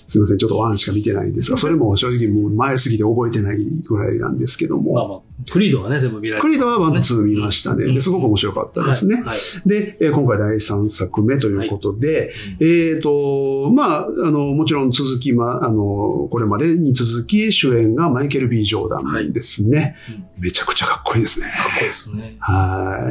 [0.06, 5.20] すいません、ちょっと one しか見てないんですが、それも正直もう前すぎて覚えてないぐらいなんですけども、まあまあ、
[5.50, 8.00] クリードはね、全部見られクリードは one と two 見ましたね。
[8.00, 9.16] すごく面白かったですね。
[9.16, 9.24] はい。
[9.24, 19.96] はいで、えー今回第3作目ということで、えっ、と、まあ、あの、もちろん続き、まあ、あの、これまでに続き主演がマイケル・ B・ ジョーダンですね。
[20.08, 21.46] うんめちゃくちゃかっこいいですね。
[21.46, 22.36] かっこいいですね。
[22.40, 23.08] は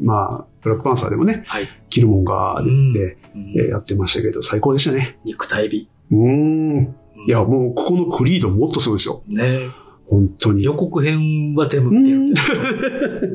[0.00, 0.04] い。
[0.04, 1.68] まあ、ブラックパンサーでもね、はい。
[1.90, 5.18] キルモンガーで、うんえーやってましたけど、最高でしたね。
[5.24, 5.88] 肉体美。
[6.10, 6.78] うーん。
[6.78, 6.94] うん
[7.26, 9.22] いや、もう、ここのクリードもっとすごいですよ。
[9.26, 9.70] ね
[10.06, 10.64] 本当に。
[10.64, 12.40] 予告編は全部見て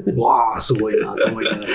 [0.05, 0.17] る。
[0.17, 1.67] わあ、すごいなと思いながら。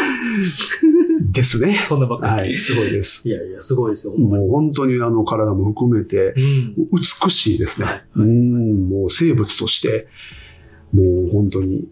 [1.30, 1.78] ですね。
[1.86, 2.32] そんなばっかり。
[2.32, 3.28] はい、すごいです。
[3.28, 4.14] いやいや、すごいですよ。
[4.16, 6.74] もう本当にあの体も含めて、うん。
[6.92, 7.86] 美しいですね。
[7.86, 10.08] はいうん、もう生物として、
[10.92, 11.88] もう本当に、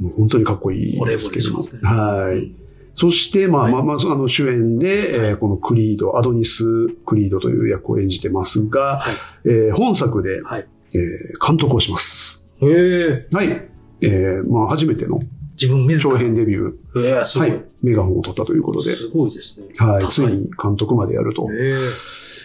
[0.00, 2.61] もう本当にかっこいいですけどねはい。
[2.94, 9.14] そして、まあ、はいまあ、まあ、あの、主演で、えーこのクリード、アドニス・クリードという役を演じてますが、はい。
[9.46, 10.66] えー本作で、はい。
[10.94, 12.48] えー監督をします。
[12.60, 13.26] へえ。
[13.32, 13.68] はい。
[14.02, 15.20] えーまあ、初めての
[15.60, 16.14] 自分自ら。
[16.14, 17.44] 長編デビュー、ええ、すご。
[17.44, 19.68] はいい、メガホンを取ったということで、すごいですね。
[19.78, 21.78] はい、高ついに監督までやるとえ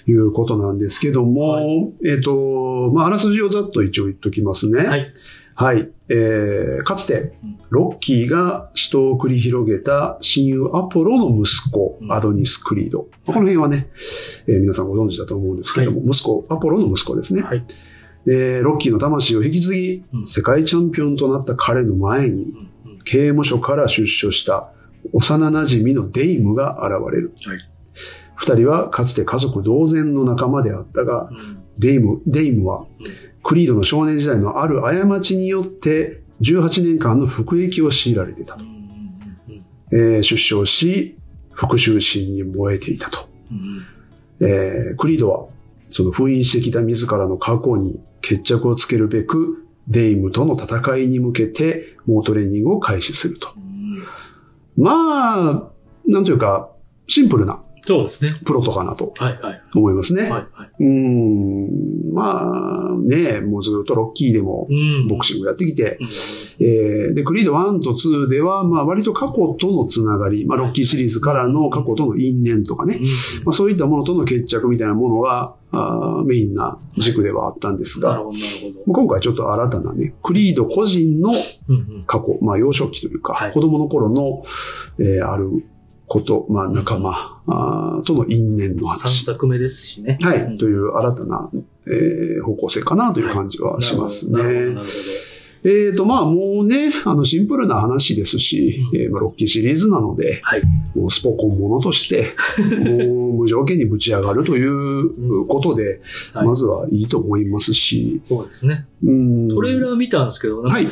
[0.10, 1.62] いうことなんですけども、は
[2.06, 4.84] えっ、と、まあ、あらすじをざっと一応言っときますね。
[4.84, 4.86] え。
[4.86, 5.14] はい。
[5.56, 5.90] はい。
[6.10, 13.08] えー、かつてうん、ロッキーが死闘を繰り広げた親友アポロの息子、うんアドニス・クリード。
[13.26, 13.90] この辺はね、
[14.48, 17.42] えー皆さんご存知だと思うんですけれども、息子、アポロの息子ですね。
[17.42, 17.66] はい。
[18.26, 22.54] で、ロッキーの魂を引き継ぎ、うん世界チャンピオンとなった彼の前に、
[23.04, 24.72] 刑務所から出所した
[25.14, 27.34] 幼馴染のデイムが現れる。
[27.46, 27.60] はい
[28.38, 32.88] 二人はかつて家族同然の仲間であったが、うんデイム、デイムはうん、
[33.48, 38.64] クリードの少年時代のある過ちによって、18年間の服役を強いられていたと。
[39.94, 41.18] えー出生し、
[41.54, 43.30] 復讐心に燃えていたと。
[43.50, 43.86] うん
[44.46, 45.48] えークリードは、
[45.86, 53.48] その封印してきた自らの過去に決着をつけるべく、デイムとの戦いに向けて、猛トレーニングを開始すると。
[53.56, 54.04] うん
[54.76, 55.72] まあ、
[56.06, 56.70] なんというか、
[57.08, 58.32] シンプルなそうですね。
[58.44, 59.14] プロトかなと。
[59.18, 59.62] はいはい。
[59.74, 60.24] 思いますね。
[60.24, 60.84] はいはい。
[60.84, 65.08] うーん、まあ、ね、もうずっとロッキーでもうん。
[65.08, 66.08] ボクシングやってきて、うん。
[66.60, 73.00] えーで、クリード1と2では、まあ割と過去とのつながり、まあロッキーシリーズからの過去との因縁とかね、
[73.46, 78.50] まあ、そういったものとの決着みたいなものがあーメインな軸ではあったんですが、なるほど、なる
[78.86, 78.94] ほど。
[78.94, 81.30] 今回ちょっと新たなね、クリード個人の
[81.70, 82.04] うんうん。
[82.06, 83.52] 過去、まあ幼少期というか、はい。
[83.54, 84.44] 子供の頃の、
[85.00, 85.64] えーある
[86.08, 89.26] こと、まあ仲間、あーとの因縁の三話。
[89.26, 90.18] 作目ですしね。
[90.22, 91.50] はい、うんという新たな、
[91.86, 94.42] えー方向性かなという感じはしますね。
[94.42, 94.94] なるほど、なるほ
[95.64, 100.62] えーと、まあもうね、あのシンプルな話ですし、うんえーまあ、ロッキーシリーズなので、はい
[100.96, 102.34] もうスポコンものとして、
[103.06, 106.02] もう無条件にぶち上がるということで、
[106.34, 108.38] はいまずはいいと思いますし、ど。
[108.38, 108.88] そうですね。
[109.04, 109.50] うん。
[109.50, 110.88] トレーラー見たんですけど、はい。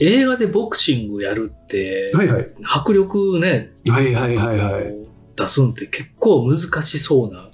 [0.00, 2.48] 映画でボクシングやるって、はいはい。
[2.62, 4.96] 迫力ね、はいはいはいはい。
[5.36, 7.50] 出すんって結構難しそうな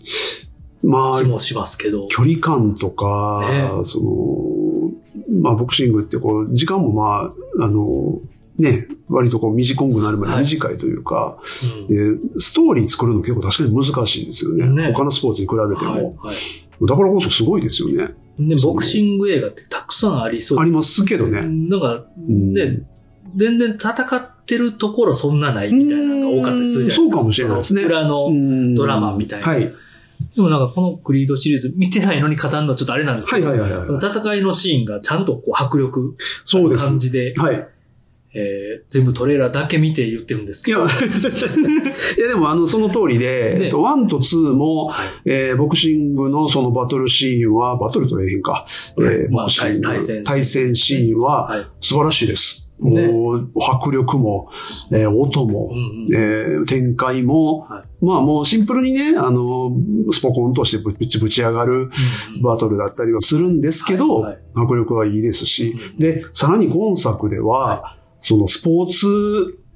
[0.83, 2.07] まあ気、もしますけど。
[2.09, 8.21] 距離感とか、ねその、まあボクシングってこう、時間もまあ、あの、
[8.59, 11.39] ね、割とこう短くなるまではい短いというか、
[11.89, 14.67] うんで、ストーリー作るの結構確かに難しいですよね。
[14.67, 15.91] ね他のスポーツに比べても。
[15.91, 16.37] はいはい
[16.85, 18.13] だからこそすごいですよね。
[18.39, 21.43] で、そうボクシング映画ってたくさんありそうありますけどね。
[21.43, 22.81] なんか、うんね、
[23.35, 27.03] 全然戦ってるところそんなないみたいなのが多かったりするじゃないですか。
[27.03, 28.29] うんそうかもしれないですね裏の、
[28.75, 29.61] ドドラマみたいなはい。
[30.35, 36.87] でもなんかこのクリードシリーズ見てないのに語るのはちょっとあれなんですけど、はいはいはい戦いのシーンがちゃんとこう迫力そうです。
[36.87, 37.69] 感じで、はい。
[38.37, 41.29] えー全部トレーラーだけ見て言ってるんですいや、けど。
[41.29, 41.33] い
[42.23, 43.65] や でもあの、その通りで、ね。
[43.65, 45.07] えっと、1と2も、はい。
[45.25, 48.67] えーボクシングのそのバトルシーンは、バトルと言えへんか、
[48.99, 51.67] えーまあボクシング対戦対戦シーンははい。
[51.81, 52.63] 素晴らしいです。
[52.79, 53.07] ね。
[53.09, 54.49] もう、迫力も、
[54.93, 56.15] えー音も、うんうん。
[56.15, 59.73] えー展開も、はまあもうシンプルにね、あの、
[60.13, 61.81] スポコンとしてぶちぶち上がるうん
[62.37, 62.43] うん。
[62.43, 64.33] バトルだったりはするんですけど、はい。
[64.33, 64.39] はい。
[64.55, 67.96] 迫力はいいですし、うんで、さらに今作では、
[68.27, 69.07] そのスポーツ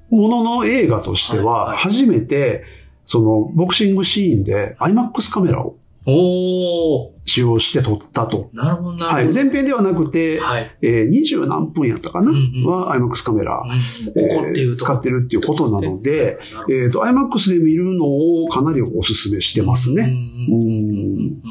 [0.09, 2.65] ものの映画としては初めて、
[3.05, 8.49] そのボクシングシーンで IMAX カメラをおー、使用して撮ったと。
[8.53, 9.15] なるほど、なるほど。
[9.17, 9.33] はい。
[9.33, 10.71] 前編ではなくて、はい。
[10.81, 20.03] えー、20何分やったかな、うんうんは IMAX カメラ、うんえー使ってるっていうことなので、えっ、と、IMAX で見るのをかなりお勧めしてますね。
[20.49, 21.50] うんうんう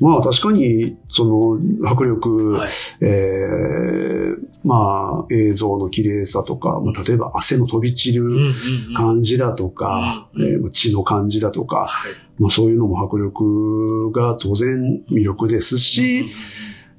[0.00, 2.68] まあ確かに、その、迫力、はい。
[3.00, 8.52] えーまあ映像の綺麗さとか、まあ例えば汗の飛び散る
[8.94, 12.12] 感じだとか、うんえ血の感じだとか、はい。
[12.38, 16.26] まあそういうのも迫力が当然魅力ですし、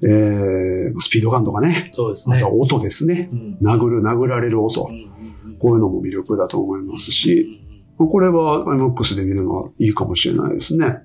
[0.02, 2.36] えースピード感とかね、そうですね。
[2.36, 2.48] また。
[2.50, 3.30] 音ですね。
[3.32, 3.58] うん。
[3.62, 4.88] 殴る、殴られる音。
[4.90, 4.96] うん。
[4.96, 5.56] うんうん。
[5.58, 7.60] こういうのも魅力だと思いますし、
[7.96, 10.96] まあこれは IMAX で見るのはいいかもしれないですね。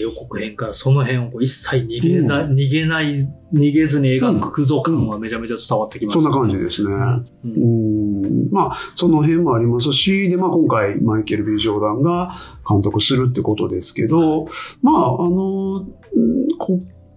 [0.00, 3.14] 予告編からその辺をこう一切逃げざ、逃げない、
[3.52, 6.22] 逃げずに描く空像感はめちゃめちゃ伝わってきました。
[6.22, 6.90] そんな感じですね。
[6.90, 8.22] うん。
[8.22, 8.50] うーん。
[8.50, 12.34] まあ、その辺もありますし、で、まあ今回、マイケル・ B・ ジョーダンが
[12.68, 14.46] 監督するってことですけど、
[14.82, 15.86] まあ、あの、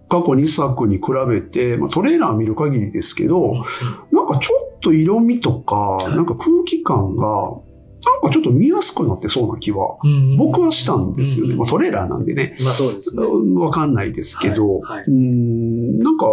[0.08, 3.64] 過去2作に比べて、まあトレーラー見る限りですけど、
[4.12, 6.04] なんかちょっと色味とか、い。
[6.10, 7.24] なんか空気感が、
[8.04, 11.52] なんかちょっと見やすくなってそうな気は、うん僕はしたんですよね。
[11.52, 13.22] うんまあトレーラーなんでね、まあそうですね。
[13.56, 16.24] わかんないですけど、はいはいうんなんか、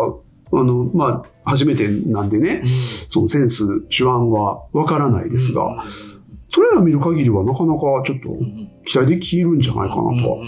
[0.53, 2.64] あの、まあ、初めてなんでね、
[3.10, 5.84] そのセンス、手腕はわからないですが、
[6.53, 8.38] トレーラー見る限りはなかなかちょっと
[8.85, 10.45] 期待できるんじゃないかなとは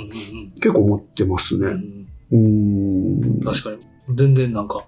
[0.56, 1.72] 結構思ってますね。
[1.72, 3.42] んうーん。
[3.44, 4.16] 確かに。
[4.16, 4.86] 全然なんか、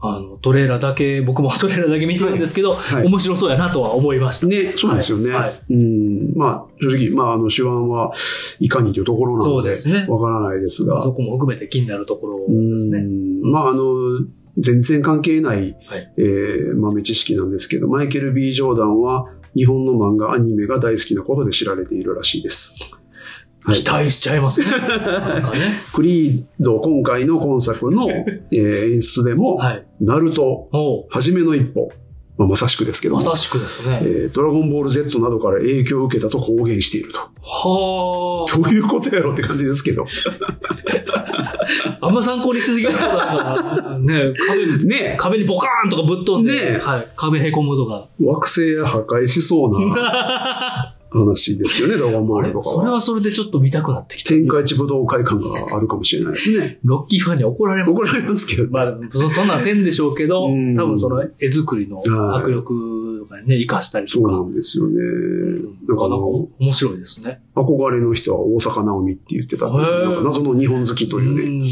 [0.00, 4.46] あの、トレーラーだけ、 僕もトレーラーだけ見てるんですけど、はい面白そうやなとは思いました。
[4.46, 5.30] ね、そうですよね。
[5.30, 6.32] はいはいうん。
[6.36, 8.12] まあ、正直、まあ、あの、手腕は
[8.60, 10.06] いかにというところなそうので、ですね。
[10.08, 11.02] わからないですが。
[11.02, 12.98] そこも含めて気になるところですね。
[12.98, 13.84] うんまあ、あの、
[14.58, 22.74] 全然関係ない、はいえー豆知識なんですけど、マイケル・ B・ ジョーダンは日本の漫画、アニメが大好きなことで知られているらしいです。
[23.68, 24.70] はい期待しちゃいますね。
[24.70, 25.78] なんかね。
[25.92, 28.08] クリード、今回の今作の、
[28.50, 29.86] えー演出でも、はい。
[30.00, 31.92] ナルト、おうはじめの一歩、
[32.38, 34.00] まあ、まさしくですけども、まさしくですね。
[34.02, 37.20] えードラゴンボール Z などから影響を受けたと公言していると。
[37.42, 38.56] はあ。
[38.56, 40.06] どういうことやろうって感じですけど。
[42.00, 47.08] あんま参考にしすぎなんか、ね、壁に、ね壁にボカーンとかぶっ飛んで、ねはい。
[47.16, 48.08] 壁へこむとか。
[48.18, 52.74] 惑星破壊しそうな話ですよね、 ドラゴンボールとかは。
[52.76, 54.30] それはそれでちょっと見たくなってきた。
[54.30, 55.44] 天下一武道会感が
[55.76, 56.78] あるかもしれないですね。
[56.84, 57.90] ロッキーファンに怒られます。
[57.92, 58.70] 怒られますけど。
[58.70, 64.28] まあ、そそんなんせんでしょうけど、うん多分その絵作りのはい迫力とかね、活かしたりとか。
[64.30, 64.94] そうなんですよね。
[65.88, 67.40] なんかあなんかの、面白いですね。
[67.54, 69.68] 憧れの人は大阪直美って言ってた。
[69.68, 71.42] なんか謎の日本好きというね。
[71.44, 71.68] うん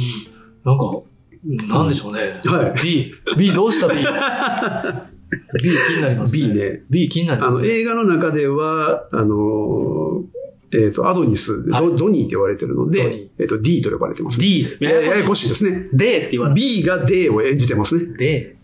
[0.67, 2.41] なんか、なんでしょうね。
[2.45, 2.83] はい。
[2.83, 4.01] B、B どうした？B?
[5.63, 6.43] B 気になりますね。
[6.43, 6.83] B ね。
[6.91, 7.69] B 気になりあの、ますね。
[7.69, 10.25] 映画の中では、あの、
[10.73, 14.47] えっ、と、アドニス、はいドドニーって言われてるのでー、えっ、と、D と呼ばれてます、ね。
[14.47, 14.77] D。
[14.81, 15.89] ややこしいですね。
[15.93, 16.61] でって言われて。
[16.61, 18.17] B が D を演じてますね。
[18.17, 18.57] で、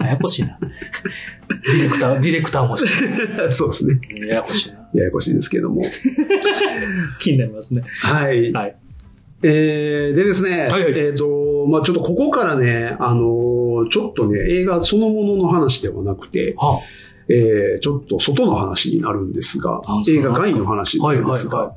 [0.00, 0.58] ややこしいな。
[0.60, 3.50] ディレクター、ディレクターもして。
[3.52, 4.00] そうですね。
[4.28, 4.88] ややこしいな。
[4.94, 5.82] ややこしいですけども。
[7.20, 7.82] 気になりますね。
[7.86, 8.52] はい。
[8.52, 8.76] はい。
[9.42, 11.26] えー、でですね、はいはいえっ、と、
[11.66, 16.80] まあちょっとここからね、あのーちょっとね、映画そのものの話ではなくて、は
[17.28, 21.74] えー、ちょっと外の話になるんですが映画外の話あ、はいなんですが、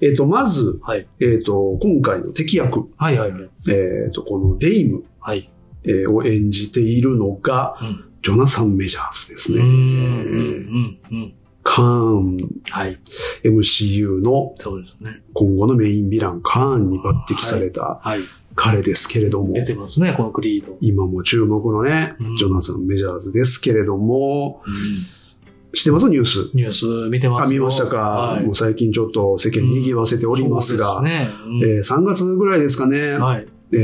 [0.00, 1.06] えっ、と、まず、はい。
[1.20, 3.50] えっ、と、今回の敵役、はいはいはい。
[3.68, 5.50] えっ、と、このデイム、はい。
[5.84, 8.04] えーを演じているのが、うん。
[8.22, 9.58] ジョナサン・メジャーズですね。
[9.58, 11.34] うん、うん、うん、うん。
[11.62, 12.36] カーン、
[12.70, 12.98] はい。
[13.44, 14.54] MCU の。
[15.34, 18.20] 今後のメインヴィラン、カーンに抜擢されたはい。
[18.56, 20.76] 彼ですけれども、出てますね、このクリード。
[20.80, 24.74] 今も注目のねうん、ジョナサン・メジャーズですけれども、うん。
[25.74, 26.08] 知ってます？
[26.08, 26.50] ニュース。
[26.54, 27.44] ニュース見てますよ。
[27.44, 28.44] あ、見ましたか、はい。
[28.44, 31.30] もう最近ちょっと世間賑わせておりますが、そうですね。
[31.44, 33.46] うんえー3月ぐらいですかね、はい。
[33.72, 33.76] え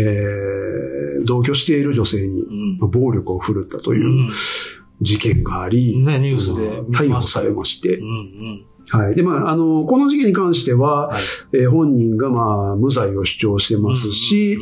[1.21, 4.31] ー同居している女性に暴力を振るったといううん。
[5.01, 6.81] 事件があり、ね、ニュースで。
[6.93, 7.99] 逮捕されまして。
[7.99, 8.65] う、んうん。
[8.91, 9.15] はい。
[9.15, 11.21] で、まあ、あの、この事件に関しては、はい。
[11.55, 14.59] えー本人がまあ、無罪を主張してますし、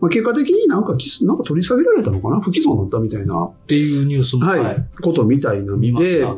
[0.00, 2.40] まあ、結果的になんかなんか取り下げられたのかな？
[2.40, 4.46] 不起訴になったみたいな、っていうニュースも。
[4.46, 5.92] はい、ことみたいなんで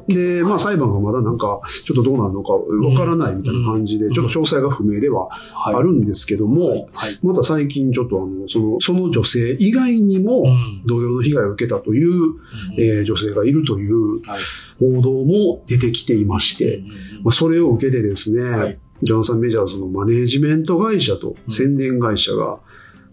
[0.08, 4.14] で、まあ、裁判がまだなんか、ちょっとどうなるのかわからないみたいな感じで、うん。
[4.14, 5.74] ちょっと詳細が不明でははい。
[5.74, 7.18] あるんですけども、はい。
[7.22, 10.82] また最近ちょっとあの、その、その女性以外にもう、ん。
[10.86, 12.34] 同様の被害を受けたという、
[12.78, 14.38] えー女性がいるというはい
[14.78, 16.94] 報道も出てきていまして、うんま
[17.26, 18.78] あ、それを受けてですね、はい。
[19.02, 21.52] ジョナサン・メジャーズのマネージメント会社とうん。
[21.52, 22.58] 宣伝会社が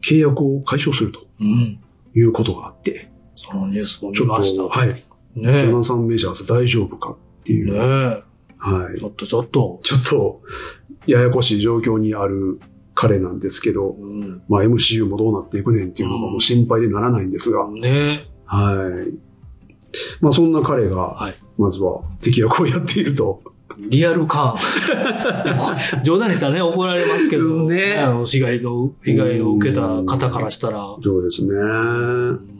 [0.01, 1.79] 契約を解消するとうん。
[2.15, 4.63] いうことがあって、そのニュースもちょっ見ました。
[4.63, 7.79] と、はい、ジねョナサン・メジャーズ大丈夫かっていう、ね。
[8.57, 8.99] はい。
[8.99, 9.79] ちょ、っとちょっと。
[9.83, 10.41] ちょっと
[11.07, 12.59] ややこしい状況にある
[12.93, 14.41] 彼なんですけど、うん。
[14.47, 18.27] まあ、MCU もどうなっていくねんっていうのがもう心配でならないんですが、ね。
[18.45, 19.13] はい。
[20.21, 21.35] まあそんな彼が、はい。
[21.57, 23.41] まずは敵役をやっていると。
[23.77, 24.55] リアル感。
[26.03, 31.53] 冗談にしたらね、怒られますけど、うんねあの被害の、被害を受けた方からしたら、ほそうですね。
[31.53, 32.53] ん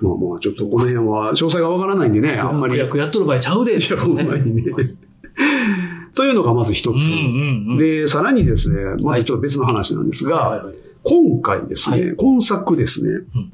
[0.00, 2.78] まあまあ、ちょっとこの辺は詳細がわからないんでね、あんまり。
[2.78, 4.64] 役やっとる場合ちゃうで、ほんまにね。
[6.14, 6.94] というのがまず一つ。
[6.94, 7.78] うんうんうん。
[7.78, 10.74] で、さらにですね、まずちょっと別の話なんですが、はいはい
[11.06, 13.52] 今回ですね、は今作ですね、うん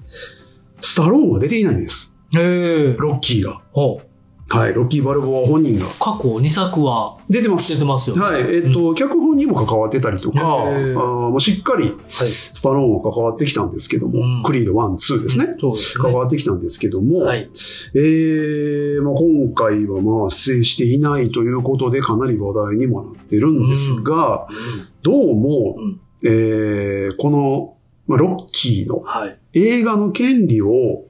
[0.83, 2.17] スタローンは出ていないんです。
[2.37, 2.97] へえ。
[2.99, 3.61] ロッキーが。
[3.73, 4.11] ほう。
[4.53, 5.87] はい、ロッキー・バルボア本人が。
[6.01, 7.73] 過去2作は出てます。
[7.73, 8.17] 出てますよ。
[8.17, 10.95] はい、えっ、と、脚本にも関わってたりとか、あー
[11.31, 11.97] もうしっかりはい。
[12.09, 15.55] スタローンは関わってきたんですけども、うんクリード1、2ですね。
[15.61, 16.03] そうですね。
[16.03, 17.49] 関わってきたんですけども、はい。
[17.95, 27.77] えーまあ、今回はまあ出演していないということでかなり話題にもなってるんですが、うんどうも、うんえーこの、
[28.09, 29.39] まあ、ロッキーのはい。
[29.53, 31.05] 映画の権利を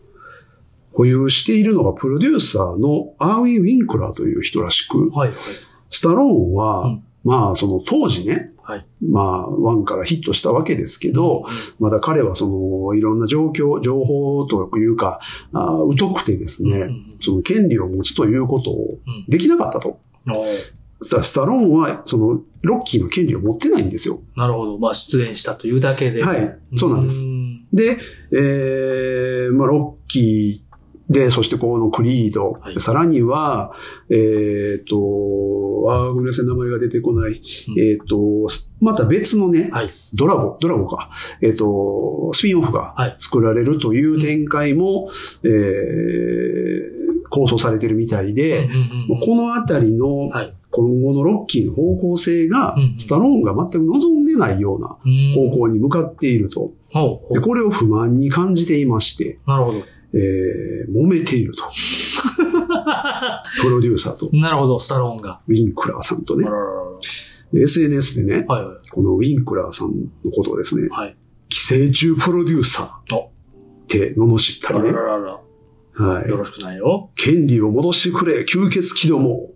[1.00, 5.28] 保有しているのがプロデューサーのアーウィー・ウィンクラーという人らしく、はい。
[5.30, 5.38] はい。
[5.88, 8.86] スタローンは、うんまあその当時ね、はい。
[9.06, 11.44] まあワンからヒットしたわけですけど、
[11.78, 15.20] まだ彼はそのいろんな状況、情報というか、
[15.52, 16.88] あー疎くてですね、
[17.20, 20.00] その権利を持つということをうんできなかったと。
[21.02, 24.20] スタスタローンは、その、ロッキーの権利を持ってないんですよ。
[24.36, 24.78] なるほど。
[24.78, 26.22] まあ、出演したというだけで。
[26.22, 26.58] はい。
[26.76, 27.24] そうなんです。
[27.24, 27.96] んで、
[28.32, 30.69] えー、まあ、ロッキー
[31.10, 33.72] で、そしてこのクリード、はいさらには、
[34.10, 34.96] えっ、と、
[35.88, 37.32] あーごめんなさい、名前が出てこない。
[37.32, 38.16] うんえっ、と、
[38.80, 39.90] また別のね、はい。
[40.14, 41.10] ドラゴ、ドラゴか。
[41.42, 45.10] えっ、と、スピンオフがはい作られるという展開も、
[45.42, 47.00] えー
[47.30, 48.80] 構想されてるみたいで、うんうん
[49.10, 50.54] うんこのあたりのはい。
[50.72, 56.72] 今後のロッキーの方向性がスタローンが全く望んでないようなうん方向に向かっていると。
[57.32, 59.82] で、これを不満に感じていまして、うなるほど。
[60.12, 61.64] えー揉めていると。
[63.62, 65.40] プロデューサーと、 なるほど、スタローンが。
[65.46, 66.46] ウィンクラーさんとね
[67.52, 68.88] SNS でね、はいはい。
[68.90, 69.88] このウィンクラーさん
[70.24, 71.16] のことをですね、はい。
[71.48, 73.30] 寄生虫プロデューサーおっ
[73.88, 74.94] て罵ったありね。
[74.94, 76.36] はいよ。
[76.36, 77.10] ろしくないよ。
[77.16, 79.50] 権利を戻してくれ、吸血鬼ども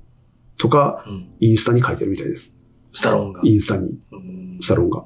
[0.58, 1.28] とか、うん。
[1.40, 2.60] インスタに書いてるみたいです。
[2.92, 3.40] スタローンが。
[3.44, 5.04] インスタに、うんスタローンが。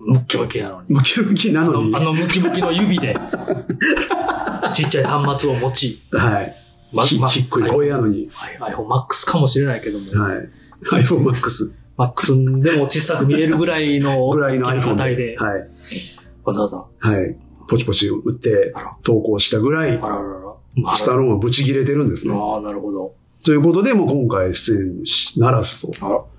[0.00, 0.86] ムッキムキなのに。
[0.88, 3.16] ムキムキなあのに、の、あのムキムキの指で、
[4.72, 6.54] ちっちゃい端末を持ち、はい。
[6.92, 10.48] ままひひっくり声やのに、はい iPhone Max かもしれないけども、はい。
[11.02, 15.68] iPhone Max Max でも小さく見えるぐらいの、ぐらいの iPhone 値で、で、はい。
[16.44, 17.36] わざわざ、はい。
[17.68, 20.40] ポチポチ打って投稿したぐらいあ、ららら
[20.82, 20.94] ら。
[20.94, 22.34] スタローンはブチ切れてるんですね。
[22.34, 23.14] ああ、なるほど。
[23.44, 25.92] ということで、もう今回出演しならずと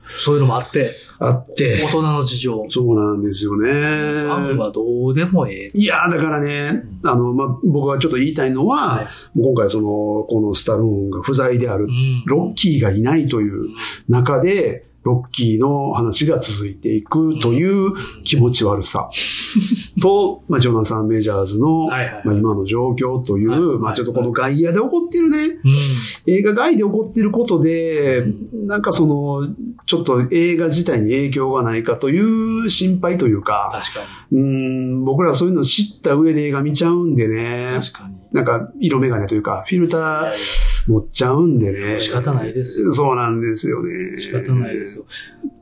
[0.07, 2.63] そういうのもあって、あって大、人の事情。
[2.69, 3.71] そうなんですよね。
[3.71, 5.71] ファンはどうでもええ。
[5.73, 9.87] いやーだからね、あの、まあ、僕がちょっと言いたいのは、はいもう今回その、
[10.23, 12.23] このスタローンが不在であるう、ん。
[12.25, 13.69] ロッキーがいないという
[14.09, 19.07] 中で、ロッキーの話が続いていくという気持ち悪さ。
[20.01, 26.33] と、まあ、ジョナサン・メジャーズの、まあ、今の状況という、まあ、ちょっとこの外野で起こってるね、うん。
[26.33, 28.25] 映画外で起こってることで、
[28.65, 29.47] なんかその、
[29.85, 32.19] ちょっと映画自体に影響がないかとい
[32.65, 34.01] う心配というか、確か
[34.31, 37.75] うーん、僕らそういうの知った上で映画見ちゃうんでね。
[37.75, 38.15] に。、確かに。
[38.31, 41.99] なんか色眼鏡というか、フィルター持っちゃうんでね。
[41.99, 44.21] 仕方ないですよそうなんですよね。
[44.21, 45.05] 仕方ないですよ。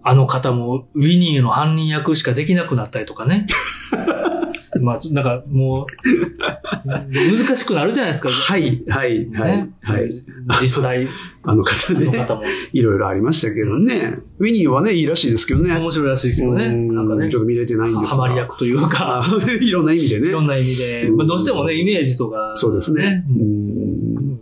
[0.04, 3.46] あの方も、ウィニーの犯人役しかできなくなったりとかね。
[4.82, 8.30] まあ、なんかもう、難しくなるじゃないですか。
[8.30, 10.10] はい、はい、はいね、はい。
[10.62, 11.08] 実際、
[11.44, 14.20] あの方ね、方もいろいろありましたけどね。
[14.40, 15.76] ウィニーはね、いいらしいですけどね。
[15.78, 16.66] 面白いらしいですよね。
[16.66, 19.26] うんなんかねちょっ、と見れてないんですがハマり役というか、あ
[19.62, 20.30] いろんな意味でね。
[20.30, 23.24] いろんな意味で、まあ、どうしてもね、イメージとか、そうですね。
[23.30, 23.63] うん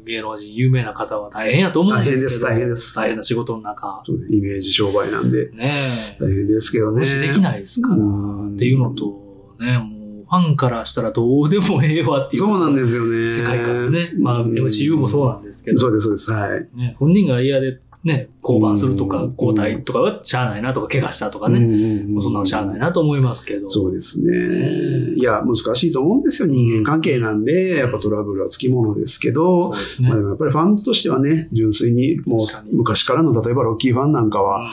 [0.05, 2.21] 芸能人、有名な方は大変やと思うんですけど。
[2.21, 4.03] 大変です大変です大変な仕事の中。
[4.29, 5.71] イメージ商売なんで、ね
[6.19, 6.23] え。
[6.23, 6.99] 大変ですけどね。
[6.99, 7.95] もしできないですから。
[7.95, 12.43] うんっていうのと、ね、もう、ファンからしたらどうでもええわっていう。
[12.43, 13.29] そうなんですよね。
[13.29, 14.11] 世界観ね。
[14.19, 15.79] まあ、MCU もそうなんですけど。
[15.79, 16.31] そうです、そうです。
[16.31, 16.67] はい。
[16.75, 21.59] ね、本人が嫌でね、降板するとかうん、交代とかはしゃあないなとか、怪我したとかね。
[21.59, 23.67] ねもうそんなのしゃあないなと思いますけど。
[23.67, 25.13] そうですねね。
[25.15, 26.47] いや、難しいと思うんですよ。
[26.47, 34.71] 人間関係なんで、やっぱトラブルはつきものですけどやっぱりファンとしてはね、純粋にもう昔からの、例えばロッキーファンなんかは、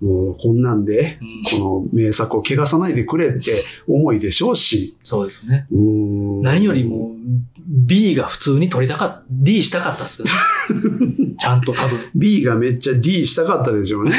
[0.00, 1.18] もうこんなんで、
[1.58, 5.66] この名作を汚さないでくれって思いでしょうし、そうですね。
[6.42, 7.16] 何よりも、
[7.66, 10.22] B が普通に取りたかった、D したかったっす。
[11.38, 11.98] ちゃんと多分。
[12.14, 14.12] B がめっちゃ D したかったでしょうね。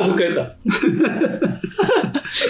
[0.00, 0.56] もう一回言った。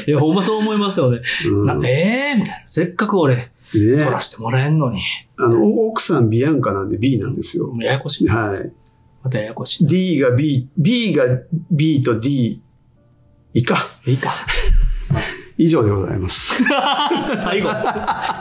[0.07, 1.21] いや、ほんまそう思いますよね。
[1.47, 2.69] うんなええー、みたいな。
[2.69, 5.01] せっかく俺、ね取らせてもらえんのに。
[5.39, 7.75] あの、奥さんビアンカなんで B なんですよ。
[7.81, 8.29] ややこしい。
[8.29, 8.73] はい。
[9.23, 9.87] またややこしい。
[9.87, 11.25] D が B、B が
[11.71, 12.63] B と D
[13.55, 13.77] 以下。
[14.07, 14.31] いいか。
[15.59, 16.65] 以上でございます。
[17.39, 17.71] 最後。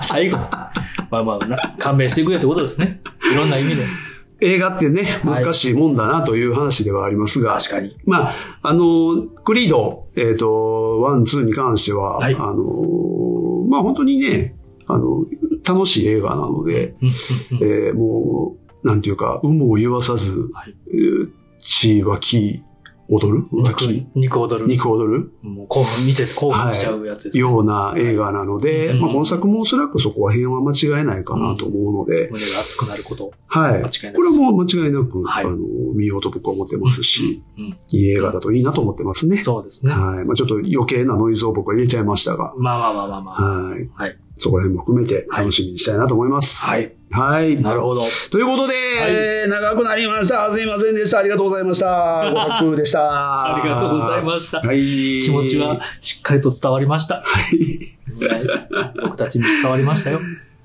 [0.02, 0.38] 最後。
[0.38, 3.02] まあまあな、勘弁してくれってことですね。
[3.32, 3.86] いろんな意味で。
[4.42, 7.96] 映画ってね、難しいもんだなという話ではありますが、確かに。
[8.06, 14.56] まあ、あの、クリード、えっ、と、 one、two に関しては、はいあの、まあ本当にね、
[14.88, 15.26] あの、
[15.64, 16.96] 楽しい映画なので、
[17.62, 21.30] えーもう、なんていうか、有無を言わさず、はいえー
[21.64, 22.60] 血湧き、
[23.08, 23.46] 踊る？
[23.52, 24.68] 湧き肉、肉踊る。
[24.68, 25.32] 肉踊る？
[25.44, 27.42] もう興奮、見てて興奮しちゃうやつですね。
[27.42, 33.32] ような映画なので、うんまあ、今作もおそらくそこは辺は間違いないかなと思うので、胸が熱くなること。
[33.46, 33.84] はい。
[33.84, 35.58] 間違いないこれはもう間違いなく、はいあの、
[35.94, 37.64] 見ようと僕は思ってますし、うん。
[37.66, 39.44] いい映画だといいなと思ってますね。
[39.44, 39.92] そうですね。
[39.92, 40.26] はい。
[40.26, 43.68] まあ、ちょっと余計なノイズを僕は入れちゃいましたが、まあまあまあまあまあ。
[43.70, 43.90] はい。
[43.94, 44.18] はい。
[44.36, 46.66] そこら辺も含めて楽しみにしたいなと思います。
[46.66, 46.96] はい。
[47.12, 47.62] はい。
[47.62, 48.04] なるほど。
[48.32, 50.52] ということで、えー長くなりました。
[50.54, 51.20] すいませんでした。
[51.20, 52.32] ありがとうございました。
[52.32, 53.56] ご白でした。
[53.56, 54.60] ありがとうございました。
[54.60, 55.22] はい。
[55.24, 57.24] 気持ちはしっかりと伝わりました。
[57.26, 57.96] はい。
[59.04, 60.22] 僕たちに伝わりましたよ。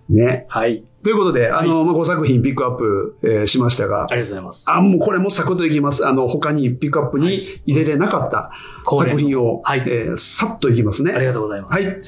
[0.08, 0.46] ね。
[0.48, 0.84] はい。
[1.02, 4.66] ということで、はいあの、まあ、5作品ピックアップ、えーしましたがあ、りがとうございます。
[4.70, 6.06] あ、もうこれもサクッといきます。
[6.06, 8.50] あの、他にピックアップに入れれなかった
[8.84, 11.12] 作品を、はいえーさっといきますね。
[11.12, 11.72] ありがとうございます。
[11.72, 11.98] はい。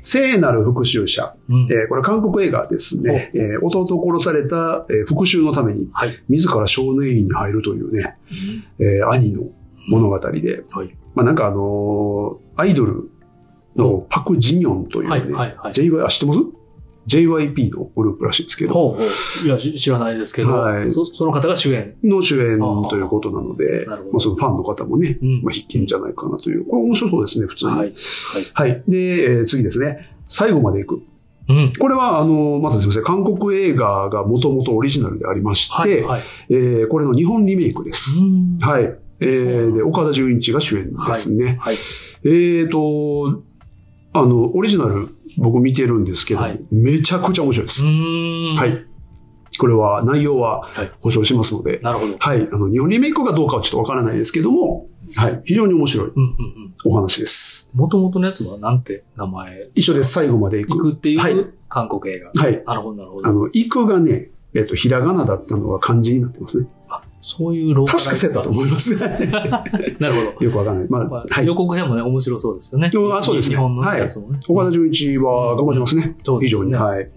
[0.00, 1.34] 聖なる復讐者。
[1.48, 3.30] うんえーこれ韓国映画ですね。
[3.34, 6.10] えー弟を殺された、えー復讐のために、はい。
[6.28, 8.16] 自ら少年院に入るというね、
[8.80, 9.42] えー兄の
[9.88, 10.96] 物語で、はい。
[11.14, 13.08] まあなんかあのーアイドル
[13.76, 15.20] のパク・ジニョンというね、はい。
[15.30, 15.56] はい。
[15.56, 15.72] はい。
[15.72, 16.40] JY、あ、知ってます？
[17.08, 18.98] ?JYP のグループらしいですけど。
[19.44, 21.94] いや、し知らないですけど、はいそその方が主演。
[22.04, 22.58] の主演
[22.88, 26.64] ということなので、なるほどまあ、そのファンの方もね、うんまあ、必見じゃないかなという。
[26.64, 27.70] これ面白そうですね、普通に。
[27.72, 27.88] ははい。
[27.88, 27.94] い。
[28.54, 28.82] はい。
[28.88, 30.10] で、えー次ですね。
[30.26, 31.02] 最後まで行く。
[31.48, 31.72] うん。
[31.78, 33.04] これは、あの、またすみません。
[33.04, 36.02] 韓国映画がもともとオリジナルでありまして、はい。
[36.02, 36.22] はい。
[36.50, 38.22] えーこれの日本リメイクです。
[38.22, 38.84] うんはい。
[39.20, 41.56] えーで、岡田准一が主演ですね。
[41.60, 41.76] はい。
[42.24, 43.42] えーと、
[44.12, 47.84] あの、オリジナル僕見てるんですけど、はいめちゃくちゃ面白いです。
[47.84, 48.54] うん。
[48.56, 48.84] はい。
[49.58, 52.16] これは内容ははい保証しますので、なるほど。
[52.18, 52.42] はい。
[52.42, 54.86] あの、日本リメイクがどうかはちょっとわからないですけども、
[55.16, 55.42] はい。
[55.44, 56.10] 非常に面白い。
[56.84, 57.72] お話です。
[57.74, 59.70] もともとのやつはなんて名前？
[59.74, 60.12] 一緒です。
[60.12, 60.76] 最後まで行く。
[60.76, 62.30] 行くっていはいう韓国映画。
[62.40, 62.62] はい。
[62.64, 63.28] なるほど、なるほど。
[63.28, 66.68] あの、行くがね、えっと、ひらがなだったのが漢字になってますね。
[67.20, 68.96] あそういうローカル確かそうやったと思います。
[68.98, 70.44] なるほど。
[70.44, 70.86] よくわかんない。
[70.88, 71.46] まあ、まあはい。
[71.46, 72.90] 予告編もね、面白そうですよね。
[73.12, 74.40] あそうですね日本のやつもね。
[74.48, 76.16] 岡田准一は頑張ってますね。
[76.24, 76.74] そうですね非常に。
[76.74, 77.10] はい。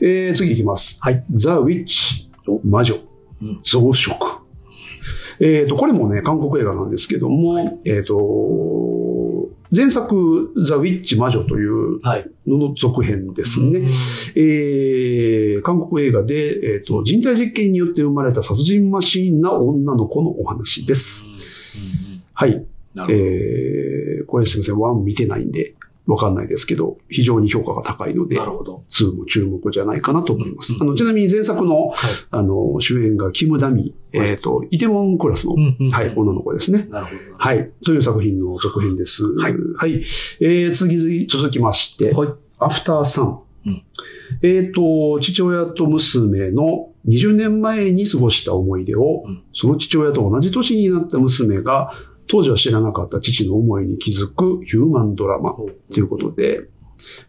[0.00, 1.00] えー、次いきます。
[1.02, 1.24] はい。
[1.32, 2.94] ザ・ウィッチお、魔女
[3.42, 4.12] うん、増殖。
[5.40, 8.16] えっ、と、これもね、韓国映画なんですけども、えっ、と、
[9.74, 12.30] 前作、ザ・ウィッチ・魔女というはい。
[12.46, 13.78] のの続編ですね。
[13.78, 13.86] うん
[14.36, 21.26] えー、韓国映画で、えっ、と、人体実験によって生まれた殺人マシーンな女の子のお話です。
[22.34, 22.64] はい。
[23.08, 25.74] えー、これすみません、ワン見てないんで、
[26.06, 28.84] わかんないですけど、非常に評価が高いので、なるほど。
[28.90, 30.74] 2も注目じゃないかなと思います。
[30.74, 31.94] うんあの、ちなみに前作の、はい
[32.30, 36.88] あの、主演がキム・ダミ、はいえっ、と、イテウォンクラスの、うんうんはい、女の子ですね。
[36.90, 37.18] なるほど。
[37.38, 37.70] はい。
[37.84, 39.24] という作品の続編です。
[39.34, 39.92] はいはい。
[40.40, 42.28] えー、次、続きまして、はい。
[42.58, 43.40] アフターサン。
[43.66, 43.82] うん
[44.42, 51.92] えっ、と、父親と娘の20年前に過ごした思い出を、うんその父親と同じ年になった娘が、
[52.32, 56.66] 当時は知らなかった父の思いに気づくヒューマンドラマということで、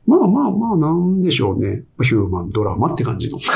[0.06, 1.84] まあまあまあ、なんでしょうね。
[2.02, 3.38] ヒューマンドラマって感じの。
[3.44, 3.50] 改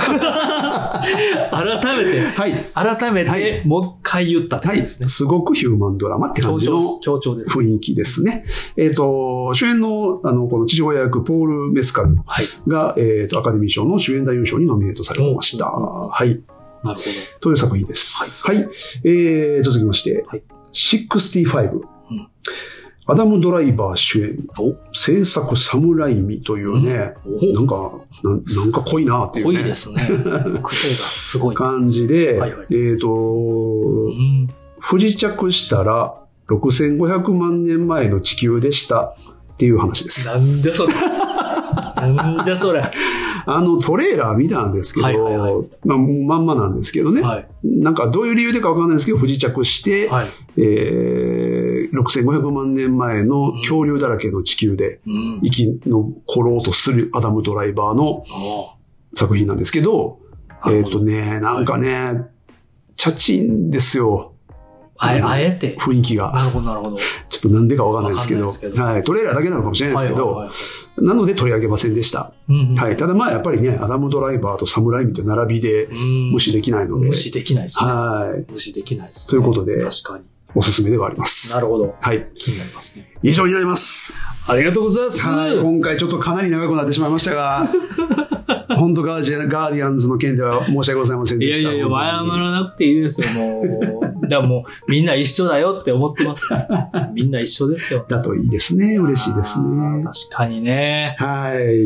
[2.04, 2.54] めて、はい。
[2.74, 4.78] 改めはいて、もう一回言ったってはい。
[4.78, 5.08] ことですね。
[5.08, 6.82] すごくヒューマンドラマって感じの。
[6.82, 8.44] 雰囲気ですね。
[8.76, 12.46] えっ、と、主演の、あの、この父親役、ポール・メスカルはい。
[12.68, 15.74] が、えっ、と、アカデミー賞の主演男優賞にノミネートされてました。
[15.74, 16.44] おはい。
[16.84, 17.02] なるほ
[17.40, 18.46] という作品です。
[18.46, 18.68] はい。
[19.06, 20.44] えー、続きまして、はい
[20.78, 22.28] 65、うん
[23.10, 27.54] アダム・ドライバー主演、お制作サムライミというね、ど。
[27.54, 27.92] なんか
[28.22, 29.54] な、なんか濃いなっていうね。
[29.54, 30.06] 濃いですね。
[30.62, 31.56] 癖がすごい。
[31.56, 34.50] 感じで、はいはいえっ、と、うん
[34.80, 36.16] 不時着したら
[36.50, 39.16] 6500万年前の地球でしたっ
[39.58, 40.28] ていう話です。
[40.28, 40.94] なんでそれ。
[40.94, 42.84] なんでそれ。
[43.48, 47.48] はあのトレーラー見たんですけど、はいはいはまあ、まんまなんですけどね、い。
[47.64, 50.30] なんかどういう理由でかわかんないですけど、不時着して、はい。
[50.58, 55.42] えー、6500万年前の恐竜だらけの地球でうん。
[55.44, 58.26] 生き残ろうとするアダム・ドライバーの
[59.14, 60.20] 作品なんですけど、
[60.68, 62.26] えっ、とね、なんかね、
[62.96, 64.34] チャチンですよ。
[65.00, 65.78] あえ、あえて。
[65.78, 66.32] 雰囲気が。
[66.32, 66.98] なるほど、なるほど。
[67.30, 69.04] ちょっとなんでかわかんないですけどはい。
[69.04, 70.50] トレーラーだけなのかもしれないですけど、
[70.98, 72.20] なので取り上げませんでした。
[72.20, 72.98] はいうんうんはい。
[72.98, 77.90] ただまあやっぱりね、アダム・ドライバーとサムライミと並びでうん無視できないので、無視できないですね。
[77.92, 78.52] はい。
[78.52, 79.32] 無視できないですね。
[79.32, 80.26] ということで確かに。
[80.56, 81.54] おすすめではあります。
[81.54, 81.96] なるほど。
[82.00, 82.28] はい。
[82.34, 83.14] 気になりますね。
[83.22, 84.14] 以上になります。
[84.48, 85.28] ありがとうございます。
[85.30, 85.58] はい。
[85.60, 87.70] 今回ちょっとかなり長くなってしまいましたが、
[88.80, 91.70] 本当ガージアガーディアンズの件では申し訳ございませんでした。
[91.70, 94.28] いやいやいや、謝らなくていいですよ、もう。
[94.28, 96.48] だもう、みんな一緒だよって思ってます。
[97.14, 98.06] みんな一緒ですよ。
[98.08, 98.98] だといいですね。
[98.98, 100.04] 嬉しいですね。
[100.04, 101.16] 確かにね。
[101.20, 101.86] はい。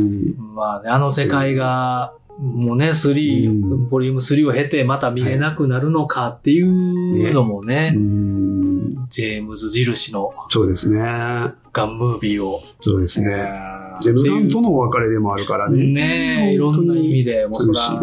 [0.55, 9.07] まあね、あの世界が、もうね、3、うんボリューム3を経てまた見れなくなるのかっていうのもね、うーん。
[9.09, 10.99] ジェームズ印のそうですね。
[11.73, 12.61] ガンムービーを。
[12.79, 13.27] そうですね。
[13.29, 15.83] えームズ・ガンとのお別れでもあるからね。
[15.83, 17.53] ねえ、いろんな意味で、もう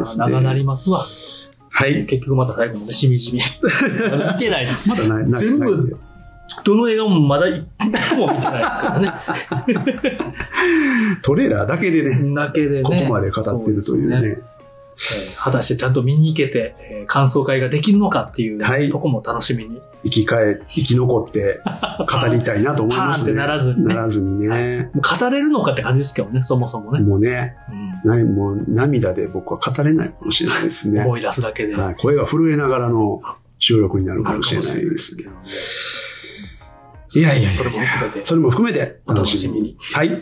[0.04, 1.04] そ長なりますわ。
[1.70, 2.06] はい。
[2.06, 3.40] 結局また最後までしみじみ。
[3.40, 4.88] 見てないです。
[4.88, 5.40] まだない、ない。
[5.40, 5.98] 全部
[6.64, 9.12] どの映画もまだ一個も見てないですからね。
[11.22, 12.82] トレーラーだけでね、だけでね。
[12.82, 14.38] ここまで語ってるというね。
[14.98, 19.80] えー果たしてちゃんと見に行けて、えー感想会ができるのかっていうはいとこも楽しみに。
[20.04, 21.60] 生き返、生き残って
[22.08, 23.32] 語りたいなと思いますね。
[23.32, 24.90] てならずにねならずにね。
[24.94, 27.00] もう語れるのかって感じですけどね、そもそもね。
[27.00, 27.56] もうね、
[28.04, 31.02] うんない、もう涙で僕は語れないかもしれないですね。
[31.02, 31.74] 思い出すだけで。
[31.74, 33.22] はい、声が震えながらの
[33.58, 35.30] 収録になるかもしれないですけど。
[37.14, 38.24] いやいやいやそれも含めて。
[38.24, 39.76] それも含めて楽しみに。
[39.94, 40.08] はい。
[40.08, 40.18] いや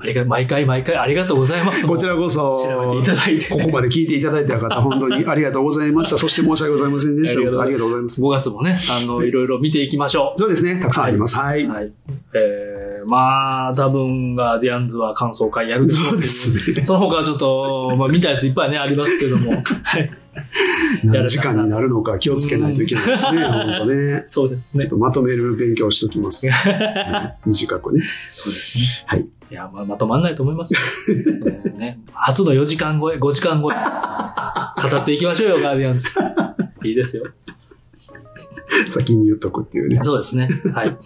[0.00, 1.86] ありが、毎回毎回ありがとうございます。
[1.86, 3.48] こちらこそ、調べていただいて。
[3.48, 6.16] ここまで聞いていただいた方、本当にありがとうございました。
[6.18, 7.40] そして申し訳ございませんでした。
[7.40, 8.22] ありがとうございます。
[8.22, 10.80] 5月もね、あの、いろいろ見ていきましょそうですね。
[10.80, 11.36] たくさんあります。
[11.36, 11.64] はい。
[11.64, 11.70] う。
[11.70, 11.92] はい。
[12.34, 12.69] えー、
[13.06, 16.84] まあ、多分、ガーディアンズは感想会やるでしょそうですね。
[16.84, 19.52] その他はちょっと、 まあ、見たやついっぱいね、ありますけども。
[19.52, 20.10] はい。
[21.04, 23.42] 何時間になるのか気をつけないといけないですね。
[23.44, 24.24] 本当ね。
[24.28, 24.90] そうですねちょっ。
[24.90, 26.46] とまとめる勉強をしときます。
[26.46, 26.52] う ん
[27.46, 28.02] 短くね。
[28.30, 28.84] そうですね。
[29.06, 29.20] はい。
[29.50, 30.80] いや、まあ、まとまんないと思いますよ。
[31.76, 33.74] ね、初の4時間超え、5時間超え。
[34.88, 36.10] 語っていきましょうよ、ガーディアンズ。
[36.88, 37.24] いいですよ。
[38.86, 39.98] 先に言っとくっていうね。
[40.02, 40.48] そうですね。
[40.72, 40.96] はい。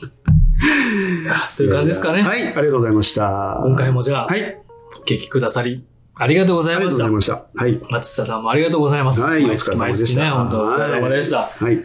[1.56, 2.22] という感じですかね。
[2.22, 2.43] はい。
[2.43, 3.60] ありがとうございました。
[3.64, 4.60] 今回もじゃあ、はい。
[4.97, 7.72] お聞きくださり、ありがとうございありがとうましたござい。
[7.72, 7.86] ました。
[7.86, 7.93] はい。
[7.93, 9.22] 松下さんもありがとうございます。
[9.22, 9.44] はい。
[9.44, 10.06] お毎疲れ様でした。
[10.06, 11.39] 月ね、本当お疲れ様でした。
[11.39, 11.82] はい。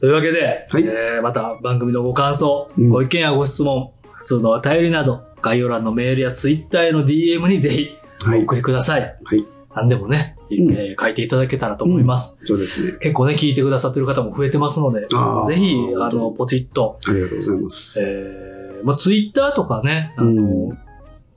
[0.00, 7.88] というわけで、はいえーまた番組のご感想、うんご意見やご質問、普通のお便りなど、概要欄のメールやツイッターへの DM にぜひ
[8.24, 8.40] はい。
[8.40, 9.00] お送りください。
[9.24, 9.44] はい。
[9.74, 10.72] 何でもね、うん。
[10.72, 12.38] えー書いていただけたらと思います。
[12.44, 12.92] そうですね。
[13.00, 15.06] 結構ね、聞いてくださってる方も増えてますので
[15.46, 18.02] ぜひ、あの、ポチッと、ありがとうございます。
[18.02, 20.78] えーまあ、ツイッターとかね、あの、うん。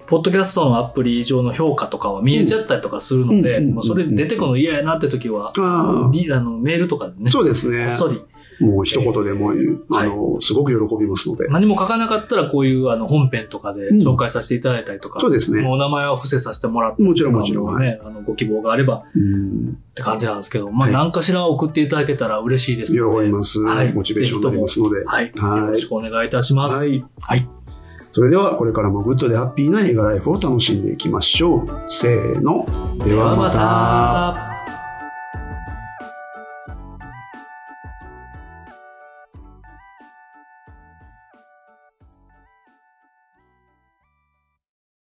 [0.08, 3.76] ポッドキャストのアプリ上の評価とかは見えちゃったりとかするので、うん。
[3.76, 7.88] まあそれ出てくるの嫌やなって時は、あリあのメールとかでねあ、、そうですね。
[7.88, 7.98] こっ。
[7.98, 8.22] そり、
[8.60, 9.52] もう一言でも、
[9.92, 11.48] あの、すごく喜びますので。
[11.48, 15.68] 何も書かなかったらこういうあの本編とかで紹介させていただいたりとか、そうですね。
[15.68, 17.66] お名前は伏せさせてもらって、もちろんもちろん。
[17.66, 17.88] はい。
[17.88, 19.78] ね、あのご希望があればうん。
[19.92, 23.62] って感じなんですけど、まあはい何かしら送っていただけたら嬉しいですので、喜びます。
[23.62, 25.04] はいモチベーションになりますので。
[25.04, 26.76] はい、はいよろしくお願いいたします。
[26.76, 27.04] はい。
[27.20, 27.48] はい。
[28.16, 31.66] それでは、これからもグッドでハッピーな映画ライフを楽しんでいきましょう。
[31.88, 32.66] せーの。
[33.04, 34.50] ではまた。
[34.50, 34.55] た。